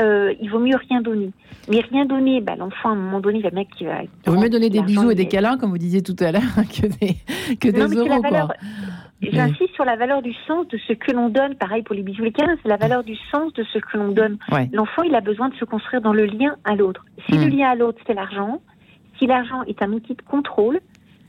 euh, 0.00 0.34
il 0.40 0.50
vaut 0.50 0.58
mieux 0.58 0.76
rien 0.88 1.00
donner. 1.00 1.30
Mais 1.70 1.80
rien 1.80 2.04
donner, 2.04 2.42
bah, 2.42 2.56
l'enfant 2.56 2.90
à 2.90 2.92
un 2.92 2.96
moment 2.96 3.20
donné, 3.20 3.40
le 3.40 3.50
mec 3.50 3.68
qui 3.76 3.84
va. 3.84 4.02
Il 4.02 4.32
vaut 4.32 4.38
mieux 4.38 4.50
donner 4.50 4.68
des 4.68 4.82
bisous 4.82 5.10
et 5.10 5.14
des 5.14 5.28
câlins, 5.28 5.56
comme 5.56 5.70
vous 5.70 5.78
disiez 5.78 6.02
tout 6.02 6.16
à 6.20 6.32
l'heure, 6.32 6.42
que 6.56 6.86
des 6.86 7.16
que 7.56 7.68
des 7.68 7.96
euros. 7.96 8.22
Quoi. 8.22 8.48
J'insiste 9.22 9.74
sur 9.74 9.84
la 9.84 9.96
valeur 9.96 10.22
du 10.22 10.34
sens 10.46 10.68
de 10.68 10.78
ce 10.78 10.92
que 10.92 11.10
l'on 11.12 11.28
donne. 11.28 11.54
Pareil 11.54 11.82
pour 11.82 11.94
les 11.94 12.02
bisous 12.02 12.22
les 12.22 12.32
câlins, 12.32 12.56
c'est 12.62 12.68
la 12.68 12.76
valeur 12.76 13.02
du 13.02 13.16
sens 13.32 13.52
de 13.54 13.64
ce 13.64 13.78
que 13.78 13.96
l'on 13.96 14.08
donne. 14.08 14.38
L'enfant, 14.72 15.02
il 15.02 15.14
a 15.14 15.20
besoin 15.20 15.48
de 15.48 15.54
se 15.54 15.64
construire 15.64 16.02
dans 16.02 16.12
le 16.12 16.26
lien 16.26 16.56
à 16.64 16.74
l'autre. 16.74 17.04
Si 17.26 17.36
le 17.36 17.46
hmm. 17.46 17.56
lien 17.56 17.70
à 17.70 17.74
l'autre, 17.74 17.98
c'est 18.06 18.14
l'argent, 18.14 18.60
si 19.18 19.26
l'argent 19.26 19.62
est 19.64 19.82
un 19.82 19.92
outil 19.92 20.14
de 20.14 20.22
contrôle, 20.22 20.80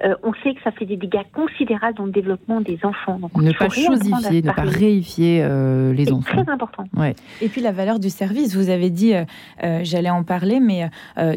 euh, 0.03 0.15
on 0.23 0.33
sait 0.43 0.53
que 0.53 0.61
ça 0.63 0.71
fait 0.71 0.85
des 0.85 0.97
dégâts 0.97 1.23
considérables 1.33 1.97
dans 1.97 2.05
le 2.05 2.11
développement 2.11 2.61
des 2.61 2.79
enfants. 2.83 3.17
Donc, 3.19 3.35
ne 3.35 3.51
pas 3.51 3.69
chosifier, 3.69 4.41
ne 4.41 4.51
pas 4.51 4.61
réifier 4.61 5.41
euh, 5.41 5.93
les 5.93 6.11
enfants. 6.11 6.31
C'est 6.35 6.43
très 6.43 6.51
important. 6.51 6.85
Ouais. 6.95 7.15
Et 7.41 7.49
puis 7.49 7.61
la 7.61 7.71
valeur 7.71 7.99
du 7.99 8.09
service. 8.09 8.55
Vous 8.55 8.69
avez 8.69 8.89
dit, 8.89 9.13
euh, 9.13 9.79
j'allais 9.83 10.09
en 10.09 10.23
parler, 10.23 10.59
mais 10.59 10.89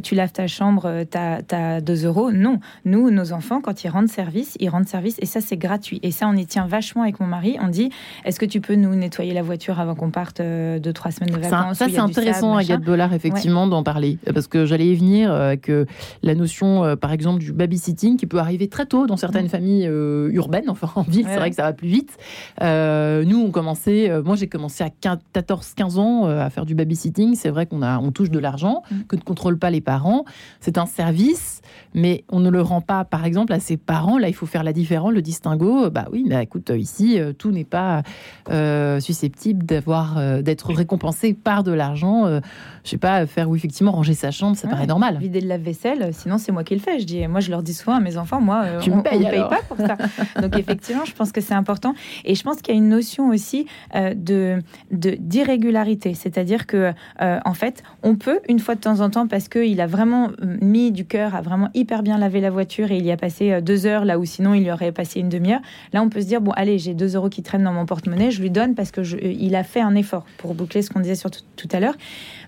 tu 0.02 0.14
laves 0.14 0.32
ta 0.32 0.46
chambre, 0.46 1.04
tu 1.10 1.18
as, 1.18 1.80
2 1.80 2.06
euros. 2.06 2.30
Non, 2.32 2.58
nous, 2.84 3.10
nos 3.10 3.32
enfants, 3.32 3.60
quand 3.60 3.84
ils 3.84 3.88
rendent 3.88 4.08
service, 4.08 4.56
ils 4.60 4.68
rendent 4.68 4.88
service 4.88 5.16
et 5.20 5.26
ça, 5.26 5.40
c'est 5.40 5.56
gratuit. 5.56 6.00
Et 6.02 6.10
ça, 6.10 6.28
on 6.28 6.36
y 6.36 6.46
tient 6.46 6.66
vachement 6.66 7.02
avec 7.02 7.20
mon 7.20 7.26
mari. 7.26 7.56
On 7.60 7.68
dit, 7.68 7.90
est-ce 8.24 8.38
que 8.38 8.46
tu 8.46 8.60
peux 8.60 8.74
nous 8.74 8.94
nettoyer 8.94 9.32
la 9.32 9.42
voiture 9.42 9.80
avant 9.80 9.94
qu'on 9.94 10.10
parte 10.10 10.40
de 10.40 10.92
trois 10.92 11.10
semaines 11.10 11.34
de 11.34 11.40
vacances 11.40 11.78
Ça, 11.78 11.88
c'est 11.88 11.98
intéressant, 11.98 12.56
Agathe 12.56 12.82
Bollard, 12.82 13.14
effectivement, 13.14 13.66
d'en 13.66 13.82
parler. 13.82 14.18
Parce 14.32 14.46
que 14.46 14.66
j'allais 14.66 14.88
y 14.88 14.94
venir, 14.94 15.56
que 15.62 15.86
la 16.22 16.34
notion, 16.34 16.96
par 16.96 17.12
exemple, 17.12 17.40
du 17.40 17.52
babysitting 17.52 18.16
qui 18.16 18.26
peut 18.26 18.38
arriver 18.38 18.49
arrivé 18.50 18.68
très 18.68 18.84
tôt 18.84 19.06
dans 19.06 19.16
certaines 19.16 19.48
familles 19.48 19.86
euh, 19.86 20.28
urbaines, 20.32 20.68
enfin 20.68 20.90
en 20.96 21.02
ville, 21.02 21.24
c'est 21.28 21.36
vrai 21.36 21.50
que 21.50 21.56
ça 21.56 21.62
va 21.62 21.72
plus 21.72 21.88
vite. 21.88 22.16
Euh, 22.62 23.24
nous, 23.24 23.38
on 23.38 23.52
commençait, 23.52 24.10
euh, 24.10 24.22
moi 24.24 24.34
j'ai 24.34 24.48
commencé 24.48 24.82
à 24.82 24.88
14-15 24.88 25.98
ans 25.98 26.24
à 26.26 26.50
faire 26.50 26.66
du 26.66 26.74
babysitting. 26.74 27.36
C'est 27.36 27.50
vrai 27.50 27.66
qu'on 27.66 27.82
a, 27.82 27.98
on 27.98 28.10
touche 28.10 28.30
de 28.30 28.40
l'argent, 28.40 28.82
mm. 28.90 29.02
que 29.08 29.14
ne 29.14 29.20
contrôlent 29.20 29.58
pas 29.58 29.70
les 29.70 29.80
parents. 29.80 30.24
C'est 30.58 30.78
un 30.78 30.86
service, 30.86 31.62
mais 31.94 32.24
on 32.28 32.40
ne 32.40 32.50
le 32.50 32.60
rend 32.60 32.80
pas, 32.80 33.04
par 33.04 33.24
exemple, 33.24 33.52
à 33.52 33.60
ses 33.60 33.76
parents. 33.76 34.18
Là, 34.18 34.28
il 34.28 34.34
faut 34.34 34.46
faire 34.46 34.64
la 34.64 34.72
différence, 34.72 35.12
le 35.12 35.22
distinguo. 35.22 35.88
Bah 35.90 36.08
oui, 36.10 36.24
mais 36.26 36.42
écoute, 36.42 36.72
ici, 36.76 37.20
tout 37.38 37.52
n'est 37.52 37.64
pas 37.64 38.02
susceptible 39.00 39.64
d'avoir, 39.64 40.42
d'être 40.42 40.72
récompensé 40.72 41.34
par 41.34 41.62
de 41.62 41.70
l'argent. 41.70 42.26
je 42.84 42.90
sais 42.90 42.98
pas, 42.98 43.26
faire 43.26 43.48
ou 43.48 43.54
effectivement 43.54 43.92
ranger 43.92 44.14
sa 44.14 44.32
chambre, 44.32 44.56
ça 44.56 44.66
paraît 44.66 44.88
normal. 44.88 45.18
Vider 45.18 45.40
le 45.40 45.48
lave-vaisselle, 45.48 46.10
sinon 46.12 46.38
c'est 46.38 46.50
moi 46.50 46.64
qui 46.64 46.74
le 46.74 46.80
fais. 46.80 46.98
Je 46.98 47.04
dis, 47.04 47.26
moi 47.28 47.40
je 47.40 47.50
leur 47.50 47.62
dis 47.62 47.74
souvent 47.74 47.96
à 47.96 48.00
mes 48.00 48.16
enfants, 48.16 48.39
moi, 48.40 48.62
euh, 48.64 48.80
tu 48.80 48.90
on 48.90 48.96
ne 48.96 49.02
paye 49.02 49.22
pas 49.22 49.60
pour 49.68 49.76
ça. 49.76 49.96
Donc 50.40 50.56
effectivement, 50.58 51.04
je 51.04 51.12
pense 51.12 51.32
que 51.32 51.40
c'est 51.40 51.54
important. 51.54 51.94
Et 52.24 52.34
je 52.34 52.42
pense 52.42 52.56
qu'il 52.56 52.74
y 52.74 52.76
a 52.76 52.80
une 52.80 52.88
notion 52.88 53.28
aussi 53.28 53.66
euh, 53.94 54.14
de 54.14 54.58
d'irrégularité, 54.90 56.14
c'est-à-dire 56.14 56.66
que 56.66 56.92
euh, 57.20 57.38
en 57.44 57.54
fait, 57.54 57.82
on 58.02 58.16
peut 58.16 58.40
une 58.48 58.58
fois 58.58 58.74
de 58.74 58.80
temps 58.80 59.00
en 59.00 59.10
temps 59.10 59.26
parce 59.26 59.48
qu'il 59.48 59.80
a 59.80 59.86
vraiment 59.86 60.30
mis 60.40 60.92
du 60.92 61.04
cœur, 61.04 61.34
a 61.34 61.42
vraiment 61.42 61.68
hyper 61.74 62.02
bien 62.02 62.18
lavé 62.18 62.40
la 62.40 62.50
voiture 62.50 62.90
et 62.90 62.96
il 62.96 63.04
y 63.04 63.12
a 63.12 63.16
passé 63.16 63.60
deux 63.62 63.86
heures 63.86 64.04
là 64.04 64.18
où 64.18 64.24
sinon 64.24 64.54
il 64.54 64.62
y 64.62 64.72
aurait 64.72 64.92
passé 64.92 65.20
une 65.20 65.28
demi-heure. 65.28 65.60
Là, 65.92 66.02
on 66.02 66.08
peut 66.08 66.20
se 66.20 66.26
dire 66.26 66.40
bon, 66.40 66.52
allez, 66.52 66.78
j'ai 66.78 66.94
deux 66.94 67.16
euros 67.16 67.28
qui 67.28 67.42
traînent 67.42 67.64
dans 67.64 67.72
mon 67.72 67.86
porte-monnaie, 67.86 68.30
je 68.30 68.40
lui 68.40 68.50
donne 68.50 68.74
parce 68.74 68.90
que 68.90 69.00
il 69.24 69.54
a 69.54 69.64
fait 69.64 69.80
un 69.80 69.94
effort 69.94 70.24
pour 70.38 70.54
boucler 70.54 70.82
ce 70.82 70.90
qu'on 70.90 71.00
disait 71.00 71.14
sur 71.14 71.30
tout 71.30 71.68
à 71.72 71.80
l'heure 71.80 71.94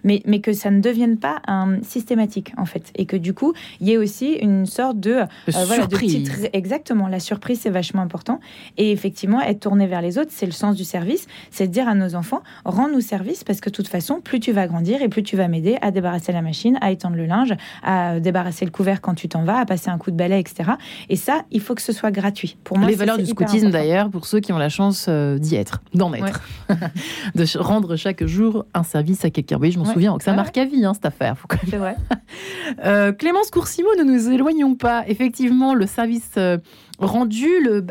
mais, 0.05 0.23
mais 0.27 0.41
que 0.41 0.53
ça 0.53 0.71
ne 0.71 0.81
devienne 0.81 1.19
pas 1.19 1.41
un 1.47 1.83
systématique, 1.83 2.53
en 2.57 2.65
fait. 2.65 2.93
Et 2.97 3.07
que 3.07 3.17
du 3.17 3.35
coup, 3.35 3.53
il 3.81 3.89
y 3.89 3.93
ait 3.93 3.97
aussi 3.97 4.33
une 4.33 4.67
sorte 4.67 4.99
de, 5.01 5.13
euh, 5.13 5.27
voilà, 5.67 5.82
de 5.87 5.97
petite... 5.97 6.51
Exactement, 6.53 7.09
la 7.09 7.21
surprise, 7.21 7.61
c'est 7.63 7.71
vachement 7.71 8.03
important. 8.03 8.41
Et 8.77 8.93
effectivement, 8.93 9.41
être 9.41 9.61
tourné 9.61 9.87
vers 9.87 10.03
les 10.03 10.19
autres, 10.19 10.31
c'est 10.33 10.47
le 10.47 10.53
sens 10.53 10.77
du 10.77 10.85
service. 10.85 11.27
C'est 11.51 11.67
de 11.67 11.73
dire 11.73 11.89
à 11.89 11.95
nos 11.95 12.15
enfants, 12.15 12.43
rends-nous 12.65 13.01
service, 13.01 13.45
parce 13.45 13.61
que 13.61 13.71
de 13.71 13.75
toute 13.75 13.89
façon, 13.89 14.21
plus 14.21 14.41
tu 14.41 14.53
vas 14.53 14.67
grandir 14.67 15.03
et 15.03 15.09
plus 15.09 15.23
tu 15.23 15.37
vas 15.37 15.49
m'aider 15.49 15.77
à 15.83 15.91
débarrasser 15.91 16.33
la 16.33 16.43
machine, 16.43 16.79
à 16.81 16.91
étendre 16.91 17.17
le 17.17 17.27
linge, 17.27 17.55
à 17.83 18.21
débarrasser 18.21 18.65
le 18.65 18.71
couvert 18.71 19.01
quand 19.01 19.15
tu 19.15 19.29
t'en 19.29 19.45
vas, 19.45 19.59
à 19.59 19.67
passer 19.67 19.91
un 19.91 19.99
coup 19.99 20.11
de 20.11 20.17
balai, 20.17 20.41
etc. 20.41 20.73
Et 21.09 21.17
ça, 21.17 21.43
il 21.51 21.61
faut 21.61 21.75
que 21.75 21.83
ce 21.83 21.93
soit 21.93 22.11
gratuit. 22.11 22.57
Pour 22.65 22.79
moi, 22.79 22.89
les 22.89 22.95
valeurs 22.95 23.19
du 23.19 23.27
scoutisme, 23.27 23.71
d'ailleurs, 23.71 24.11
pour 24.11 24.27
ceux 24.27 24.41
qui 24.41 24.53
ont 24.53 24.59
la 24.59 24.69
chance 24.69 25.07
euh, 25.09 25.39
d'y 25.39 25.57
être, 25.57 25.83
d'en 25.95 26.13
être, 26.15 26.43
de 27.35 27.59
rendre 27.59 27.97
chaque 27.97 28.25
jour 28.25 28.65
un 28.75 28.83
service 28.83 29.25
à 29.25 29.31
quelqu'un. 29.31 29.59
Oui, 29.61 29.73
je 29.73 29.79
m'en 29.79 29.85
souviens 29.85 30.17
que 30.17 30.25
ça 30.25 30.33
marque 30.33 30.57
à 30.59 30.65
vie, 30.65 30.85
hein, 30.85 30.95
cette 30.95 31.07
affaire. 31.07 31.37
C'est 31.69 31.77
vrai. 31.77 31.97
euh, 32.85 33.13
Clémence 33.13 33.51
Coursimo, 33.51 33.89
ne 33.99 34.05
nous 34.05 34.31
éloignons 34.31 34.75
pas. 34.75 35.05
Effectivement, 35.07 35.72
le 35.75 35.87
service 35.87 36.33
euh, 36.37 36.59
rendu, 36.99 37.49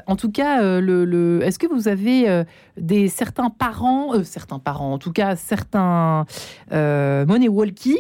en 0.07 0.15
tout 0.15 0.31
cas, 0.31 0.61
euh, 0.63 1.41
est-ce 1.41 1.59
que 1.59 1.67
vous 1.67 1.87
avez 1.87 2.29
euh, 2.29 2.43
des 2.77 3.07
certains 3.07 3.49
parents, 3.49 4.23
certains 4.23 4.59
parents, 4.59 4.93
en 4.93 4.97
tout 4.97 5.11
cas 5.11 5.35
certains 5.35 6.25
money 6.71 7.47
walkie, 7.47 7.99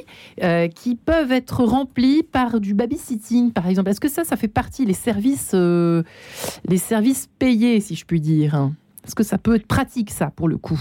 qui 0.75 0.95
peuvent 0.95 1.31
être 1.31 1.63
remplis 1.63 2.23
par 2.23 2.59
du 2.59 2.73
babysitting, 2.73 3.51
par 3.51 3.67
exemple? 3.67 3.89
Est-ce 3.89 4.01
que 4.01 4.09
ça, 4.09 4.23
ça 4.23 4.37
fait 4.37 4.47
partie 4.47 4.85
des 4.85 4.93
services, 4.93 5.53
les 5.53 6.77
services 6.77 7.29
payés, 7.39 7.79
si 7.81 7.95
je 7.95 8.05
puis 8.05 8.21
dire? 8.21 8.69
Est-ce 9.05 9.15
que 9.15 9.23
ça 9.23 9.37
peut 9.37 9.55
être 9.55 9.67
pratique, 9.67 10.11
ça, 10.11 10.31
pour 10.35 10.47
le 10.47 10.57
coup? 10.57 10.79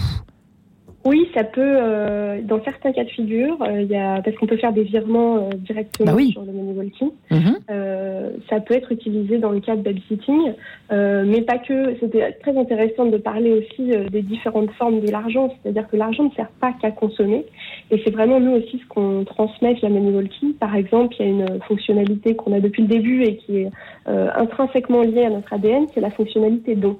Oui, 1.03 1.27
ça 1.33 1.43
peut, 1.43 1.61
euh, 1.61 2.41
dans 2.43 2.63
certains 2.63 2.91
cas 2.91 3.03
de 3.03 3.09
figure, 3.09 3.57
euh, 3.63 3.81
y 3.81 3.95
a, 3.95 4.21
parce 4.21 4.37
qu'on 4.37 4.45
peut 4.45 4.57
faire 4.57 4.71
des 4.71 4.83
virements 4.83 5.37
euh, 5.37 5.49
directement 5.55 6.13
bah 6.13 6.23
sur 6.31 6.43
le 6.43 6.51
menu 6.51 6.73
walking. 6.77 7.09
Mhm. 7.31 7.57
Euh, 7.71 8.29
ça 8.49 8.59
peut 8.59 8.75
être 8.75 8.91
utilisé 8.91 9.39
dans 9.39 9.49
le 9.49 9.61
cas 9.61 9.75
de 9.75 9.81
babysitting, 9.81 10.53
mais 10.91 11.41
pas 11.41 11.57
que. 11.57 11.95
C'était 11.99 12.31
très 12.43 12.55
intéressant 12.57 13.05
de 13.05 13.17
parler 13.17 13.51
aussi 13.51 13.91
des 14.11 14.21
différentes 14.21 14.71
formes 14.71 15.01
de 15.01 15.11
l'argent, 15.11 15.53
c'est-à-dire 15.61 15.87
que 15.87 15.97
l'argent 15.97 16.25
ne 16.25 16.31
sert 16.31 16.49
pas 16.59 16.73
qu'à 16.81 16.91
consommer, 16.91 17.45
et 17.89 18.01
c'est 18.03 18.11
vraiment 18.11 18.39
nous 18.39 18.51
aussi 18.51 18.79
ce 18.79 18.87
qu'on 18.87 19.23
transmet 19.23 19.75
la 19.81 19.89
menu 19.89 20.15
walking. 20.15 20.53
Par 20.53 20.75
exemple, 20.75 21.15
il 21.19 21.25
y 21.25 21.29
a 21.29 21.31
une 21.31 21.61
fonctionnalité 21.61 22.35
qu'on 22.35 22.53
a 22.53 22.59
depuis 22.59 22.83
le 22.83 22.87
début 22.87 23.23
et 23.23 23.37
qui 23.37 23.57
est 23.57 23.71
intrinsèquement 24.05 25.01
liée 25.01 25.25
à 25.25 25.29
notre 25.29 25.53
ADN, 25.53 25.87
c'est 25.93 26.01
la 26.01 26.11
fonctionnalité 26.11 26.75
don. 26.75 26.97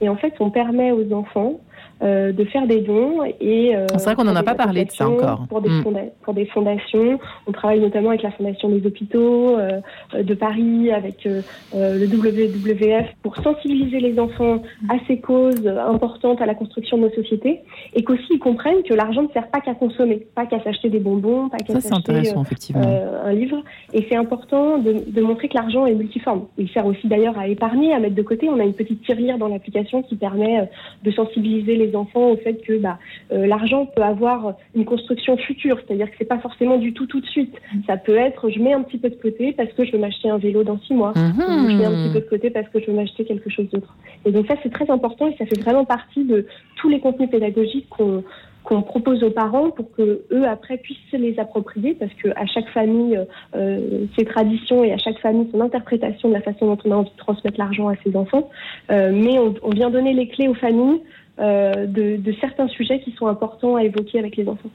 Et 0.00 0.08
en 0.08 0.16
fait, 0.16 0.34
on 0.40 0.50
permet 0.50 0.92
aux 0.92 1.12
enfants 1.12 1.60
euh, 2.02 2.32
de 2.32 2.44
faire 2.46 2.66
des 2.66 2.80
dons. 2.80 3.18
Et, 3.42 3.76
euh, 3.76 3.84
c'est 3.90 4.04
vrai 4.04 4.14
qu'on 4.14 4.24
n'en 4.24 4.34
a 4.34 4.42
pas 4.42 4.54
parlé 4.54 4.86
de 4.86 4.90
ça 4.90 5.06
encore. 5.06 5.46
Pour 5.50 5.60
des, 5.60 5.68
mm. 5.68 5.84
pour 6.22 6.32
des, 6.32 6.46
fondations. 6.46 7.18
On 7.46 7.52
travaille 7.52 7.80
notamment 7.80 8.08
avec 8.08 8.22
la 8.22 8.30
Fondation 8.30 8.70
des 8.70 8.86
hôpitaux 8.86 9.58
euh, 9.58 9.80
de 10.14 10.32
Paris, 10.32 10.90
avec 10.90 11.24
le 11.24 12.06
WWF, 12.06 13.06
pour 13.22 13.36
sensibiliser 13.36 14.00
les 14.00 14.18
enfants 14.18 14.62
à 14.88 14.94
ces 15.06 15.20
causes 15.20 15.66
importantes 15.66 16.40
à 16.40 16.46
la 16.46 16.54
construction 16.54 16.96
de 16.96 17.02
nos 17.02 17.10
sociétés. 17.10 17.60
Et 17.92 18.02
qu'aussi 18.02 18.24
ils 18.30 18.38
comprennent 18.38 18.82
que 18.82 18.94
l'argent 18.94 19.22
ne 19.22 19.28
sert 19.28 19.48
pas 19.48 19.60
qu'à 19.60 19.74
consommer, 19.74 20.26
pas 20.34 20.46
qu'à 20.46 20.62
s'acheter 20.62 20.88
des 20.88 21.00
bonbons, 21.00 21.50
pas 21.50 21.58
qu'à 21.58 21.80
s'acheter 21.80 22.32
un 22.72 23.32
livre. 23.32 23.62
Et 23.92 24.06
c'est 24.08 24.16
important 24.16 24.78
de, 24.78 25.04
de 25.06 25.20
montrer 25.20 25.48
que 25.48 25.54
l'argent 25.54 25.84
est 25.84 25.94
multiforme. 25.94 26.46
Il 26.56 26.70
sert 26.70 26.86
aussi 26.86 27.06
d'ailleurs 27.08 27.38
à 27.38 27.46
épargner, 27.46 27.92
à 27.92 27.98
mettre 27.98 28.14
de 28.14 28.22
côté. 28.22 28.48
On 28.48 28.58
a 28.58 28.64
une 28.64 28.72
petite 28.72 29.02
tirelire 29.02 29.36
dans 29.36 29.48
l'application 29.48 30.02
qui 30.02 30.16
permet 30.16 30.66
de 31.04 31.10
sensibiliser 31.10 31.76
les 31.76 31.89
enfants 31.94 32.30
au 32.30 32.36
fait 32.36 32.54
que 32.54 32.78
bah, 32.78 32.98
euh, 33.32 33.46
l'argent 33.46 33.86
peut 33.86 34.02
avoir 34.02 34.54
une 34.74 34.84
construction 34.84 35.36
future, 35.36 35.78
c'est-à-dire 35.86 36.10
que 36.10 36.16
c'est 36.18 36.24
pas 36.24 36.38
forcément 36.38 36.78
du 36.78 36.92
tout 36.92 37.06
tout 37.06 37.20
de 37.20 37.26
suite. 37.26 37.54
Ça 37.86 37.96
peut 37.96 38.16
être, 38.16 38.50
je 38.50 38.58
mets 38.58 38.72
un 38.72 38.82
petit 38.82 38.98
peu 38.98 39.10
de 39.10 39.14
côté 39.14 39.52
parce 39.52 39.72
que 39.72 39.84
je 39.84 39.92
veux 39.92 39.98
m'acheter 39.98 40.28
un 40.28 40.38
vélo 40.38 40.62
dans 40.64 40.78
six 40.80 40.94
mois, 40.94 41.12
mhm. 41.16 41.70
je 41.70 41.76
mets 41.76 41.84
un 41.84 41.92
petit 41.92 42.12
peu 42.12 42.20
de 42.20 42.28
côté 42.28 42.50
parce 42.50 42.68
que 42.68 42.80
je 42.80 42.86
veux 42.86 42.94
m'acheter 42.94 43.24
quelque 43.24 43.50
chose 43.50 43.68
d'autre. 43.70 43.94
Et 44.24 44.32
donc 44.32 44.46
ça 44.46 44.54
c'est 44.62 44.72
très 44.72 44.90
important 44.90 45.28
et 45.28 45.36
ça 45.36 45.46
fait 45.46 45.60
vraiment 45.60 45.84
partie 45.84 46.24
de 46.24 46.46
tous 46.76 46.88
les 46.88 47.00
contenus 47.00 47.30
pédagogiques 47.30 47.88
qu'on 47.88 48.24
qu'on 48.62 48.82
propose 48.82 49.22
aux 49.22 49.30
parents 49.30 49.70
pour 49.70 49.90
que 49.92 50.22
eux 50.30 50.44
après 50.46 50.76
puissent 50.76 50.98
se 51.10 51.16
les 51.16 51.38
approprier 51.38 51.94
parce 51.94 52.12
que 52.14 52.28
à 52.36 52.46
chaque 52.46 52.68
famille 52.68 53.18
euh, 53.54 54.06
ses 54.18 54.24
traditions 54.24 54.84
et 54.84 54.92
à 54.92 54.98
chaque 54.98 55.18
famille 55.18 55.48
son 55.50 55.60
interprétation 55.60 56.28
de 56.28 56.34
la 56.34 56.42
façon 56.42 56.66
dont 56.66 56.78
on 56.84 56.92
a 56.92 56.96
envie 56.96 57.10
de 57.10 57.16
transmettre 57.16 57.58
l'argent 57.58 57.88
à 57.88 57.94
ses 58.04 58.14
enfants 58.16 58.50
euh, 58.90 59.12
mais 59.14 59.38
on, 59.38 59.54
on, 59.62 59.70
vient 59.70 59.90
donner 59.90 60.12
les 60.12 60.28
clés 60.28 60.48
aux 60.48 60.54
familles 60.54 61.00
euh, 61.40 61.86
de, 61.86 62.34
certains 62.40 62.68
sujets 62.68 63.00
qui 63.00 63.12
sont 63.12 63.26
importants 63.26 63.76
à 63.76 63.84
évoquer 63.84 64.18
avec 64.18 64.36
les 64.36 64.46
enfants. 64.46 64.70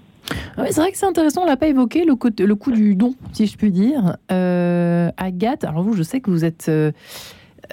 Ah 0.58 0.66
c'est 0.68 0.82
vrai 0.82 0.92
que 0.92 0.98
c'est 0.98 1.06
intéressant, 1.06 1.44
on 1.44 1.46
l'a 1.46 1.58
pas 1.58 1.68
évoqué, 1.68 2.06
le, 2.06 2.16
coût 2.16 2.72
du 2.72 2.96
don, 2.96 3.14
si 3.34 3.46
je 3.46 3.56
puis 3.56 3.72
dire. 3.72 4.18
Euh, 4.32 5.12
Agathe, 5.18 5.64
alors 5.64 5.84
vous, 5.84 5.94
je 5.94 6.04
sais 6.04 6.22
que 6.22 6.32
vous 6.32 6.44
êtes... 6.44 6.66
Euh, 6.70 6.92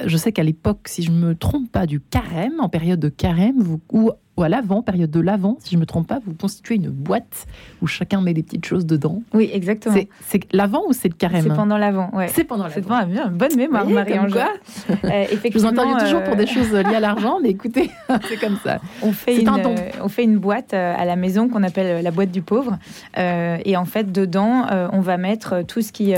je 0.05 0.17
sais 0.17 0.33
qu'à 0.33 0.43
l'époque, 0.43 0.81
si 0.87 1.03
je 1.03 1.11
me 1.11 1.35
trompe 1.35 1.71
pas, 1.71 1.87
du 1.87 2.01
carême, 2.01 2.61
en 2.61 2.69
période 2.69 3.01
de 3.01 3.09
carême, 3.09 3.61
vous, 3.61 3.81
ou 3.93 4.11
ou 4.37 4.43
à 4.43 4.49
l'avant, 4.49 4.81
période 4.83 5.11
de 5.11 5.21
l'avant, 5.21 5.59
si 5.61 5.75
je 5.75 5.79
me 5.79 5.85
trompe 5.85 6.07
pas, 6.07 6.19
vous 6.25 6.33
constituez 6.33 6.77
une 6.77 6.89
boîte 6.89 7.47
où 7.83 7.87
chacun 7.87 8.23
met 8.23 8.33
des 8.33 8.43
petites 8.43 8.65
choses 8.65 8.87
dedans. 8.87 9.23
Oui, 9.35 9.51
exactement. 9.53 9.95
C'est 10.23 10.53
l'avant 10.53 10.85
ou 10.89 10.95
c'est 10.95 11.09
le 11.09 11.15
carême? 11.15 11.43
C'est 11.43 11.55
pendant 11.55 11.77
l'avant, 11.77 12.11
ouais. 12.15 12.29
C'est 12.29 12.45
pendant 12.45 12.65
l'avant. 12.65 12.75
C'est 12.75 13.07
bien, 13.07 13.29
bonne 13.29 13.57
mémoire, 13.57 13.87
Marie-Ange. 13.87 14.33
Euh, 15.05 15.25
je 15.31 15.59
vous 15.59 15.65
entends 15.65 15.99
toujours 15.99 16.23
pour 16.23 16.37
des 16.37 16.45
euh, 16.45 16.47
choses 16.47 16.73
liées 16.73 16.95
à 16.95 17.01
l'argent, 17.01 17.39
mais 17.43 17.51
écoutez, 17.51 17.91
c'est 18.29 18.39
comme 18.39 18.57
ça. 18.63 18.79
On 19.03 19.13
fait, 19.13 19.41
une, 19.41 19.51
on 20.03 20.09
fait 20.09 20.25
une 20.25 20.39
boîte 20.39 20.75
euh, 20.75 20.95
à 20.97 21.05
la 21.05 21.17
maison 21.17 21.49
qu'on 21.49 21.63
appelle 21.63 22.03
la 22.03 22.11
boîte 22.11 22.31
du 22.31 22.43
pauvre. 22.43 22.79
et 23.17 23.77
en 23.77 23.85
fait, 23.85 24.13
dedans, 24.13 24.67
on 24.93 25.01
va 25.01 25.17
mettre 25.17 25.63
tout 25.67 25.83
ce, 25.83 25.93
qui, 25.93 26.15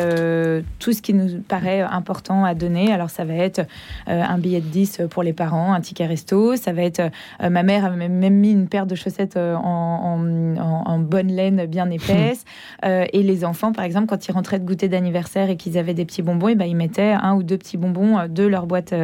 tout 0.78 0.92
ce 0.92 1.02
qui 1.02 1.14
nous 1.14 1.40
paraît 1.40 1.80
important 1.80 2.44
à 2.44 2.54
donner. 2.54 2.92
Alors, 2.92 3.10
ça 3.10 3.24
va 3.24 3.34
être 3.34 3.66
un 4.06 4.38
billet 4.38 4.60
de 4.60 4.68
10 4.68 5.02
pour 5.10 5.22
les 5.22 5.32
parents, 5.32 5.72
un 5.72 5.80
ticket 5.80 6.06
resto, 6.06 6.56
ça 6.56 6.72
va 6.72 6.82
être 6.82 7.10
ma 7.40 7.62
mère 7.62 7.84
même 8.14 8.34
mis 8.34 8.52
une 8.52 8.68
paire 8.68 8.86
de 8.86 8.94
chaussettes 8.94 9.36
euh, 9.36 9.54
en, 9.54 10.98
bonne 10.98 11.28
laine 11.28 11.66
bien 11.66 11.90
épaisse. 11.90 12.44
Euh, 12.84 13.04
et 13.12 13.22
les 13.22 13.44
enfants, 13.44 13.72
par 13.72 13.84
exemple, 13.84 14.06
quand 14.06 14.26
ils 14.26 14.32
rentraient 14.32 14.58
de 14.58 14.64
goûter 14.64 14.88
d'anniversaire 14.88 15.50
et 15.50 15.56
qu'ils 15.56 15.76
avaient 15.76 15.94
des 15.94 16.04
petits 16.04 16.22
bonbons, 16.22 16.48
et 16.48 16.52
eh 16.52 16.54
ben, 16.54 16.64
ils 16.64 16.76
mettaient 16.76 17.12
un 17.12 17.34
ou 17.34 17.42
deux 17.42 17.58
petits 17.58 17.76
bonbons 17.76 18.18
euh, 18.18 18.28
de 18.28 18.44
leur 18.44 18.66
boîte 18.66 18.94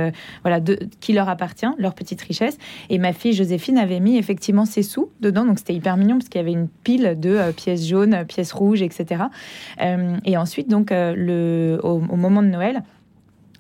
voilà, 0.43 0.61
de, 0.61 0.79
qui 1.01 1.13
leur 1.13 1.29
appartient, 1.29 1.67
leur 1.79 1.95
petite 1.95 2.21
richesse. 2.23 2.57
Et 2.89 2.99
ma 2.99 3.13
fille 3.13 3.33
Joséphine 3.33 3.79
avait 3.79 4.01
mis 4.01 4.17
effectivement 4.17 4.65
ses 4.65 4.83
sous 4.83 5.11
dedans. 5.21 5.45
Donc 5.45 5.59
c'était 5.59 5.75
hyper 5.75 5.97
mignon 5.97 6.19
parce 6.19 6.29
qu'il 6.29 6.41
y 6.41 6.45
avait 6.45 6.53
une 6.53 6.69
pile 6.69 7.17
de 7.19 7.53
pièces 7.53 7.87
jaunes, 7.87 8.25
pièces 8.27 8.53
rouges, 8.53 8.83
etc. 8.83 9.25
et 10.25 10.37
ensuite, 10.37 10.69
donc, 10.69 10.91
le, 10.91 11.79
au 11.83 11.99
moment 11.99 12.43
de 12.43 12.49
Noël, 12.49 12.83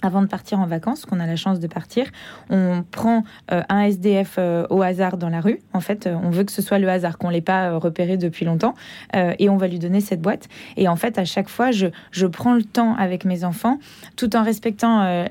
avant 0.02 0.22
de 0.22 0.26
partir 0.26 0.60
en 0.60 0.66
vacances, 0.66 1.04
qu'on 1.04 1.20
a 1.20 1.26
la 1.26 1.36
chance 1.36 1.60
de 1.60 1.66
partir, 1.66 2.06
on 2.48 2.84
prend 2.90 3.24
euh, 3.52 3.62
un 3.68 3.82
SDF 3.82 4.36
euh, 4.38 4.66
au 4.70 4.82
hasard 4.82 5.16
dans 5.16 5.28
la 5.28 5.40
rue. 5.40 5.60
En 5.72 5.80
fait, 5.80 6.06
euh, 6.06 6.16
on 6.22 6.30
veut 6.30 6.44
que 6.44 6.52
ce 6.52 6.62
soit 6.62 6.78
le 6.78 6.88
hasard, 6.88 7.18
qu'on 7.18 7.30
l'ait 7.30 7.40
pas 7.40 7.76
repéré 7.78 8.16
depuis 8.16 8.44
longtemps, 8.44 8.74
et 9.14 9.48
on 9.48 9.56
va 9.56 9.68
lui 9.68 9.78
donner 9.78 10.00
cette 10.00 10.20
boîte. 10.20 10.48
Et 10.76 10.88
en 10.88 10.96
fait, 10.96 11.18
à 11.18 11.24
chaque 11.24 11.48
fois, 11.48 11.70
je, 11.70 11.86
je 12.10 12.26
prends 12.26 12.54
le 12.54 12.62
temps 12.62 12.94
avec 12.96 13.24
mes 13.24 13.44
enfants, 13.44 13.78
tout 14.16 14.36
en 14.36 14.42
respectant 14.42 15.26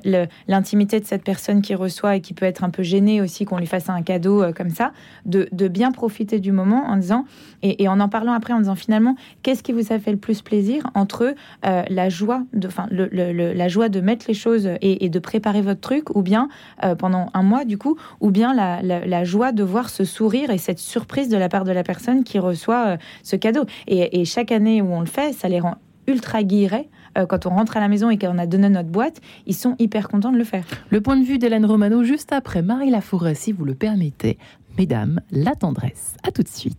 l'intimité 0.48 1.00
de 1.00 1.04
cette 1.04 1.24
personne 1.24 1.62
qui 1.62 1.74
reçoit 1.74 2.16
et 2.16 2.20
qui 2.20 2.34
peut 2.34 2.46
être 2.46 2.64
un 2.64 2.70
peu 2.70 2.82
gênée 2.82 3.20
aussi 3.20 3.44
qu'on 3.44 3.58
lui 3.58 3.66
fasse 3.66 3.88
un 3.88 4.02
cadeau 4.02 4.44
comme 4.52 4.70
ça, 4.70 4.92
de, 5.26 5.48
de, 5.52 5.68
bien 5.68 5.92
profiter 5.92 6.40
du 6.40 6.52
moment 6.52 6.84
en 6.86 6.96
disant, 6.96 7.24
et, 7.62 7.88
en 7.88 8.00
en 8.00 8.08
parlant 8.08 8.32
après, 8.32 8.52
en 8.52 8.60
disant 8.60 8.74
finalement, 8.74 9.16
qu'est-ce 9.42 9.62
qui 9.62 9.72
vous 9.72 9.92
a 9.92 9.98
fait 9.98 10.12
le 10.12 10.18
plus 10.18 10.42
plaisir 10.42 10.90
entre 10.94 11.34
la 11.62 12.08
joie 12.08 12.42
de, 12.52 12.68
enfin, 12.68 12.86
la 12.90 13.68
joie 13.68 13.88
de 13.88 14.00
mettre 14.00 14.26
les 14.28 14.34
choses 14.34 14.59
et, 14.80 15.08
de 15.08 15.18
préparer 15.18 15.62
votre 15.62 15.80
truc, 15.80 16.14
ou 16.16 16.22
bien 16.22 16.48
euh, 16.84 16.94
pendant 16.94 17.30
un 17.34 17.42
mois 17.42 17.64
du 17.64 17.78
coup, 17.78 17.96
ou 18.20 18.30
bien 18.30 18.54
la, 18.54 19.24
joie 19.24 19.52
de 19.52 19.62
voir 19.62 19.90
ce 19.90 20.04
sourire 20.04 20.50
et 20.50 20.58
cette 20.58 20.78
surprise 20.78 21.28
de 21.28 21.36
la 21.36 21.48
part 21.48 21.64
de 21.64 21.72
la 21.72 21.82
personne 21.82 22.24
qui 22.24 22.38
reçoit 22.38 22.86
euh, 22.86 22.96
ce 23.22 23.36
cadeau. 23.36 23.64
Et, 23.86 24.24
chaque 24.24 24.52
année 24.52 24.80
où 24.82 24.92
on 24.92 25.00
le 25.00 25.06
fait, 25.06 25.32
ça 25.32 25.48
les 25.48 25.60
rend 25.60 25.76
ultra 26.06 26.42
guillerets. 26.42 26.88
Euh, 27.18 27.26
quand 27.26 27.46
on 27.46 27.50
rentre 27.50 27.76
à 27.76 27.80
la 27.80 27.88
maison 27.88 28.10
et 28.10 28.18
qu'on 28.18 28.38
a 28.38 28.46
donné 28.46 28.68
notre 28.68 28.88
boîte, 28.88 29.20
ils 29.46 29.54
sont 29.54 29.74
hyper 29.78 30.08
contents 30.08 30.32
de 30.32 30.38
le 30.38 30.44
faire. 30.44 30.64
Le 30.90 31.00
point 31.00 31.16
de 31.16 31.24
vue 31.24 31.38
d'Hélène 31.38 31.66
Romano 31.66 32.04
juste 32.04 32.32
après 32.32 32.62
Marie 32.62 32.90
Laforêt, 32.90 33.34
si 33.34 33.52
vous 33.52 33.64
le 33.64 33.74
permettez. 33.74 34.38
Mesdames, 34.78 35.20
la 35.32 35.56
tendresse. 35.56 36.14
À 36.22 36.30
tout 36.30 36.42
de 36.42 36.48
suite. 36.48 36.78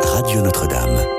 Radio 0.00 0.42
Notre-Dame. 0.42 1.17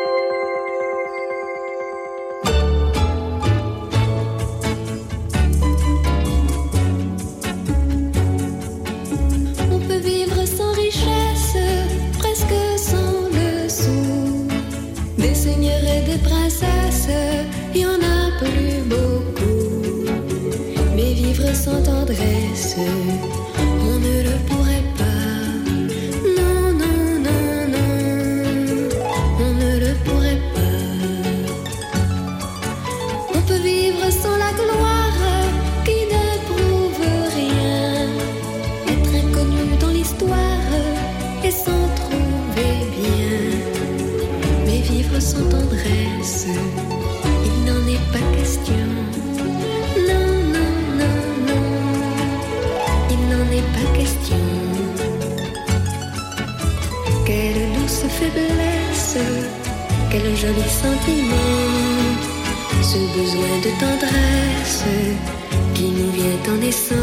Tendresse, 22.80 23.19
joli 60.42 60.70
sentiment, 60.70 62.16
ce 62.82 62.98
besoin 63.18 63.56
de 63.66 63.72
tendresse 63.78 64.86
qui 65.74 65.88
nous 65.98 66.12
vient 66.12 66.54
en 66.54 66.58
naissant 66.60 66.96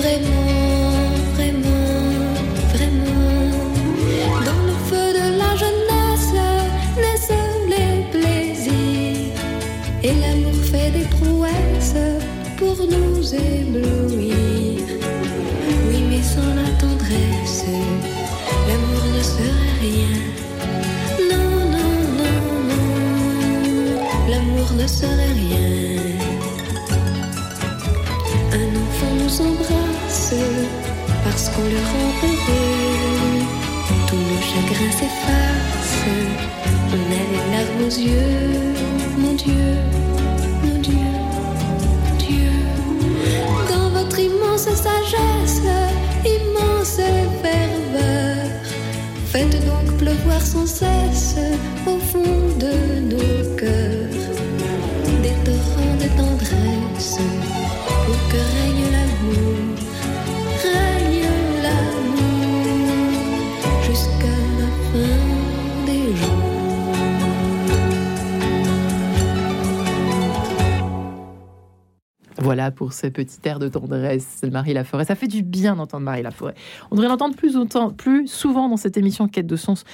vraiment, 0.00 1.12
vraiment, 1.34 1.92
vraiment. 2.74 3.50
Dans 4.48 4.62
le 4.70 4.76
feu 4.88 5.12
de 5.18 5.26
la 5.40 5.52
jeunesse 5.62 6.32
naissent 6.96 7.38
les 7.68 7.94
plaisirs 8.12 9.36
et 10.02 10.14
l'amour 10.22 10.58
fait 10.70 10.90
des 10.90 11.08
prouesses 11.16 12.00
pour 12.56 12.76
nous 12.94 13.34
éblouir. 13.34 14.86
Oui, 15.88 15.98
mais 16.08 16.22
sans 16.22 16.54
la 16.60 16.70
tendresse, 16.80 17.66
l'amour 18.68 19.04
ne 19.16 19.22
serait 19.22 19.76
rien. 19.82 20.22
ne 24.70 24.86
serait 24.86 25.32
rien. 25.32 25.98
Un 28.52 28.70
enfant 28.82 29.14
nous 29.18 29.40
embrasse 29.40 30.34
parce 31.24 31.48
qu'on 31.50 31.62
le 31.62 31.82
rend 31.90 32.10
heureux. 32.22 33.42
Tous 34.06 34.16
nos 34.16 34.42
chagrins 34.50 34.92
s'effacent, 34.92 36.04
on 36.94 37.02
a 37.18 37.22
les 37.32 37.44
larmes 37.52 37.82
aux 37.86 37.96
yeux. 38.08 38.74
Mon 39.18 39.34
Dieu, 39.34 39.66
mon 40.64 40.78
Dieu, 40.78 41.10
Dieu. 42.18 42.52
Dans 43.68 43.90
votre 43.90 44.18
immense 44.18 44.68
sagesse, 44.86 45.62
immense 46.24 47.00
ferveur, 47.42 48.46
faites 49.26 49.66
donc 49.66 49.96
pleuvoir 49.98 50.40
sans 50.40 50.66
cesse 50.66 51.36
Voilà 72.52 72.70
pour 72.70 72.92
ce 72.92 73.06
petit 73.06 73.38
air 73.44 73.58
de 73.58 73.68
tendresse, 73.68 74.42
Marie 74.52 74.74
Laforêt. 74.74 75.06
Ça 75.06 75.14
fait 75.14 75.26
du 75.26 75.42
bien 75.42 75.74
d'entendre 75.74 76.04
Marie 76.04 76.20
Laforêt. 76.20 76.52
On 76.90 76.96
devrait 76.96 77.08
l'entendre 77.08 77.34
plus, 77.94 78.26
souvent 78.26 78.68
dans 78.68 78.76
cette 78.76 78.98
émission 78.98 79.26
Quête 79.26 79.46
de 79.46 79.56
sens. 79.56 79.84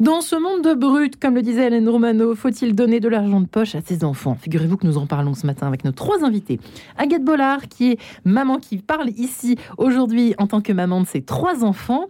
Dans 0.00 0.20
ce 0.20 0.34
monde 0.34 0.64
de 0.64 0.74
brut, 0.74 1.20
comme 1.20 1.36
le 1.36 1.42
disait 1.42 1.68
Hélène 1.68 1.88
Romano, 1.88 2.34
faut-il 2.34 2.74
donner 2.74 2.98
de 2.98 3.08
l'argent 3.08 3.40
de 3.40 3.46
poche 3.46 3.76
à 3.76 3.82
ses 3.82 4.02
enfants? 4.02 4.34
Figurez-vous 4.34 4.78
que 4.78 4.86
nous 4.88 4.98
en 4.98 5.06
parlons 5.06 5.34
ce 5.34 5.46
matin 5.46 5.68
avec 5.68 5.84
nos 5.84 5.92
trois 5.92 6.24
invités. 6.24 6.58
Agathe 6.98 7.22
Bollard, 7.22 7.68
qui 7.68 7.92
est 7.92 7.98
maman 8.24 8.58
qui 8.58 8.78
parle 8.78 9.10
ici 9.10 9.56
aujourd'hui 9.78 10.34
en 10.38 10.48
tant 10.48 10.60
que 10.60 10.72
maman 10.72 11.02
de 11.02 11.06
ses 11.06 11.22
trois 11.22 11.62
enfants. 11.62 12.06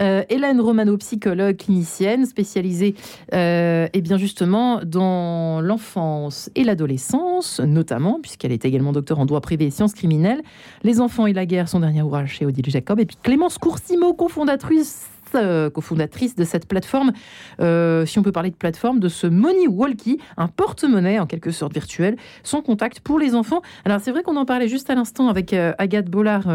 Euh, 0.00 0.24
Hélène 0.28 0.60
Romano, 0.60 0.96
psychologue 0.96 1.56
clinicienne 1.56 2.26
spécialisée 2.26 2.96
euh, 3.32 3.86
et 3.92 4.00
bien 4.00 4.16
justement 4.16 4.80
dans 4.84 5.60
l'enfance 5.60 6.50
et 6.56 6.64
l'adolescence, 6.64 7.60
notamment, 7.60 8.18
puisqu'elle 8.20 8.50
est 8.50 8.64
également 8.64 8.90
docteur 8.90 9.20
en 9.20 9.24
droit 9.24 9.35
privé 9.40 9.66
et 9.66 9.70
sciences 9.70 9.94
criminelles. 9.94 10.42
Les 10.82 11.00
enfants 11.00 11.26
et 11.26 11.32
la 11.32 11.46
guerre, 11.46 11.68
son 11.68 11.80
dernier 11.80 12.02
ouvrage 12.02 12.34
chez 12.34 12.46
Odile 12.46 12.68
Jacob. 12.68 13.00
Et 13.00 13.06
puis 13.06 13.16
Clémence 13.22 13.58
Coursimo, 13.58 14.14
cofondatrice 14.14 15.08
euh, 15.34 15.70
cofondatrice 15.70 16.36
de 16.36 16.44
cette 16.44 16.66
plateforme, 16.68 17.12
euh, 17.60 18.06
si 18.06 18.18
on 18.18 18.22
peut 18.22 18.32
parler 18.32 18.50
de 18.50 18.56
plateforme, 18.56 19.00
de 19.00 19.08
ce 19.08 19.26
Money 19.26 19.66
Walkie, 19.66 20.18
un 20.36 20.46
porte-monnaie 20.46 21.18
en 21.18 21.26
quelque 21.26 21.50
sorte 21.50 21.74
virtuel, 21.74 22.16
sans 22.42 22.62
contact 22.62 23.00
pour 23.00 23.18
les 23.18 23.34
enfants. 23.34 23.60
Alors 23.84 24.00
c'est 24.00 24.12
vrai 24.12 24.22
qu'on 24.22 24.36
en 24.36 24.46
parlait 24.46 24.68
juste 24.68 24.88
à 24.88 24.94
l'instant 24.94 25.28
avec 25.28 25.52
euh, 25.52 25.72
Agathe 25.78 26.08
Bollard. 26.08 26.46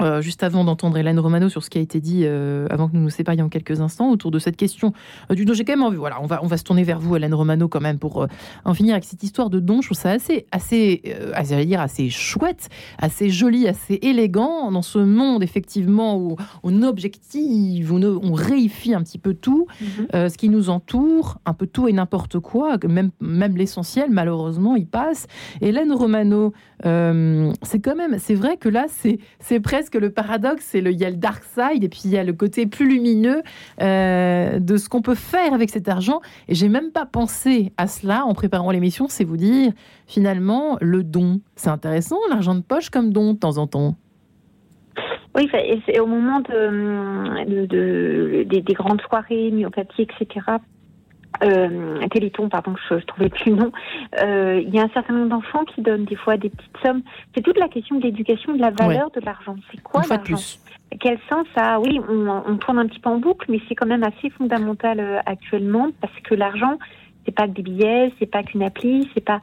Euh, 0.00 0.20
juste 0.22 0.42
avant 0.42 0.64
d'entendre 0.64 0.96
Hélène 0.96 1.20
Romano 1.20 1.48
sur 1.48 1.62
ce 1.62 1.70
qui 1.70 1.78
a 1.78 1.80
été 1.80 2.00
dit 2.00 2.22
euh, 2.24 2.66
avant 2.70 2.88
que 2.88 2.96
nous 2.96 3.02
nous 3.02 3.10
séparions 3.10 3.48
quelques 3.48 3.80
instants 3.80 4.10
autour 4.10 4.30
de 4.30 4.38
cette 4.38 4.56
question 4.56 4.92
euh, 5.30 5.34
du 5.34 5.44
don. 5.44 5.52
J'ai 5.52 5.64
quand 5.64 5.74
même 5.74 5.82
envie, 5.82 5.96
voilà, 5.96 6.20
on 6.22 6.26
va, 6.26 6.40
on 6.42 6.46
va 6.46 6.56
se 6.56 6.64
tourner 6.64 6.82
vers 6.82 6.98
vous, 6.98 7.14
Hélène 7.14 7.34
Romano, 7.34 7.68
quand 7.68 7.80
même, 7.80 7.98
pour 7.98 8.26
en 8.64 8.74
finir 8.74 8.94
avec 8.94 9.04
cette 9.04 9.22
histoire 9.22 9.50
de 9.50 9.60
don. 9.60 9.80
Je 9.80 9.88
trouve 9.88 9.98
ça 9.98 10.10
assez, 10.10 10.46
assez, 10.50 11.02
assez, 11.34 11.64
dire, 11.66 11.80
assez 11.80 12.10
chouette, 12.10 12.68
assez 12.98 13.28
joli, 13.30 13.68
assez 13.68 13.98
élégant 14.02 14.72
dans 14.72 14.82
ce 14.82 14.98
monde, 14.98 15.42
effectivement, 15.42 16.16
où 16.16 16.36
on 16.62 16.82
objective, 16.82 17.92
où 17.92 17.98
on 17.98 18.32
réifie 18.32 18.94
un 18.94 19.02
petit 19.02 19.18
peu 19.18 19.34
tout, 19.34 19.66
mhm. 19.80 20.28
ce 20.28 20.36
qui 20.36 20.48
nous 20.48 20.70
entoure, 20.70 21.38
un 21.46 21.54
peu 21.54 21.66
tout 21.66 21.86
et 21.86 21.92
n'importe 21.92 22.38
quoi, 22.38 22.76
même, 22.88 23.10
même 23.20 23.56
l'essentiel, 23.56 24.10
malheureusement, 24.10 24.74
il 24.74 24.86
passe. 24.86 25.26
Hélène 25.60 25.92
Romano, 25.92 26.52
c'est 26.82 27.80
quand 27.80 27.96
même, 27.96 28.18
c'est 28.18 28.34
vrai 28.34 28.56
que 28.56 28.68
là, 28.68 28.86
c'est 28.88 29.60
presque 29.60 29.81
que 29.90 29.98
le 29.98 30.10
paradoxe, 30.10 30.64
c'est 30.64 30.80
le, 30.80 30.90
il 30.90 30.98
y 30.98 31.04
a 31.04 31.10
le 31.10 31.16
dark 31.16 31.44
side 31.44 31.84
et 31.84 31.88
puis 31.88 32.02
il 32.04 32.10
y 32.10 32.18
a 32.18 32.24
le 32.24 32.32
côté 32.32 32.66
plus 32.66 32.88
lumineux 32.88 33.42
euh, 33.80 34.58
de 34.58 34.76
ce 34.76 34.88
qu'on 34.88 35.02
peut 35.02 35.14
faire 35.14 35.54
avec 35.54 35.70
cet 35.70 35.88
argent. 35.88 36.20
Et 36.48 36.54
j'ai 36.54 36.68
même 36.68 36.90
pas 36.90 37.06
pensé 37.06 37.72
à 37.76 37.86
cela 37.86 38.24
en 38.24 38.34
préparant 38.34 38.70
l'émission, 38.70 39.06
c'est 39.08 39.24
vous 39.24 39.36
dire 39.36 39.72
finalement 40.06 40.76
le 40.80 41.02
don. 41.02 41.40
C'est 41.56 41.70
intéressant, 41.70 42.16
l'argent 42.30 42.54
de 42.54 42.62
poche 42.62 42.90
comme 42.90 43.12
don 43.12 43.34
de 43.34 43.38
temps 43.38 43.58
en 43.58 43.66
temps. 43.66 43.96
Oui, 45.34 45.48
c'est 45.86 45.98
au 45.98 46.06
moment 46.06 46.40
de, 46.40 47.66
de, 47.66 48.42
des, 48.44 48.60
des, 48.60 48.72
grandes 48.74 49.00
soirées 49.00 49.50
myopathies, 49.50 50.02
etc 50.02 50.58
euh, 51.42 52.06
Téléthon, 52.08 52.48
pardon, 52.48 52.74
je, 52.88 52.98
je 52.98 53.04
trouvais 53.04 53.28
plus 53.28 53.50
le 53.50 53.56
nom. 53.56 53.72
Euh, 54.22 54.60
il 54.64 54.74
y 54.74 54.78
a 54.78 54.82
un 54.82 54.88
certain 54.90 55.14
nombre 55.14 55.28
d'enfants 55.28 55.64
qui 55.64 55.82
donnent 55.82 56.04
des 56.04 56.16
fois 56.16 56.36
des 56.36 56.50
petites 56.50 56.76
sommes. 56.84 57.02
C'est 57.34 57.42
toute 57.42 57.58
la 57.58 57.68
question 57.68 57.98
de 57.98 58.02
l'éducation, 58.02 58.54
de 58.54 58.60
la 58.60 58.70
valeur 58.70 59.10
de 59.10 59.20
l'argent. 59.20 59.56
C'est 59.70 59.82
quoi 59.82 60.02
l'argent 60.08 60.36
Quel 61.00 61.18
sens 61.28 61.46
ça 61.54 61.80
Oui, 61.80 62.00
on, 62.08 62.28
on, 62.28 62.56
tourne 62.56 62.78
un 62.78 62.86
petit 62.86 63.00
peu 63.00 63.10
en 63.10 63.18
boucle, 63.18 63.50
mais 63.50 63.60
c'est 63.68 63.74
quand 63.74 63.86
même 63.86 64.04
assez 64.04 64.30
fondamental 64.30 65.00
euh, 65.00 65.18
actuellement 65.26 65.90
parce 66.00 66.18
que 66.20 66.34
l'argent, 66.34 66.78
c'est 67.24 67.34
pas 67.34 67.46
que 67.46 67.52
des 67.52 67.62
billets, 67.62 68.12
c'est 68.18 68.30
pas 68.30 68.42
qu'une 68.42 68.62
appli, 68.62 69.08
c'est 69.14 69.24
pas. 69.24 69.40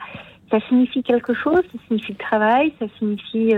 Ça 0.51 0.59
signifie 0.67 1.03
quelque 1.03 1.35
chose, 1.35 1.61
ça 1.71 1.79
signifie 1.87 2.13
le 2.13 2.17
travail, 2.17 2.73
ça 2.79 2.87
signifie 2.97 3.53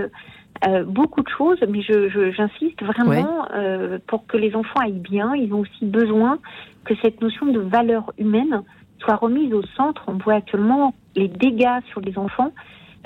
euh, 0.66 0.84
beaucoup 0.84 1.22
de 1.22 1.28
choses, 1.28 1.58
mais 1.68 1.82
j'insiste 1.82 2.78
je, 2.80 2.84
vraiment 2.84 3.46
euh, 3.54 3.98
pour 4.06 4.26
que 4.26 4.36
les 4.36 4.54
enfants 4.54 4.80
aillent 4.80 4.92
bien. 4.92 5.34
Ils 5.34 5.52
ont 5.52 5.60
aussi 5.60 5.84
besoin 5.84 6.38
que 6.84 6.94
cette 7.02 7.20
notion 7.20 7.46
de 7.46 7.60
valeur 7.60 8.12
humaine 8.18 8.62
soit 8.98 9.16
remise 9.16 9.52
au 9.52 9.62
centre. 9.76 10.02
On 10.06 10.14
voit 10.14 10.34
actuellement 10.34 10.94
les 11.16 11.28
dégâts 11.28 11.80
sur 11.90 12.00
les 12.00 12.16
enfants 12.18 12.52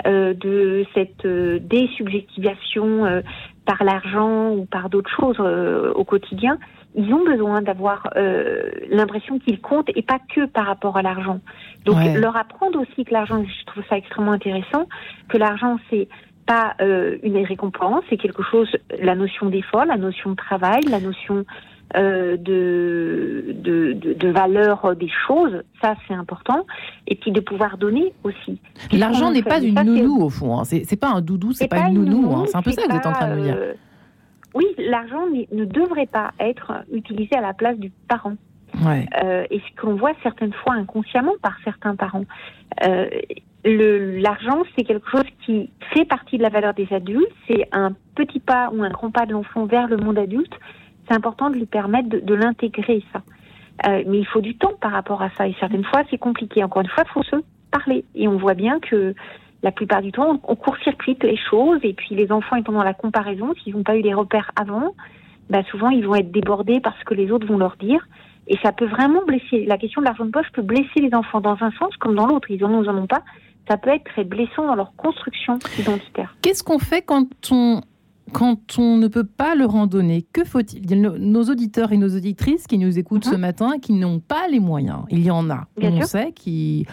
euh, 0.05 0.35
de 0.35 0.85
cette 0.93 1.25
euh, 1.25 1.57
désubjectivation 1.59 3.05
euh, 3.05 3.21
par 3.65 3.83
l'argent 3.83 4.51
ou 4.51 4.65
par 4.65 4.89
d'autres 4.89 5.09
choses 5.09 5.39
au 5.39 6.03
quotidien. 6.03 6.59
Ils 6.95 7.11
ont 7.13 7.25
besoin 7.25 7.61
d'avoir 7.61 8.07
l'impression 8.89 9.39
qu'ils 9.39 9.59
comptent 9.59 9.89
et 9.93 10.01
pas 10.01 10.19
que 10.33 10.45
par 10.45 10.67
rapport 10.67 10.95
à 10.95 11.01
l'argent. 11.01 11.41
Donc 11.83 11.97
leur 12.15 12.37
apprendre 12.37 12.79
aussi 12.79 13.03
que 13.03 13.13
l'argent, 13.13 13.43
je 13.43 13.65
trouve 13.65 13.83
ça 13.89 13.97
extrêmement 13.97 14.31
intéressant, 14.31 14.87
que 15.27 15.37
l'argent 15.37 15.77
c'est 15.89 16.07
pas 16.47 16.75
euh, 16.81 17.17
une 17.21 17.37
récompense, 17.45 18.03
c'est 18.09 18.17
quelque 18.17 18.41
chose, 18.41 18.69
la 18.99 19.15
notion 19.15 19.49
d'effort, 19.49 19.85
la 19.85 19.97
notion 19.97 20.31
de 20.31 20.35
travail, 20.35 20.81
la 20.89 20.99
notion 20.99 21.45
euh, 21.95 22.37
de, 22.37 23.53
de, 23.53 23.93
de, 23.93 24.27
valeur 24.29 24.95
des 24.95 25.09
choses, 25.27 25.61
ça 25.81 25.95
c'est 26.07 26.13
important, 26.13 26.65
et 27.05 27.15
puis 27.15 27.31
de 27.31 27.39
pouvoir 27.39 27.77
donner 27.77 28.13
aussi. 28.23 28.59
L'argent 28.91 29.31
n'est 29.31 29.43
pas 29.43 29.61
une 29.61 29.79
nounou 29.83 30.23
au 30.23 30.29
fond, 30.29 30.59
hein. 30.59 30.63
c'est 30.65 30.99
pas 30.99 31.09
un 31.09 31.21
doudou, 31.21 31.51
c'est 31.51 31.67
pas, 31.67 31.81
pas, 31.81 31.87
une 31.89 32.05
nounou, 32.05 32.35
hein. 32.35 32.45
c'est 32.47 32.57
un 32.57 32.61
peu 32.61 32.71
ça 32.71 32.81
que 32.81 32.91
vous 32.91 32.97
êtes 32.97 33.05
en 33.05 33.13
train 33.13 33.35
de 33.35 33.41
dire. 33.41 33.55
Euh, 33.57 33.73
oui, 34.53 34.65
l'argent 34.77 35.27
ne 35.51 35.65
devrait 35.65 36.07
pas 36.07 36.31
être 36.39 36.73
utilisé 36.91 37.35
à 37.35 37.41
la 37.41 37.53
place 37.53 37.77
du 37.77 37.91
parent. 38.07 38.35
Ouais. 38.85 39.05
Euh, 39.23 39.45
et 39.49 39.59
ce 39.59 39.81
qu'on 39.81 39.95
voit 39.95 40.13
certaines 40.23 40.53
fois 40.53 40.73
inconsciemment 40.73 41.33
par 41.41 41.57
certains 41.63 41.95
parents. 41.95 42.25
Euh, 42.85 43.07
l'argent, 43.67 44.63
c'est 44.75 44.83
quelque 44.83 45.09
chose 45.09 45.25
qui 45.45 45.69
fait 45.93 46.05
partie 46.05 46.37
de 46.37 46.43
la 46.43 46.49
valeur 46.49 46.73
des 46.73 46.87
adultes. 46.91 47.31
C'est 47.47 47.67
un 47.71 47.93
petit 48.15 48.39
pas 48.39 48.69
ou 48.73 48.83
un 48.83 48.89
grand 48.89 49.11
pas 49.11 49.25
de 49.25 49.33
l'enfant 49.33 49.65
vers 49.65 49.87
le 49.87 49.97
monde 49.97 50.17
adulte. 50.17 50.53
C'est 51.07 51.15
important 51.15 51.49
de 51.49 51.55
lui 51.55 51.65
permettre 51.65 52.09
de, 52.09 52.33
l'intégrer, 52.33 53.03
ça. 53.13 53.21
Euh, 53.87 54.03
mais 54.07 54.19
il 54.19 54.25
faut 54.25 54.41
du 54.41 54.55
temps 54.55 54.73
par 54.79 54.91
rapport 54.91 55.21
à 55.21 55.29
ça. 55.37 55.47
Et 55.47 55.55
certaines 55.59 55.83
fois, 55.83 56.03
c'est 56.09 56.17
compliqué. 56.17 56.63
Encore 56.63 56.81
une 56.81 56.89
fois, 56.89 57.03
il 57.07 57.11
faut 57.11 57.23
se 57.23 57.35
parler. 57.71 58.03
Et 58.15 58.27
on 58.27 58.37
voit 58.37 58.53
bien 58.53 58.79
que 58.79 59.13
la 59.63 59.71
plupart 59.71 60.01
du 60.01 60.11
temps, 60.11 60.39
on, 60.43 60.55
court-circuite 60.55 61.23
les 61.23 61.37
choses. 61.37 61.79
Et 61.83 61.93
puis, 61.93 62.15
les 62.15 62.31
enfants 62.31 62.55
étant 62.57 62.73
dans 62.73 62.83
la 62.83 62.93
comparaison, 62.93 63.53
s'ils 63.55 63.75
n'ont 63.75 63.83
pas 63.83 63.95
eu 63.95 64.01
les 64.01 64.13
repères 64.13 64.51
avant, 64.55 64.93
bah 65.49 65.63
souvent, 65.71 65.89
ils 65.89 66.05
vont 66.05 66.15
être 66.15 66.31
débordés 66.31 66.79
parce 66.81 67.01
que 67.03 67.13
les 67.13 67.31
autres 67.31 67.47
vont 67.47 67.57
leur 67.57 67.77
dire. 67.77 68.07
Et 68.47 68.57
ça 68.63 68.71
peut 68.71 68.85
vraiment 68.85 69.23
blesser. 69.25 69.65
La 69.65 69.77
question 69.77 70.01
de 70.01 70.05
l'argent 70.05 70.25
de 70.25 70.31
poche 70.31 70.51
peut 70.53 70.61
blesser 70.61 71.01
les 71.01 71.13
enfants 71.13 71.41
dans 71.41 71.57
un 71.61 71.71
sens 71.71 71.95
comme 71.97 72.15
dans 72.15 72.27
l'autre. 72.27 72.49
Ils 72.49 72.63
en 72.63 72.71
ont, 72.71 72.83
ils 72.83 72.89
en 72.89 72.97
ont 72.97 73.07
pas 73.07 73.23
ça 73.67 73.77
peut 73.77 73.89
être 73.89 74.05
très 74.05 74.23
blessant 74.23 74.65
dans 74.65 74.75
leur 74.75 74.93
construction 74.95 75.59
identitaire. 75.77 76.35
Qu'est-ce 76.41 76.63
qu'on 76.63 76.79
fait 76.79 77.01
quand 77.01 77.27
on 77.51 77.81
quand 78.33 78.77
on 78.77 78.97
ne 78.97 79.07
peut 79.07 79.23
pas 79.23 79.55
leur 79.55 79.75
en 79.75 79.87
donner, 79.87 80.25
que 80.33 80.43
faut-il? 80.43 81.01
Nos 81.01 81.43
auditeurs 81.43 81.93
et 81.93 81.97
nos 81.97 82.09
auditrices 82.09 82.67
qui 82.67 82.77
nous 82.77 82.99
écoutent 82.99 83.23
ce 83.23 83.35
mhm. 83.35 83.39
matin, 83.39 83.79
qui 83.81 83.93
n'ont 83.93 84.19
pas 84.19 84.47
les 84.49 84.59
moyens, 84.59 85.03
il 85.09 85.23
y 85.23 85.31
en 85.31 85.49
a, 85.49 85.67
on 85.81 86.01
sait, 86.01 86.33
qui 86.33 86.85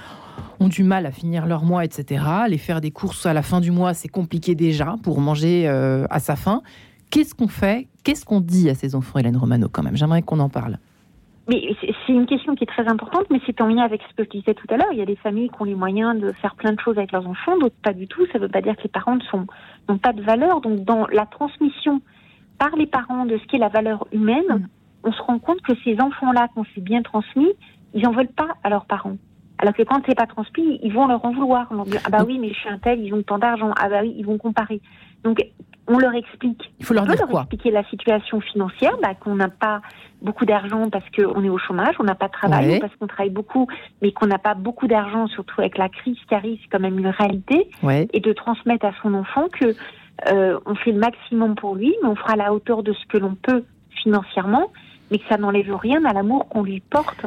ont 0.61 0.68
du 0.68 0.85
mal 0.85 1.07
à 1.07 1.11
finir 1.11 1.47
leur 1.47 1.64
mois, 1.64 1.85
etc. 1.85 2.25
Les 2.49 2.59
faire 2.59 2.81
des 2.81 2.91
courses 2.91 3.27
à 3.27 3.33
la 3.33 3.43
fin 3.43 3.61
du 3.61 3.70
mois, 3.70 3.95
c'est 3.95 4.09
compliqué 4.09 4.55
déjà 4.55 4.95
pour 5.03 5.20
manger 5.20 5.68
euh, 5.68 6.07
à 6.11 6.20
sa 6.20 6.37
faim. 6.37 6.62
Qu'est-ce 7.11 7.35
qu'on 7.35 7.49
fait? 7.49 7.89
Qu'est-ce 8.05 8.25
qu'on 8.25 8.41
dit 8.41 8.70
à 8.70 8.75
ces 8.75 8.95
enfants, 8.95 9.18
Hélène 9.18 9.37
Romano, 9.37 9.68
quand 9.68 9.83
même? 9.83 9.97
J'aimerais 9.97 10.22
qu'on 10.22 10.39
en 10.39 10.49
parle. 10.49 10.79
Mais 11.49 11.76
c'est 11.80 12.12
une 12.12 12.26
question 12.26 12.55
qui 12.55 12.64
est 12.64 12.68
très 12.68 12.88
importante, 12.88 13.26
mais 13.30 13.38
c'est 13.45 13.61
en 13.61 13.66
lien 13.66 13.82
avec 13.82 14.01
ce 14.09 14.14
que 14.14 14.24
je 14.24 14.38
disais 14.38 14.55
tout 14.55 14.66
à 14.70 14.78
l'heure. 14.78 14.88
Il 14.92 14.99
y 14.99 15.03
a 15.03 15.07
des 15.07 15.16
familles 15.16 15.51
qui 15.51 15.61
ont 15.61 15.64
les 15.64 15.74
moyens 15.74 16.18
de 16.18 16.32
faire 16.32 16.55
plein 16.55 16.72
de 16.72 16.80
choses 16.80 16.97
avec 16.97 17.12
leurs 17.12 17.26
enfants, 17.28 17.59
d'autres 17.59 17.76
pas 17.82 17.92
du 17.92 18.09
tout. 18.09 18.24
Ça 18.32 18.38
ne 18.38 18.45
veut 18.45 18.49
pas 18.49 18.62
dire 18.62 18.76
que 18.76 18.82
les 18.82 18.88
parents 18.88 19.18
n'ont 19.88 19.99
pas 19.99 20.14
de 20.14 20.22
valeur. 20.22 20.62
Donc, 20.62 20.84
dans 20.84 21.07
la 21.09 21.26
transmission 21.26 22.01
par 22.59 22.74
les 22.76 22.86
parents 22.86 23.26
de 23.26 23.36
ce 23.36 23.45
qu'est 23.47 23.59
la 23.59 23.68
valeur 23.68 24.07
humaine, 24.12 24.47
mm. 24.49 24.66
on 25.05 25.12
se 25.12 25.20
rend 25.20 25.38
compte 25.38 25.61
que 25.61 25.72
ces 25.84 26.01
enfants-là, 26.01 26.49
qu'on 26.55 26.64
s'est 26.64 26.80
bien 26.80 27.03
transmis, 27.03 27.53
ils 27.92 28.03
n'en 28.03 28.12
veulent 28.12 28.28
pas 28.28 28.49
à 28.62 28.70
leurs 28.70 28.86
parents. 28.86 29.16
Alors 29.59 29.74
que 29.74 29.82
quand 29.82 30.01
c'est 30.07 30.16
pas 30.16 30.26
transmis, 30.26 30.80
ils 30.82 30.92
vont 30.92 31.07
leur 31.07 31.24
en 31.24 31.32
vouloir. 31.32 31.70
ah 31.70 32.11
bah 32.11 32.24
oui, 32.26 32.38
mais 32.38 32.49
je 32.49 32.55
suis 32.55 32.68
un 32.68 32.78
tel, 32.78 33.01
ils 33.01 33.14
ont 33.14 33.22
tant 33.22 33.38
d'argent. 33.38 33.70
Ah 33.80 33.88
bah 33.88 34.01
oui, 34.03 34.14
ils 34.16 34.26
vont 34.26 34.38
comparer. 34.38 34.80
Donc 35.22 35.38
on 35.87 35.99
leur 35.99 36.14
explique. 36.14 36.72
Il 36.80 36.87
faut 36.87 36.95
leur 36.95 37.07
dire 37.07 37.26
leur 37.28 37.41
expliquer 37.43 37.70
la 37.70 37.85
situation 37.85 38.41
financière, 38.41 38.97
bah, 39.03 39.14
qu'on 39.14 39.35
n'a 39.35 39.49
pas 39.49 39.82
beaucoup 40.22 40.47
d'argent 40.47 40.89
parce 40.89 41.05
qu'on 41.11 41.45
est 41.45 41.51
au 41.51 41.59
chômage, 41.59 41.95
on 41.99 42.05
n'a 42.05 42.14
pas 42.14 42.28
de 42.28 42.32
travail, 42.32 42.80
parce 42.80 42.95
qu'on 42.97 43.07
travaille 43.07 43.30
beaucoup, 43.30 43.66
mais 44.01 44.12
qu'on 44.12 44.26
n'a 44.26 44.39
pas 44.39 44.55
beaucoup 44.55 44.87
d'argent, 44.87 45.26
surtout 45.28 45.61
avec 45.61 45.76
la 45.76 45.89
crise 45.89 46.16
qui 46.26 46.35
arrive, 46.35 46.59
c'est 46.62 46.68
quand 46.70 46.80
même 46.80 46.99
une 46.99 47.09
réalité. 47.09 47.68
Et 48.12 48.20
de 48.20 48.32
transmettre 48.32 48.87
à 48.87 48.93
son 49.03 49.14
enfant 49.14 49.49
que 49.49 49.74
euh, 50.28 50.59
on 50.64 50.74
fait 50.74 50.93
le 50.93 50.99
maximum 50.99 51.55
pour 51.55 51.74
lui, 51.74 51.95
mais 52.03 52.09
on 52.09 52.16
fera 52.16 52.32
à 52.32 52.37
la 52.37 52.55
hauteur 52.55 52.82
de 52.82 52.93
ce 52.93 53.07
que 53.07 53.18
l'on 53.18 53.35
peut 53.35 53.64
financièrement, 54.03 54.70
mais 55.11 55.18
que 55.18 55.24
ça 55.28 55.37
n'enlève 55.37 55.74
rien 55.74 56.05
à 56.05 56.12
l'amour 56.12 56.49
qu'on 56.49 56.62
lui 56.62 56.80
porte 56.80 57.26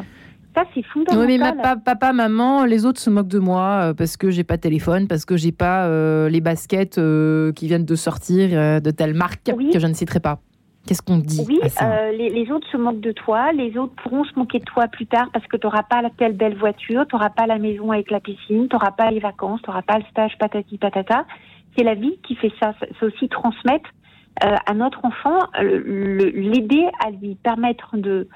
c'est 0.74 0.84
fondamental. 0.84 1.28
Oui, 1.28 1.38
mais 1.38 1.80
papa, 1.84 2.14
maman, 2.14 2.66
les 2.66 2.86
autres 2.86 3.00
se 3.00 3.10
moquent 3.10 3.28
de 3.28 3.40
moi 3.40 3.90
euh, 3.90 3.94
parce 3.94 4.18
que 4.18 4.30
j'ai 4.30 4.44
pas 4.44 4.58
de 4.58 4.62
téléphone, 4.62 5.08
parce 5.08 5.26
que 5.26 5.38
j'ai 5.38 5.52
pas 5.52 5.86
euh, 5.86 6.30
les 6.30 6.42
baskets 6.42 6.98
euh, 6.98 7.52
qui 7.54 7.68
viennent 7.68 7.86
de 7.86 7.96
sortir 7.96 8.82
de 8.82 8.92
telle 8.92 9.14
marque 9.14 9.44
que 9.46 9.80
je 9.80 9.88
ne 9.88 9.94
citerai 9.94 10.20
pas. 10.20 10.40
Qu'est-ce 10.86 11.02
qu'on 11.02 11.18
dit 11.18 11.44
Oui, 11.46 11.60
les, 12.14 12.52
autres 12.52 12.68
se 12.72 12.78
moquent 12.78 13.02
de 13.02 13.12
toi, 13.12 13.52
les 13.52 13.78
autres 13.78 13.94
pourront 14.02 14.24
se 14.24 14.34
moquer 14.40 14.60
de 14.60 14.64
toi 14.64 14.88
plus 14.88 15.06
tard 15.06 15.28
parce 15.34 15.46
que 15.48 15.58
tu 15.58 15.68
n'auras 15.68 15.84
pas 15.84 16.02
la 16.02 16.10
telle 16.12 16.34
belle 16.34 16.56
voiture, 16.56 17.06
tu 17.10 17.16
n'auras 17.16 17.30
pas 17.30 17.46
la 17.46 17.58
maison 17.58 17.92
avec 17.92 18.10
la 18.10 18.22
piscine, 18.22 18.70
tu 18.70 18.76
n'auras 18.76 18.92
pas 18.92 19.12
les 19.12 19.20
vacances, 19.20 19.62
tu 19.64 19.70
n'auras 19.70 19.82
pas 19.82 19.98
le 19.98 20.06
stage 20.12 20.38
patati 20.40 20.78
patata. 20.78 21.26
c'est 21.78 21.84
la 21.84 21.94
vie 21.94 22.18
qui 22.24 22.36
fait 22.36 22.54
ça. 22.62 22.74
C'est 22.80 23.06
aussi 23.06 23.28
transmettre 23.28 23.90
à 24.40 24.74
notre 24.76 25.04
enfant, 25.04 25.40
l'aider 25.60 26.86
à 27.06 27.10
lui 27.10 27.36
permettre 27.36 27.98
de 27.98 28.28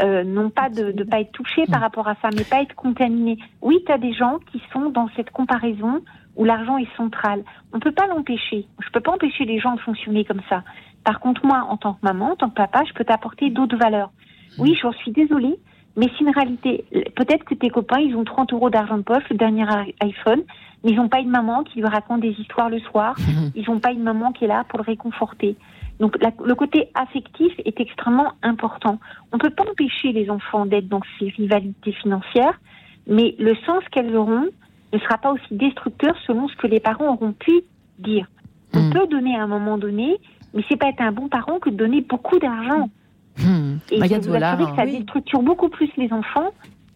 euh, 0.00 0.24
non 0.24 0.50
pas 0.50 0.68
de 0.68 0.92
ne 0.92 1.04
pas 1.04 1.20
être 1.20 1.32
touché 1.32 1.66
par 1.66 1.80
rapport 1.80 2.08
à 2.08 2.16
ça, 2.22 2.28
mais 2.36 2.44
pas 2.44 2.62
être 2.62 2.74
contaminé. 2.74 3.38
Oui, 3.62 3.82
tu 3.86 3.92
as 3.92 3.98
des 3.98 4.12
gens 4.12 4.38
qui 4.52 4.62
sont 4.72 4.90
dans 4.90 5.08
cette 5.16 5.30
comparaison 5.30 6.02
où 6.36 6.44
l'argent 6.44 6.76
est 6.76 6.94
central. 6.96 7.42
On 7.72 7.76
ne 7.76 7.82
peut 7.82 7.92
pas 7.92 8.06
l'empêcher. 8.06 8.66
Je 8.80 8.86
ne 8.86 8.92
peux 8.92 9.00
pas 9.00 9.12
empêcher 9.12 9.44
les 9.44 9.58
gens 9.58 9.74
de 9.74 9.80
fonctionner 9.80 10.24
comme 10.24 10.42
ça. 10.48 10.62
Par 11.04 11.20
contre, 11.20 11.46
moi, 11.46 11.66
en 11.70 11.76
tant 11.76 11.94
que 11.94 12.00
maman, 12.02 12.32
en 12.32 12.36
tant 12.36 12.50
que 12.50 12.54
papa, 12.54 12.82
je 12.86 12.92
peux 12.92 13.04
t'apporter 13.04 13.50
d'autres 13.50 13.76
valeurs. 13.76 14.10
Oui, 14.58 14.76
j'en 14.80 14.92
suis 14.92 15.12
désolée, 15.12 15.56
mais 15.96 16.06
c'est 16.12 16.24
une 16.24 16.30
réalité. 16.30 16.84
Peut-être 17.14 17.44
que 17.44 17.54
tes 17.54 17.70
copains, 17.70 18.00
ils 18.00 18.16
ont 18.16 18.24
30 18.24 18.52
euros 18.52 18.70
d'argent 18.70 18.98
de 18.98 19.02
poche, 19.02 19.24
le 19.30 19.36
dernier 19.36 19.64
iPhone, 20.00 20.42
mais 20.84 20.90
ils 20.90 20.96
n'ont 20.96 21.08
pas 21.08 21.20
une 21.20 21.30
maman 21.30 21.62
qui 21.62 21.80
lui 21.80 21.86
raconte 21.86 22.20
des 22.20 22.34
histoires 22.38 22.68
le 22.68 22.80
soir. 22.80 23.16
Ils 23.54 23.64
n'ont 23.68 23.80
pas 23.80 23.92
une 23.92 24.02
maman 24.02 24.32
qui 24.32 24.44
est 24.44 24.48
là 24.48 24.64
pour 24.68 24.78
le 24.78 24.84
réconforter. 24.84 25.56
Donc 25.98 26.16
le 26.20 26.54
côté 26.54 26.90
affectif 26.94 27.52
est 27.64 27.80
extrêmement 27.80 28.32
important. 28.42 28.98
On 29.32 29.36
ne 29.36 29.40
peut 29.40 29.50
pas 29.50 29.64
empêcher 29.70 30.12
les 30.12 30.28
enfants 30.30 30.66
d'être 30.66 30.88
dans 30.88 31.00
ces 31.18 31.28
rivalités 31.30 31.92
financières, 31.92 32.60
mais 33.06 33.34
le 33.38 33.54
sens 33.66 33.82
qu'elles 33.90 34.14
auront 34.14 34.48
ne 34.92 34.98
sera 34.98 35.18
pas 35.18 35.32
aussi 35.32 35.54
destructeur 35.54 36.14
selon 36.26 36.48
ce 36.48 36.56
que 36.56 36.66
les 36.66 36.80
parents 36.80 37.14
auront 37.14 37.32
pu 37.32 37.62
dire. 37.98 38.26
On 38.74 38.80
hmm. 38.80 38.92
peut 38.92 39.06
donner 39.06 39.36
à 39.36 39.42
un 39.42 39.46
moment 39.46 39.78
donné, 39.78 40.18
mais 40.54 40.62
c'est 40.68 40.76
pas 40.76 40.88
être 40.88 41.00
un 41.00 41.12
bon 41.12 41.28
parent 41.28 41.58
que 41.58 41.70
de 41.70 41.76
donner 41.76 42.02
beaucoup 42.02 42.38
d'argent. 42.38 42.90
Hmm. 43.38 43.76
Et 43.90 44.00
je 44.00 44.28
vous 44.28 44.32
que 44.32 44.76
ça 44.76 44.86
déstructure 44.86 45.42
beaucoup 45.42 45.68
plus 45.68 45.90
les 45.96 46.12
enfants 46.12 46.50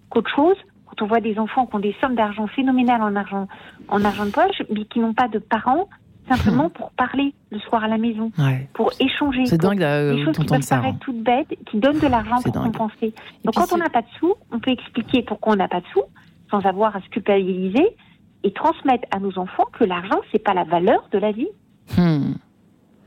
qu'autre 0.08 0.30
chose. 0.34 0.56
Quand 0.86 1.04
on 1.04 1.06
voit 1.06 1.20
des 1.20 1.38
enfants 1.38 1.66
qui 1.66 1.76
ont 1.76 1.80
des 1.80 1.94
sommes 2.00 2.16
d'argent 2.16 2.46
phénoménales 2.48 3.02
en 3.02 3.14
argent, 3.14 3.46
en 3.88 4.04
argent 4.04 4.26
de 4.26 4.30
poche, 4.30 4.62
mais 4.70 4.84
qui 4.86 4.98
n'ont 4.98 5.14
pas 5.14 5.28
de 5.28 5.38
parents, 5.38 5.88
simplement 6.34 6.70
pour 6.70 6.90
parler 6.92 7.34
le 7.50 7.58
soir 7.60 7.84
à 7.84 7.88
la 7.88 7.98
maison, 7.98 8.30
pour 8.72 8.92
échanger. 9.00 9.46
C'est 9.46 9.60
dingue, 9.60 9.82
euh, 9.82 10.14
des 10.14 10.24
choses 10.24 10.36
qui 10.36 10.44
peuvent 10.44 10.68
paraître 10.68 10.94
hein. 10.94 10.98
toutes 11.00 11.22
bêtes, 11.22 11.54
qui 11.66 11.78
donnent 11.78 11.98
de 11.98 12.06
l'argent 12.06 12.40
pour 12.42 12.52
compenser. 12.52 13.14
Donc 13.44 13.54
quand 13.54 13.72
on 13.72 13.78
n'a 13.78 13.90
pas 13.90 14.02
de 14.02 14.08
sous, 14.18 14.34
on 14.52 14.60
peut 14.60 14.70
expliquer 14.70 15.22
pourquoi 15.22 15.54
on 15.54 15.56
n'a 15.56 15.68
pas 15.68 15.80
de 15.80 15.86
sous, 15.92 16.04
sans 16.50 16.64
avoir 16.66 16.96
à 16.96 17.00
se 17.00 17.08
culpabiliser, 17.08 17.96
et 18.42 18.52
transmettre 18.52 19.06
à 19.10 19.18
nos 19.18 19.38
enfants 19.38 19.66
que 19.78 19.84
l'argent, 19.84 20.18
c'est 20.32 20.42
pas 20.42 20.54
la 20.54 20.64
valeur 20.64 21.08
de 21.12 21.18
la 21.18 21.32
vie. 21.32 21.48
Hmm. 21.96 22.32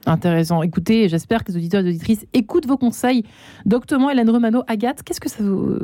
Intéressant. 0.06 0.62
Écoutez, 0.64 1.08
j'espère 1.08 1.44
que 1.44 1.52
les 1.52 1.58
auditeurs 1.58 1.80
et 1.80 1.84
les 1.84 1.90
auditrices 1.92 2.26
écoutent 2.34 2.68
vos 2.68 2.78
conseils. 2.78 3.24
Doctement, 3.66 4.10
Hélène 4.10 4.30
Romano, 4.30 4.64
Agathe, 4.68 5.02
qu'est-ce 5.04 5.22
que 5.22 5.30
ça 5.30 5.42
vous, 5.42 5.80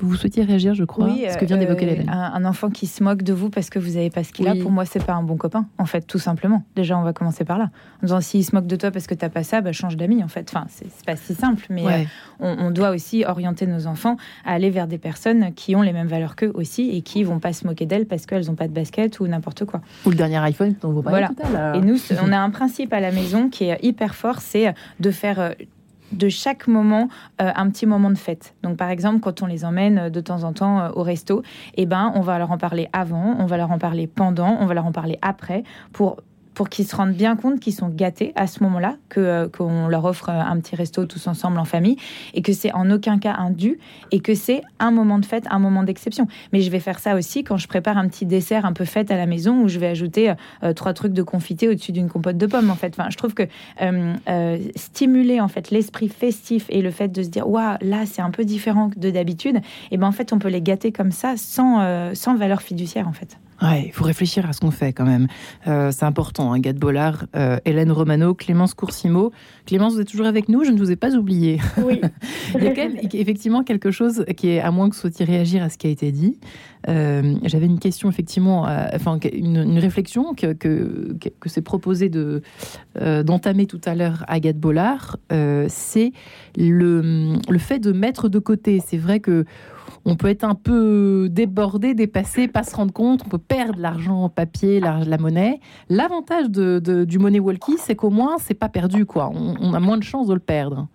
vous, 0.00 0.14
souhaitiez 0.16 0.42
réagir, 0.42 0.74
je 0.74 0.84
crois, 0.84 1.06
oui, 1.06 1.24
ce 1.30 1.36
que 1.38 1.44
vient 1.44 1.56
d'évoquer 1.56 1.86
euh, 1.86 1.92
Hélène 1.92 2.10
un, 2.10 2.44
enfant 2.44 2.70
qui 2.70 2.86
se 2.86 3.02
moque 3.04 3.22
de 3.22 3.32
vous 3.32 3.48
parce 3.48 3.70
que 3.70 3.78
vous 3.78 3.92
n'avez 3.92 4.10
pas 4.10 4.24
ce 4.24 4.32
qu'il 4.32 4.48
a, 4.48 4.54
pour 4.56 4.72
moi, 4.72 4.84
c'est 4.84 5.04
pas 5.04 5.12
un 5.14 5.22
bon 5.22 5.36
copain, 5.36 5.66
en 5.78 5.86
fait, 5.86 6.02
tout 6.02 6.18
simplement. 6.18 6.64
Déjà, 6.74 6.98
on 6.98 7.02
va 7.02 7.12
commencer 7.12 7.44
par 7.44 7.58
là. 7.58 7.70
En 8.02 8.06
disant, 8.06 8.20
s'il 8.20 8.44
se 8.44 8.54
moque 8.54 8.66
de 8.66 8.76
toi 8.76 8.90
parce 8.90 9.06
que 9.06 9.14
tu 9.14 9.24
n'as 9.24 9.30
pas 9.30 9.44
ça, 9.44 9.60
bah, 9.60 9.72
change 9.72 9.96
d'amis, 9.96 10.24
en 10.24 10.28
fait. 10.28 10.50
Enfin, 10.52 10.66
c'est 10.68 10.90
pas 11.06 11.16
si 11.16 11.34
simple, 11.34 11.66
mais 11.70 11.86
euh, 11.86 12.04
on, 12.40 12.70
doit 12.70 12.90
aussi 12.90 13.24
orienter 13.24 13.66
nos 13.66 13.86
enfants 13.86 14.16
à 14.44 14.52
aller 14.52 14.70
vers 14.70 14.88
des 14.88 14.98
personnes 14.98 15.52
qui 15.54 15.76
ont 15.76 15.82
les 15.82 15.92
mêmes 15.92 16.08
valeurs 16.08 16.34
qu'eux 16.34 16.52
aussi 16.54 16.90
et 16.90 17.02
qui 17.02 17.22
vont 17.22 17.38
pas 17.38 17.52
se 17.52 17.66
moquer 17.66 17.86
d'elles 17.86 18.06
parce 18.06 18.26
qu'elles 18.26 18.46
n'ont 18.46 18.54
pas 18.54 18.68
de 18.68 18.72
basket 18.72 19.20
ou 19.20 19.26
n'importe 19.28 19.64
quoi. 19.64 19.80
Ou 20.04 20.10
le 20.10 20.16
dernier 20.16 20.38
iPhone 20.38 20.74
dont 20.80 20.90
vous 20.90 21.02
parlez 21.02 21.26
tout 21.26 21.46
à 21.46 21.50
l'heure. 21.50 21.74
Et 21.76 21.80
nous, 21.80 21.96
on 22.24 22.32
a 22.32 22.38
un 22.38 22.50
principe 22.50 22.92
à 22.92 23.00
la 23.00 23.12
qui 23.50 23.64
est 23.64 23.78
hyper 23.82 24.14
fort, 24.14 24.40
c'est 24.40 24.74
de 24.98 25.10
faire 25.10 25.40
euh, 25.40 25.50
de 26.12 26.28
chaque 26.28 26.66
moment 26.66 27.08
euh, 27.40 27.50
un 27.54 27.70
petit 27.70 27.86
moment 27.86 28.10
de 28.10 28.18
fête. 28.18 28.54
Donc 28.62 28.76
par 28.76 28.90
exemple, 28.90 29.20
quand 29.20 29.42
on 29.42 29.46
les 29.46 29.64
emmène 29.64 29.98
euh, 29.98 30.10
de 30.10 30.20
temps 30.20 30.42
en 30.44 30.52
temps 30.52 30.90
au 30.94 31.02
resto, 31.02 31.42
eh 31.74 31.86
ben 31.86 32.12
on 32.14 32.20
va 32.20 32.38
leur 32.38 32.50
en 32.50 32.58
parler 32.58 32.88
avant, 32.92 33.36
on 33.38 33.46
va 33.46 33.56
leur 33.56 33.70
en 33.70 33.78
parler 33.78 34.06
pendant, 34.06 34.56
on 34.60 34.66
va 34.66 34.74
leur 34.74 34.86
en 34.86 34.92
parler 34.92 35.18
après 35.22 35.64
pour 35.92 36.16
pour 36.54 36.68
qu'ils 36.68 36.86
se 36.86 36.96
rendent 36.96 37.14
bien 37.14 37.36
compte 37.36 37.60
qu'ils 37.60 37.74
sont 37.74 37.88
gâtés 37.88 38.32
à 38.36 38.46
ce 38.46 38.62
moment-là, 38.64 38.96
euh, 39.16 39.48
qu'on 39.48 39.88
leur 39.88 40.04
offre 40.04 40.28
euh, 40.28 40.40
un 40.40 40.58
petit 40.60 40.76
resto 40.76 41.06
tous 41.06 41.26
ensemble 41.26 41.58
en 41.58 41.64
famille, 41.64 41.96
et 42.34 42.42
que 42.42 42.52
c'est 42.52 42.72
en 42.72 42.90
aucun 42.90 43.18
cas 43.18 43.34
un 43.38 43.50
dû, 43.50 43.78
et 44.10 44.20
que 44.20 44.34
c'est 44.34 44.62
un 44.78 44.90
moment 44.90 45.18
de 45.18 45.26
fête, 45.26 45.44
un 45.50 45.58
moment 45.58 45.82
d'exception. 45.82 46.26
Mais 46.52 46.60
je 46.60 46.70
vais 46.70 46.80
faire 46.80 46.98
ça 46.98 47.16
aussi 47.16 47.44
quand 47.44 47.56
je 47.56 47.68
prépare 47.68 47.98
un 47.98 48.08
petit 48.08 48.26
dessert 48.26 48.64
un 48.64 48.72
peu 48.72 48.84
fête 48.84 49.10
à 49.10 49.16
la 49.16 49.26
maison, 49.26 49.62
où 49.62 49.68
je 49.68 49.78
vais 49.78 49.88
ajouter 49.88 50.34
euh, 50.62 50.72
trois 50.72 50.92
trucs 50.92 51.12
de 51.12 51.22
confité 51.22 51.68
au-dessus 51.68 51.92
d'une 51.92 52.08
compote 52.08 52.36
de 52.36 52.46
pommes. 52.46 52.70
En 52.70 52.76
fait, 52.76 52.96
je 53.10 53.16
trouve 53.16 53.34
que 53.34 53.44
stimuler 54.76 55.40
en 55.40 55.48
fait 55.48 55.70
l'esprit 55.70 56.08
festif 56.08 56.66
et 56.68 56.82
le 56.82 56.90
fait 56.90 57.08
de 57.08 57.22
se 57.22 57.28
dire 57.28 57.48
waouh 57.48 57.76
là 57.80 58.06
c'est 58.06 58.22
un 58.22 58.30
peu 58.30 58.44
différent 58.44 58.90
de 58.96 59.10
d'habitude, 59.10 59.60
et 59.90 59.96
ben 59.96 60.06
en 60.06 60.12
fait 60.12 60.32
on 60.32 60.38
peut 60.38 60.48
les 60.48 60.62
gâter 60.62 60.92
comme 60.92 61.10
ça 61.10 61.34
sans 61.36 62.14
sans 62.14 62.36
valeur 62.36 62.62
fiduciaire 62.62 63.08
en 63.08 63.12
fait. 63.12 63.38
Ouais, 63.62 63.84
il 63.86 63.92
faut 63.92 64.04
réfléchir 64.04 64.48
à 64.48 64.52
ce 64.52 64.60
qu'on 64.60 64.70
fait 64.70 64.92
quand 64.92 65.04
même. 65.04 65.26
Euh, 65.66 65.90
c'est 65.92 66.06
important. 66.06 66.52
Hein, 66.52 66.60
Gad 66.60 66.78
Bollard, 66.78 67.26
euh, 67.36 67.58
Hélène 67.66 67.92
Romano, 67.92 68.34
Clémence 68.34 68.72
Coursimo. 68.72 69.32
Clémence, 69.66 69.94
vous 69.94 70.00
êtes 70.00 70.08
toujours 70.08 70.26
avec 70.26 70.48
nous 70.48 70.64
Je 70.64 70.70
ne 70.70 70.78
vous 70.78 70.90
ai 70.90 70.96
pas 70.96 71.14
oublié. 71.14 71.60
Oui. 71.76 72.00
il 72.54 72.64
y 72.64 72.66
a 72.66 72.74
quand 72.74 72.88
même 72.88 72.98
effectivement 73.12 73.62
quelque 73.62 73.90
chose 73.90 74.24
qui 74.36 74.48
est, 74.48 74.60
à 74.60 74.70
moins 74.70 74.88
que 74.88 74.94
vous 74.94 75.00
souhaitiez 75.00 75.26
réagir 75.26 75.62
à 75.62 75.68
ce 75.68 75.76
qui 75.76 75.86
a 75.86 75.90
été 75.90 76.10
dit. 76.10 76.38
Euh, 76.88 77.34
j'avais 77.44 77.66
une 77.66 77.78
question 77.78 78.08
effectivement, 78.08 78.66
enfin 78.94 79.18
une, 79.32 79.78
réflexion 79.78 80.32
que, 80.34 80.54
que, 80.54 81.14
que 81.38 81.48
s'est 81.48 81.60
proposé 81.60 82.08
de 82.08 82.42
d'entamer 82.98 83.66
tout 83.66 83.80
à 83.84 83.94
l'heure 83.94 84.24
Agathe 84.28 84.58
Bollard. 84.58 85.18
c'est 85.68 86.12
le, 86.56 87.34
le 87.48 87.58
fait 87.58 87.78
de 87.78 87.92
mettre 87.92 88.28
de 88.28 88.38
côté. 88.38 88.82
C'est 88.84 88.96
vrai 88.96 89.20
que 89.20 89.44
on 90.10 90.16
peut 90.16 90.28
être 90.28 90.44
un 90.44 90.54
peu 90.54 91.28
débordé, 91.30 91.94
dépassé, 91.94 92.48
pas 92.48 92.64
se 92.64 92.74
rendre 92.74 92.92
compte, 92.92 93.22
on 93.24 93.28
peut 93.28 93.38
perdre 93.38 93.78
l'argent 93.78 94.28
papier, 94.28 94.80
la, 94.80 95.18
monnaie. 95.18 95.60
L'avantage 95.88 96.50
de, 96.50 97.04
du 97.04 97.18
money 97.18 97.38
walkie, 97.38 97.76
c'est 97.78 97.94
qu'au 97.94 98.10
moins, 98.10 98.38
c'est 98.38 98.58
pas 98.58 98.68
perdu, 98.68 99.06
quoi. 99.06 99.30
On, 99.32 99.72
a 99.72 99.80
moins 99.80 99.98
de 99.98 100.02
chances 100.02 100.26
de 100.26 100.34
le 100.34 100.40
perdre. 100.40 100.88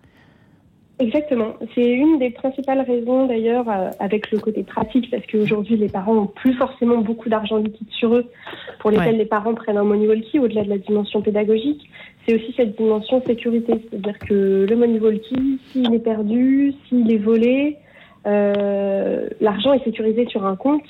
Exactement. 1.00 1.54
C'est 1.74 1.90
une 1.90 2.20
des 2.20 2.30
principales 2.30 2.82
raisons 2.82 3.28
d'ailleurs 3.28 3.70
euh, 3.70 3.90
avec 4.00 4.32
le 4.32 4.40
côté 4.40 4.64
pratique 4.64 5.12
parce 5.12 5.26
qu'aujourd'hui 5.26 5.76
les 5.76 5.90
parents 5.90 6.16
ont 6.16 6.28
plus 6.28 6.54
forcément 6.54 7.00
beaucoup 7.00 7.28
d'argent 7.28 7.58
liquide 7.58 7.90
sur 7.92 8.16
eux 8.16 8.32
pour 8.80 8.92
lesquels 8.92 9.18
les 9.18 9.26
parents 9.26 9.54
prennent 9.56 9.76
un 9.76 9.84
money 9.84 10.08
walkie 10.08 10.40
au-delà 10.40 10.64
de 10.64 10.70
la 10.70 10.78
dimension 10.78 11.22
pédagogique. 11.22 11.82
C'est 12.26 12.36
aussi 12.36 12.54
cette 12.56 12.78
dimension 12.78 13.22
sécurité, 13.26 13.74
c'est-à-dire 13.90 14.18
que 14.20 14.66
le 14.70 14.76
money 14.78 15.00
walkie, 15.00 15.60
s'il 15.68 15.94
est 15.94 16.00
perdu, 16.00 16.74
s'il 16.88 17.12
est 17.12 17.18
volé, 17.18 17.78
l'argent 18.26 19.74
est 19.74 19.84
sécurisé 19.84 20.26
sur 20.28 20.46
un 20.46 20.56
compte. 20.56 20.84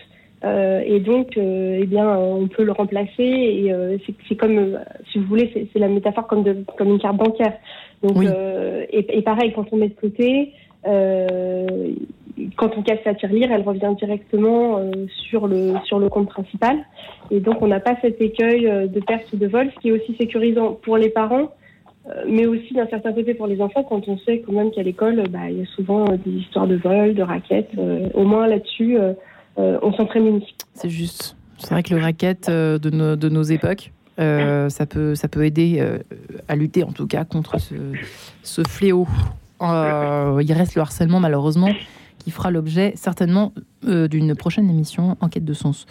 Euh, 0.43 0.81
et 0.85 0.99
donc, 0.99 1.37
euh, 1.37 1.79
eh 1.81 1.85
bien, 1.85 2.07
on 2.17 2.47
peut 2.47 2.63
le 2.63 2.71
remplacer. 2.71 3.23
Et 3.23 3.73
c'est 4.27 4.35
comme, 4.35 4.79
si 5.11 5.19
vous 5.19 5.25
voulez, 5.25 5.69
c'est 5.73 5.79
la 5.79 5.87
métaphore 5.87 6.27
comme, 6.27 6.43
de, 6.43 6.57
comme 6.77 6.89
une 6.89 6.99
carte 6.99 7.17
bancaire. 7.17 7.53
Donc, 8.03 8.23
et, 8.91 9.21
pareil, 9.21 9.53
quand 9.53 9.65
on 9.71 9.77
met 9.77 9.89
de 9.89 9.95
côté, 9.95 10.53
quand 10.83 12.77
on 12.77 12.83
casse 12.83 12.99
sa 13.03 13.15
tirelire, 13.15 13.51
elle 13.51 13.63
revient 13.63 13.93
directement 13.97 14.79
sur 15.07 15.47
le 15.47 15.73
sur 15.85 15.99
le 15.99 16.09
compte 16.09 16.29
principal. 16.29 16.77
Et 17.31 17.39
donc, 17.39 17.61
on 17.61 17.67
n'a 17.67 17.79
pas 17.79 17.95
cet 18.01 18.21
écueil 18.21 18.63
de 18.63 18.99
perte 18.99 19.31
ou 19.33 19.37
de 19.37 19.47
vol, 19.47 19.71
ce 19.73 19.79
qui 19.79 19.89
est 19.89 19.93
aussi 19.93 20.15
sécurisant 20.15 20.73
pour 20.73 20.97
les 20.97 21.09
parents 21.09 21.49
euh, 21.49 21.64
mais 22.27 22.45
aussi 22.45 22.73
d'un 22.73 22.87
certain 22.87 23.13
côté 23.13 23.33
pour 23.33 23.47
les 23.47 23.61
enfants, 23.61 23.83
quand 23.83 24.07
on 24.07 24.17
sait 24.19 24.43
quand 24.45 24.53
même 24.53 24.71
qu'à 24.71 24.83
l'école, 24.83 25.23
bah, 25.29 25.49
il 25.49 25.59
y 25.59 25.61
a 25.61 25.65
souvent 25.75 26.05
euh, 26.05 26.17
des 26.23 26.31
histoires 26.31 26.67
de 26.67 26.75
vol, 26.75 27.15
de 27.15 27.23
raquettes. 27.23 27.71
Euh, 27.77 28.09
au 28.13 28.23
moins 28.23 28.47
là-dessus, 28.47 28.97
on 29.57 29.93
s'en 29.93 30.05
prémunit. 30.05 30.55
C'est 30.73 30.89
juste. 30.89 31.35
C'est 31.57 31.71
vrai 31.71 31.83
que 31.83 31.93
le 31.95 32.01
racket 32.01 32.49
de, 32.49 33.29
nos, 33.29 33.43
époques, 33.43 33.91
ça, 34.17 34.85
peut, 34.85 35.45
aider 35.45 35.81
à 36.47 36.55
lutter 36.55 36.83
en 36.83 36.91
tout 36.91 37.07
cas 37.07 37.23
contre 37.23 37.57
ce, 37.59 38.61
fléau. 38.67 39.07
il 39.61 40.53
reste 40.53 40.75
le 40.75 40.81
harcèlement 40.81 41.19
malheureusement 41.19 41.69
qui 42.25 42.31
fera 42.31 42.49
l'objet 42.49 42.93
certainement 42.95 43.53
euh, 43.87 44.07
d'une 44.07 44.35
prochaine 44.35 44.67
émission 44.67 45.15
Enquête 45.21 45.45
de 45.45 45.53
sens. 45.53 45.85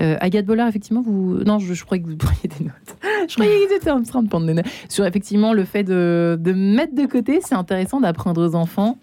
Euh, 0.00 0.16
Agathe 0.20 0.46
Bollard, 0.46 0.66
effectivement, 0.66 1.02
vous. 1.02 1.34
Non, 1.44 1.58
je, 1.58 1.84
croyais 1.84 2.02
que 2.02 2.08
vous 2.08 2.16
preniez 2.16 2.48
des 2.58 2.64
notes. 2.64 2.96
je 3.28 3.34
croyais 3.34 3.66
vous 3.66 3.74
étiez 3.74 3.90
en 3.90 4.02
train 4.02 4.22
de 4.22 4.28
prendre 4.28 4.46
des 4.46 4.54
notes. 4.54 4.66
Sur 4.88 5.06
effectivement 5.06 5.52
le 5.52 5.64
fait 5.64 5.84
de, 5.84 6.38
de 6.40 6.52
mettre 6.52 6.94
de 6.94 7.06
côté, 7.06 7.40
c'est 7.42 7.54
intéressant 7.54 8.00
d'apprendre 8.00 8.46
aux 8.46 8.54
enfants 8.54 8.98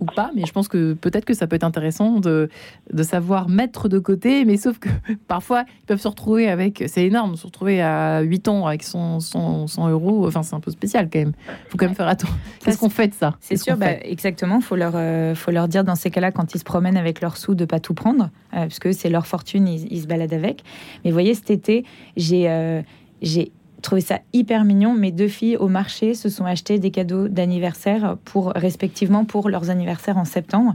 ou 0.00 0.04
pas, 0.04 0.30
mais 0.34 0.44
je 0.46 0.52
pense 0.52 0.68
que 0.68 0.94
peut-être 0.94 1.24
que 1.24 1.34
ça 1.34 1.46
peut 1.46 1.56
être 1.56 1.64
intéressant 1.64 2.20
de, 2.20 2.48
de 2.92 3.02
savoir 3.02 3.48
mettre 3.48 3.88
de 3.88 3.98
côté, 3.98 4.44
mais 4.44 4.56
sauf 4.56 4.78
que 4.78 4.88
parfois 5.28 5.64
ils 5.82 5.86
peuvent 5.86 6.00
se 6.00 6.08
retrouver 6.08 6.48
avec, 6.48 6.84
c'est 6.86 7.04
énorme, 7.04 7.36
se 7.36 7.46
retrouver 7.46 7.82
à 7.82 8.20
8 8.20 8.48
ans 8.48 8.66
avec 8.66 8.82
100, 8.82 9.20
100, 9.20 9.88
euros, 9.88 10.26
enfin 10.26 10.42
c'est 10.42 10.54
un 10.54 10.60
peu 10.60 10.70
spécial 10.70 11.08
quand 11.12 11.18
même. 11.18 11.32
Il 11.48 11.70
faut 11.70 11.78
quand 11.78 11.86
même 11.86 11.94
faire 11.94 12.08
attention. 12.08 12.36
Qu'est-ce 12.64 12.78
qu'on 12.78 12.90
fait 12.90 13.08
de 13.08 13.14
ça? 13.14 13.36
C'est 13.40 13.56
sûr, 13.56 13.76
bah, 13.76 13.92
exactement, 14.02 14.56
il 14.56 14.62
faut, 14.62 14.76
leur, 14.76 14.92
euh, 14.94 15.34
faut 15.34 15.50
leur 15.50 15.68
dire 15.68 15.84
dans 15.84 15.96
ces 15.96 16.10
cas-là, 16.10 16.32
quand 16.32 16.54
ils 16.54 16.58
se 16.58 16.64
promènent 16.64 16.96
avec 16.96 17.20
leurs 17.20 17.36
sous, 17.36 17.54
de 17.54 17.64
pas 17.64 17.80
tout 17.80 17.94
prendre, 17.94 18.24
euh, 18.54 18.62
parce 18.62 18.78
que 18.78 18.92
c'est 18.92 19.10
leur 19.10 19.26
fortune, 19.26 19.68
ils, 19.68 20.02
se 20.02 20.06
baladent 20.06 20.34
avec. 20.34 20.62
Mais 21.04 21.10
vous 21.10 21.14
voyez, 21.14 21.34
cet 21.34 21.50
été, 21.50 21.84
j'ai... 22.16 22.48
Euh, 22.48 22.82
j'ai 23.22 23.52
trouvé 23.82 24.00
ça 24.00 24.20
hyper 24.32 24.64
mignon. 24.64 24.94
Mes 24.94 25.10
deux 25.10 25.28
filles 25.28 25.56
au 25.56 25.68
marché 25.68 26.14
se 26.14 26.28
sont 26.28 26.44
achetées 26.44 26.78
des 26.78 26.90
cadeaux 26.90 27.28
d'anniversaire 27.28 28.16
pour 28.24 28.52
respectivement 28.54 29.24
pour 29.24 29.48
leurs 29.48 29.70
anniversaires 29.70 30.16
en 30.16 30.24
septembre 30.24 30.74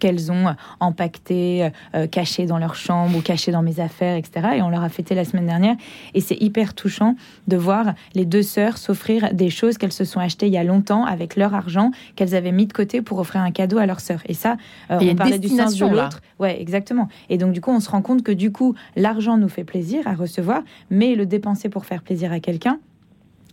qu'elles 0.00 0.32
ont 0.32 0.54
empaquetés, 0.80 1.70
euh, 1.94 2.06
cachés 2.06 2.46
dans 2.46 2.58
leur 2.58 2.74
chambre 2.74 3.16
ou 3.16 3.20
cachés 3.20 3.52
dans 3.52 3.62
mes 3.62 3.80
affaires, 3.80 4.16
etc. 4.16 4.48
Et 4.56 4.62
on 4.62 4.68
leur 4.68 4.82
a 4.82 4.88
fêté 4.88 5.14
la 5.14 5.24
semaine 5.24 5.46
dernière. 5.46 5.76
Et 6.14 6.20
c'est 6.20 6.36
hyper 6.40 6.74
touchant 6.74 7.14
de 7.46 7.56
voir 7.56 7.94
les 8.14 8.24
deux 8.24 8.42
sœurs 8.42 8.78
s'offrir 8.78 9.32
des 9.32 9.50
choses 9.50 9.78
qu'elles 9.78 9.92
se 9.92 10.04
sont 10.04 10.20
achetées 10.20 10.46
il 10.46 10.52
y 10.52 10.58
a 10.58 10.64
longtemps 10.64 11.04
avec 11.04 11.36
leur 11.36 11.54
argent 11.54 11.90
qu'elles 12.14 12.34
avaient 12.34 12.52
mis 12.52 12.66
de 12.66 12.72
côté 12.72 13.02
pour 13.02 13.18
offrir 13.18 13.42
un 13.42 13.50
cadeau 13.50 13.78
à 13.78 13.86
leur 13.86 14.00
sœur. 14.00 14.20
Et 14.26 14.34
ça, 14.34 14.56
euh, 14.90 14.98
on 15.00 15.14
parlait 15.14 15.38
du 15.38 15.48
sens 15.48 15.76
de 15.76 15.86
l'autre. 15.86 16.20
Ouais, 16.38 16.60
exactement. 16.60 17.08
Et 17.30 17.38
donc 17.38 17.52
du 17.52 17.60
coup, 17.60 17.70
on 17.70 17.80
se 17.80 17.90
rend 17.90 18.02
compte 18.02 18.22
que 18.22 18.32
du 18.32 18.52
coup, 18.52 18.74
l'argent 18.94 19.36
nous 19.36 19.48
fait 19.48 19.64
plaisir 19.64 20.06
à 20.06 20.14
recevoir, 20.14 20.62
mais 20.90 21.14
le 21.14 21.26
dépenser 21.26 21.68
pour 21.68 21.86
faire 21.86 22.02
plaisir 22.02 22.32
à 22.32 22.40
quelqu'un, 22.46 22.78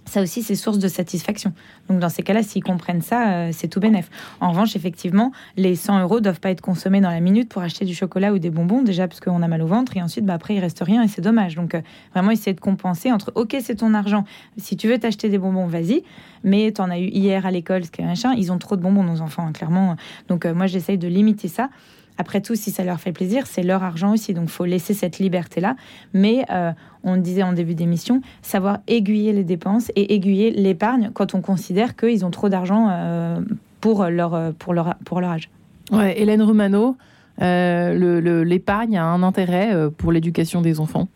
ça 0.05 0.21
aussi, 0.21 0.43
c'est 0.43 0.55
source 0.55 0.79
de 0.79 0.87
satisfaction. 0.87 1.53
Donc, 1.89 1.99
dans 1.99 2.09
ces 2.09 2.23
cas-là, 2.23 2.43
s'ils 2.43 2.63
comprennent 2.63 3.01
ça, 3.01 3.31
euh, 3.31 3.49
c'est 3.53 3.67
tout 3.67 3.79
bénef. 3.79 4.09
En 4.41 4.49
revanche, 4.49 4.75
effectivement, 4.75 5.31
les 5.55 5.75
100 5.75 6.01
euros 6.01 6.19
doivent 6.19 6.41
pas 6.41 6.51
être 6.51 6.61
consommés 6.61 7.01
dans 7.01 7.09
la 7.09 7.21
minute 7.21 7.49
pour 7.49 7.61
acheter 7.61 7.85
du 7.85 7.95
chocolat 7.95 8.33
ou 8.33 8.37
des 8.37 8.49
bonbons, 8.49 8.81
déjà 8.83 9.07
parce 9.07 9.21
qu'on 9.21 9.41
a 9.41 9.47
mal 9.47 9.61
au 9.61 9.65
ventre, 9.65 9.95
et 9.95 10.01
ensuite, 10.01 10.25
bah, 10.25 10.33
après, 10.33 10.55
il 10.55 10.59
reste 10.59 10.83
rien 10.83 11.01
et 11.03 11.07
c'est 11.07 11.21
dommage. 11.21 11.55
Donc, 11.55 11.73
euh, 11.73 11.81
vraiment, 12.13 12.31
essayer 12.31 12.53
de 12.53 12.59
compenser 12.59 13.11
entre, 13.11 13.31
OK, 13.35 13.55
c'est 13.61 13.75
ton 13.75 13.93
argent, 13.93 14.25
si 14.57 14.75
tu 14.75 14.87
veux 14.87 14.99
t'acheter 14.99 15.29
des 15.29 15.37
bonbons, 15.37 15.67
vas-y, 15.67 16.03
mais 16.43 16.71
tu 16.75 16.81
en 16.81 16.89
as 16.89 16.99
eu 16.99 17.07
hier 17.07 17.45
à 17.45 17.51
l'école, 17.51 17.85
ce 17.85 17.91
qui 17.91 18.01
est 18.01 18.05
machin, 18.05 18.33
ils 18.37 18.51
ont 18.51 18.57
trop 18.57 18.75
de 18.75 18.81
bonbons, 18.81 19.03
nos 19.03 19.21
enfants, 19.21 19.47
hein, 19.47 19.53
clairement. 19.53 19.95
Donc, 20.27 20.45
euh, 20.45 20.53
moi, 20.53 20.67
j'essaye 20.67 20.97
de 20.97 21.07
limiter 21.07 21.47
ça. 21.47 21.69
Après 22.17 22.41
tout, 22.41 22.55
si 22.55 22.71
ça 22.71 22.83
leur 22.83 22.99
fait 22.99 23.11
plaisir, 23.11 23.47
c'est 23.47 23.63
leur 23.63 23.83
argent 23.83 24.13
aussi. 24.13 24.33
Donc, 24.33 24.49
faut 24.49 24.65
laisser 24.65 24.93
cette 24.93 25.19
liberté-là. 25.19 25.75
Mais 26.13 26.45
euh, 26.51 26.71
on 27.03 27.17
disait 27.17 27.43
en 27.43 27.53
début 27.53 27.75
d'émission, 27.75 28.21
savoir 28.41 28.79
aiguiller 28.87 29.33
les 29.33 29.43
dépenses 29.43 29.91
et 29.95 30.13
aiguiller 30.13 30.51
l'épargne 30.51 31.11
quand 31.13 31.35
on 31.35 31.41
considère 31.41 31.95
qu'ils 31.95 32.25
ont 32.25 32.31
trop 32.31 32.49
d'argent 32.49 32.89
euh, 32.91 33.41
pour, 33.81 34.05
leur, 34.05 34.53
pour, 34.53 34.73
leur, 34.73 34.95
pour 35.05 35.21
leur 35.21 35.31
âge. 35.31 35.49
Hélène 35.91 36.41
Romano, 36.41 36.95
euh, 37.41 38.43
l'épargne 38.43 38.97
a 38.97 39.05
un 39.05 39.23
intérêt 39.23 39.89
pour 39.97 40.11
l'éducation 40.11 40.61
des 40.61 40.79
enfants 40.79 41.07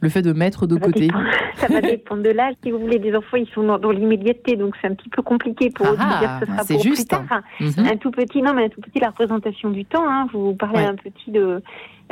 le 0.00 0.08
fait 0.08 0.22
de 0.22 0.32
mettre 0.32 0.66
de 0.66 0.76
côté 0.76 1.08
Ça 1.56 1.66
va 1.68 1.80
dépendre 1.80 2.22
de 2.22 2.30
l'âge. 2.30 2.54
Si 2.64 2.70
vous 2.70 2.78
voulez, 2.78 2.98
des 2.98 3.14
enfants, 3.14 3.36
ils 3.36 3.48
sont 3.48 3.62
dans, 3.62 3.90
l'immédiateté, 3.90 4.56
donc 4.56 4.74
c'est 4.80 4.88
un 4.88 4.94
petit 4.94 5.10
peu 5.10 5.20
compliqué 5.20 5.70
pour 5.70 5.86
eux 5.86 5.96
de 5.96 5.96
dire 5.96 6.40
que 6.40 6.46
ce 6.46 6.52
sera 6.52 6.64
pour 6.64 6.82
juste, 6.82 7.10
plus 7.10 7.18
tard. 7.18 7.42
Mhm. 7.60 7.86
Un 7.86 7.96
tout 7.96 8.10
petit, 8.10 8.40
non, 8.40 8.54
mais 8.54 8.64
un 8.64 8.68
tout 8.68 8.80
petit, 8.80 8.98
la 8.98 9.08
représentation 9.08 9.70
du 9.70 9.84
temps. 9.84 10.08
Hein. 10.08 10.26
Vous 10.32 10.54
parlez 10.54 10.82
un 10.82 10.94
petit 10.94 11.30
de 11.30 11.62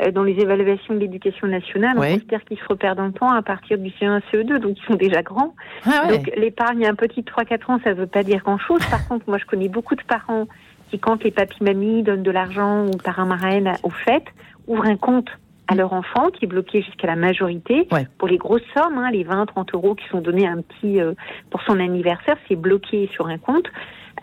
euh, 0.01 0.11
dans 0.11 0.23
les 0.23 0.39
évaluations 0.39 0.93
de 0.93 0.99
l'éducation 0.99 1.47
nationale, 1.47 1.97
on 1.97 2.01
considère 2.01 2.43
qu'ils 2.45 2.57
se 2.57 2.65
repèrent 2.69 2.95
dans 2.95 3.07
le 3.07 3.11
temps 3.11 3.31
à 3.31 3.41
partir 3.41 3.77
du 3.77 3.89
CE1, 3.89 4.21
CE2, 4.31 4.57
donc 4.59 4.77
ils 4.79 4.85
sont 4.85 4.95
déjà 4.95 5.21
grands. 5.21 5.55
Ah 5.85 6.07
donc 6.09 6.31
l'épargne 6.37 6.85
un 6.85 6.95
petit 6.95 7.21
de 7.21 7.29
3-4 7.29 7.71
ans, 7.71 7.79
ça 7.83 7.89
ne 7.89 7.95
veut 7.95 8.07
pas 8.07 8.23
dire 8.23 8.41
grand-chose. 8.43 8.79
Par 8.89 9.05
contre, 9.07 9.25
moi 9.27 9.37
je 9.37 9.45
connais 9.45 9.67
beaucoup 9.67 9.95
de 9.95 10.03
parents 10.03 10.47
qui, 10.89 10.99
quand 10.99 11.23
les 11.23 11.31
papis-mamies 11.31 12.03
donnent 12.03 12.23
de 12.23 12.31
l'argent 12.31 12.85
ou 12.85 12.91
par 12.91 13.19
un 13.19 13.25
marraine 13.25 13.73
aux 13.83 13.89
fêtes, 13.89 14.27
ouvrent 14.67 14.85
un 14.85 14.95
compte 14.95 15.29
à 15.69 15.75
leur 15.75 15.93
enfant, 15.93 16.29
qui 16.31 16.45
est 16.45 16.47
bloqué 16.47 16.81
jusqu'à 16.81 17.07
la 17.07 17.15
majorité. 17.15 17.87
Pour 18.17 18.27
les 18.27 18.37
grosses 18.37 18.63
sommes, 18.75 18.97
hein, 18.97 19.11
les 19.11 19.23
20, 19.23 19.45
30 19.45 19.73
euros 19.75 19.93
qui 19.93 20.07
sont 20.09 20.19
donnés 20.19 20.47
un 20.47 20.61
petit 20.61 20.99
euh, 20.99 21.13
pour 21.51 21.61
son 21.61 21.79
anniversaire, 21.79 22.37
c'est 22.47 22.55
bloqué 22.55 23.07
sur 23.13 23.27
un 23.27 23.37
compte. 23.37 23.67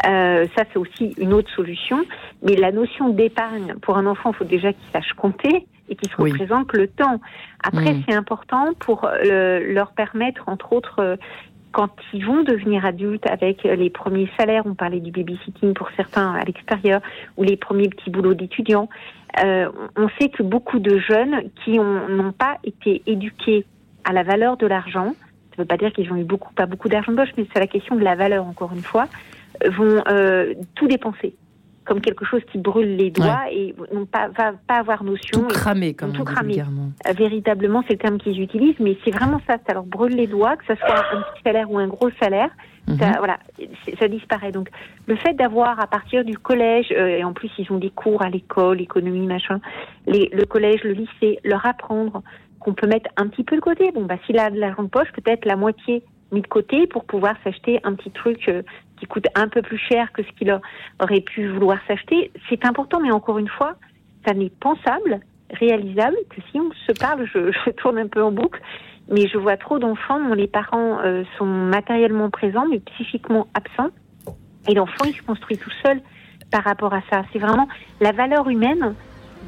Euh, 0.06 0.46
ça, 0.56 0.64
c'est 0.72 0.78
aussi 0.78 1.14
une 1.18 1.32
autre 1.32 1.50
solution. 1.54 2.04
Mais 2.42 2.56
la 2.56 2.72
notion 2.72 3.10
d'épargne 3.10 3.74
pour 3.80 3.96
un 3.96 4.06
enfant, 4.06 4.32
il 4.32 4.36
faut 4.36 4.44
déjà 4.44 4.72
qu'il 4.72 4.90
sache 4.92 5.12
compter 5.14 5.66
et 5.88 5.94
qu'il 5.94 6.10
se 6.10 6.16
représente 6.16 6.72
le 6.72 6.88
temps. 6.88 7.20
Après, 7.62 7.94
mm. 7.94 8.02
c'est 8.08 8.14
important 8.14 8.72
pour 8.80 9.04
euh, 9.04 9.60
leur 9.72 9.92
permettre, 9.92 10.48
entre 10.48 10.72
autres, 10.72 10.98
euh, 10.98 11.16
quand 11.70 11.90
ils 12.12 12.24
vont 12.24 12.42
devenir 12.42 12.86
adultes 12.86 13.28
avec 13.28 13.64
les 13.64 13.90
premiers 13.90 14.30
salaires, 14.38 14.62
on 14.64 14.74
parlait 14.74 15.00
du 15.00 15.10
babysitting 15.10 15.74
pour 15.74 15.90
certains 15.94 16.32
à 16.32 16.42
l'extérieur, 16.42 17.02
ou 17.36 17.42
les 17.42 17.58
premiers 17.58 17.90
petits 17.90 18.08
boulots 18.08 18.32
d'étudiants, 18.32 18.88
euh, 19.44 19.70
on 19.96 20.08
sait 20.20 20.28
que 20.28 20.42
beaucoup 20.42 20.78
de 20.78 20.98
jeunes 20.98 21.50
qui 21.64 21.78
n'ont 21.78 22.32
pas 22.32 22.58
été 22.64 23.02
éduqués 23.06 23.64
à 24.04 24.12
la 24.12 24.22
valeur 24.22 24.56
de 24.56 24.66
l'argent, 24.66 25.14
ça 25.50 25.56
ne 25.58 25.62
veut 25.62 25.66
pas 25.66 25.76
dire 25.76 25.92
qu'ils 25.92 26.10
ont 26.12 26.16
eu 26.16 26.24
beaucoup, 26.24 26.52
pas 26.54 26.66
beaucoup 26.66 26.88
d'argent 26.88 27.12
de 27.12 27.16
poche, 27.16 27.30
mais 27.36 27.46
c'est 27.52 27.60
la 27.60 27.66
question 27.66 27.96
de 27.96 28.04
la 28.04 28.14
valeur, 28.14 28.46
encore 28.46 28.72
une 28.72 28.82
fois, 28.82 29.06
vont 29.64 30.02
euh, 30.08 30.54
tout 30.74 30.86
dépenser 30.86 31.34
comme 31.86 32.00
quelque 32.00 32.24
chose 32.24 32.42
qui 32.52 32.58
brûle 32.58 32.96
les 32.96 33.10
doigts 33.10 33.44
et 33.50 33.74
n'ont 33.92 34.06
pas, 34.06 34.28
va 34.28 34.52
pas 34.66 34.74
avoir 34.74 35.04
notion. 35.04 35.40
Tout 35.40 35.46
cramer, 35.46 35.94
comme 35.94 36.12
tout 36.12 36.24
cramer. 36.24 36.60
Euh, 36.60 37.12
véritablement, 37.12 37.82
c'est 37.86 37.94
le 37.94 37.98
terme 37.98 38.18
qu'ils 38.18 38.40
utilisent, 38.40 38.78
mais 38.80 38.98
c'est 39.04 39.12
vraiment 39.12 39.40
ça. 39.46 39.56
Ça 39.66 39.74
leur 39.74 39.84
brûle 39.84 40.14
les 40.14 40.26
doigts, 40.26 40.56
que 40.56 40.64
ce 40.66 40.74
soit 40.74 40.98
un 41.12 41.22
petit 41.22 41.42
salaire 41.44 41.70
ou 41.70 41.78
un 41.78 41.86
gros 41.86 42.10
salaire. 42.20 42.50
Ça, 42.86 42.92
mhm. 42.92 43.14
voilà, 43.18 43.38
ça 43.98 44.06
disparaît. 44.06 44.52
Donc, 44.52 44.68
le 45.06 45.16
fait 45.16 45.32
d'avoir 45.32 45.80
à 45.80 45.86
partir 45.86 46.24
du 46.24 46.38
collège, 46.38 46.92
euh, 46.92 47.18
et 47.18 47.24
en 47.24 47.32
plus 47.32 47.50
ils 47.58 47.70
ont 47.72 47.78
des 47.78 47.90
cours 47.90 48.22
à 48.22 48.30
l'école, 48.30 48.80
économie, 48.80 49.26
machin, 49.26 49.60
les, 50.06 50.30
le 50.32 50.44
collège, 50.44 50.84
le 50.84 50.92
lycée, 50.92 51.40
leur 51.42 51.66
apprendre 51.66 52.22
qu'on 52.60 52.74
peut 52.74 52.86
mettre 52.86 53.10
un 53.16 53.26
petit 53.26 53.42
peu 53.42 53.56
de 53.56 53.60
côté. 53.60 53.90
Bon, 53.92 54.04
bah, 54.04 54.16
s'il 54.24 54.38
a 54.38 54.50
de 54.50 54.58
l'argent 54.58 54.84
de 54.84 54.88
poche, 54.88 55.10
peut-être 55.12 55.44
la 55.46 55.56
moitié 55.56 56.04
mis 56.32 56.42
de 56.42 56.46
côté 56.46 56.86
pour 56.86 57.04
pouvoir 57.04 57.36
s'acheter 57.44 57.80
un 57.84 57.94
petit 57.94 58.10
truc 58.10 58.48
euh, 58.48 58.62
qui 58.98 59.06
coûte 59.06 59.26
un 59.34 59.48
peu 59.48 59.62
plus 59.62 59.78
cher 59.78 60.12
que 60.12 60.22
ce 60.22 60.28
qu'il 60.32 60.58
aurait 61.00 61.20
pu 61.20 61.48
vouloir 61.48 61.78
s'acheter. 61.86 62.30
C'est 62.48 62.64
important, 62.64 63.00
mais 63.00 63.10
encore 63.10 63.38
une 63.38 63.48
fois, 63.48 63.74
ça 64.26 64.34
n'est 64.34 64.50
pensable, 64.50 65.20
réalisable, 65.50 66.16
que 66.30 66.40
si 66.50 66.60
on 66.60 66.70
se 66.86 66.92
parle, 66.92 67.26
je, 67.34 67.70
tourne 67.70 67.98
un 67.98 68.08
peu 68.08 68.22
en 68.22 68.32
boucle, 68.32 68.60
mais 69.08 69.28
je 69.28 69.38
vois 69.38 69.56
trop 69.56 69.78
d'enfants 69.78 70.20
dont 70.20 70.34
les 70.34 70.48
parents 70.48 71.00
euh, 71.00 71.24
sont 71.38 71.46
matériellement 71.46 72.30
présents, 72.30 72.66
mais 72.70 72.80
psychiquement 72.80 73.46
absents, 73.54 73.90
et 74.68 74.74
l'enfant, 74.74 75.04
il 75.06 75.14
se 75.14 75.22
construit 75.22 75.58
tout 75.58 75.70
seul 75.84 76.00
par 76.50 76.64
rapport 76.64 76.92
à 76.92 77.02
ça. 77.10 77.22
C'est 77.32 77.38
vraiment 77.38 77.68
la 78.00 78.12
valeur 78.12 78.48
humaine 78.48 78.94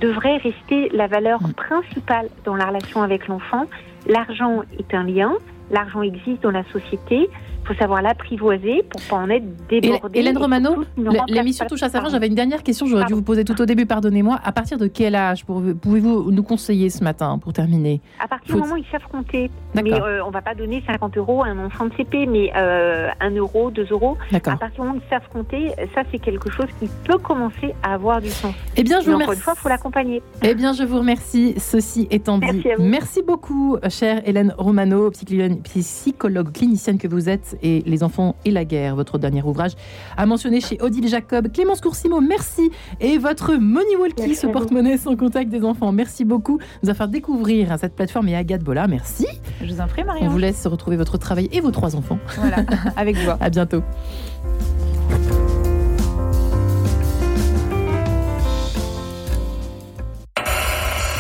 devrait 0.01 0.37
rester 0.37 0.89
la 0.91 1.07
valeur 1.07 1.41
principale 1.57 2.29
dans 2.45 2.55
la 2.55 2.67
relation 2.67 3.03
avec 3.03 3.27
l'enfant. 3.27 3.65
L'argent 4.07 4.63
est 4.79 4.95
un 4.95 5.03
lien, 5.03 5.33
l'argent 5.71 6.03
existe 6.03 6.43
dans 6.43 6.51
la 6.51 6.65
société, 6.65 7.29
faut 7.69 7.75
savoir 7.75 8.01
l'apprivoiser 8.01 8.83
pour 8.89 9.01
pas 9.03 9.17
en 9.17 9.29
être 9.29 9.45
débordé. 9.69 10.19
Hélène 10.19 10.39
Romano, 10.39 10.85
l'émission 11.29 11.67
touche 11.67 11.83
à 11.83 11.89
sa 11.89 12.01
fin. 12.01 12.09
J'avais 12.09 12.29
une 12.29 12.35
dernière 12.35 12.63
question, 12.63 12.87
j'aurais 12.87 13.05
dû 13.05 13.15
vous 13.15 13.23
poser 13.23 13.45
tout 13.45 13.61
au 13.61 13.67
début, 13.67 13.85
pardonnez-moi. 13.85 14.41
À 14.43 14.53
partir 14.53 14.79
de 14.79 14.87
quel 14.87 15.15
âge 15.15 15.45
pouvez-vous 15.45 16.31
nous 16.31 16.43
conseiller 16.43 16.89
ce 16.89 17.05
matin 17.05 17.39
pour 17.39 17.53
terminer? 17.53 18.01
À 18.21 18.29
partir 18.29 18.55
du 18.55 18.61
moment 18.61 18.75
où 18.75 18.79
ils 18.79 18.87
savent 18.91 19.07
compter. 19.11 19.51
Mais 19.75 19.93
euh, 19.93 20.25
on 20.25 20.31
va 20.31 20.41
pas 20.41 20.55
donner 20.55 20.83
50 20.87 21.17
euros 21.19 21.43
à 21.43 21.49
un 21.49 21.67
enfant 21.67 21.87
de 21.87 21.95
CP, 21.95 22.27
mais 22.27 22.51
euh, 22.57 23.09
1 23.21 23.31
euro, 23.33 23.71
2 23.71 23.89
euros. 23.91 24.17
À 24.33 24.41
partir 24.41 24.71
du 24.71 24.81
moment 24.81 24.95
où 24.95 25.01
ils 25.05 25.11
savent 25.11 25.29
compter, 25.31 25.73
ça 25.95 26.03
c'est 26.11 26.19
quelque 26.19 26.51
chose 26.51 26.69
qui 26.81 26.89
peut 27.05 27.19
commencer 27.19 27.75
à 27.83 27.95
avoir 27.95 28.21
du 28.21 28.31
sens. 28.31 28.55
Eh 28.77 28.83
bien, 28.83 29.01
je 29.01 29.07
vous 29.07 29.13
remercie. 29.13 29.25
Encore 29.25 29.35
une 29.35 29.41
fois, 29.41 29.55
il 29.57 29.61
faut 29.61 29.69
l'accompagner. 29.69 30.23
Eh 30.43 30.55
bien, 30.55 30.73
je 30.73 30.85
vous 30.85 30.99
remercie. 30.99 31.55
Ceci 31.59 32.09
étant 32.11 32.39
dit, 32.39 32.65
merci 32.79 33.23
beaucoup, 33.23 33.77
chère 33.91 34.27
Hélène 34.27 34.55
Romano, 34.57 35.11
psychologue 35.11 36.53
clinicienne 36.53 36.99
que 36.99 37.09
vous 37.09 37.29
êtes 37.29 37.58
et 37.63 37.83
Les 37.87 38.03
enfants 38.03 38.37
et 38.45 38.51
la 38.51 38.65
guerre, 38.65 38.97
votre 38.97 39.19
dernier 39.19 39.43
ouvrage, 39.43 39.73
à 40.17 40.27
mentionner 40.27 40.61
chez 40.61 40.79
Odile 40.81 41.09
Jacob. 41.09 41.51
Clémence 41.53 41.81
Coursimo, 41.81 42.21
merci. 42.21 42.71
Et 43.01 43.19
votre 43.19 43.55
Money 43.55 43.97
Walkie, 43.99 44.35
ce 44.35 44.47
porte-monnaie 44.47 44.99
sans 44.99 45.17
contact 45.17 45.51
des 45.51 45.65
enfants. 45.65 45.93
Merci 45.93 46.25
beaucoup 46.25 46.59
de 46.59 46.65
nous 46.83 46.91
avoir 46.91 47.09
fait 47.09 47.13
découvrir 47.13 47.77
cette 47.79 47.95
plateforme 47.95 48.29
et 48.29 48.37
Agathe 48.37 48.63
Bola. 48.63 48.87
Merci. 48.89 49.27
Je 49.63 49.73
vous 49.73 49.81
en 49.81 49.87
prie, 49.87 50.05
Marie. 50.05 50.21
On 50.23 50.29
vous 50.29 50.39
laisse 50.39 50.67
retrouver 50.67 50.97
votre 50.97 51.19
travail 51.19 51.49
et 51.53 51.61
vos 51.61 51.71
trois 51.71 51.97
enfants. 51.97 52.19
Voilà, 52.37 52.65
avec 52.97 53.17
joie. 53.17 53.39
à 53.41 53.51
bientôt. 53.51 53.83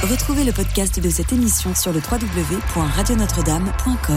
Retrouvez 0.02 0.44
le 0.44 0.52
podcast 0.52 1.00
de 1.00 1.10
cette 1.10 1.32
émission 1.32 1.74
sur 1.74 1.92
le 1.92 1.98
www.radionotre-dame.com. 1.98 4.16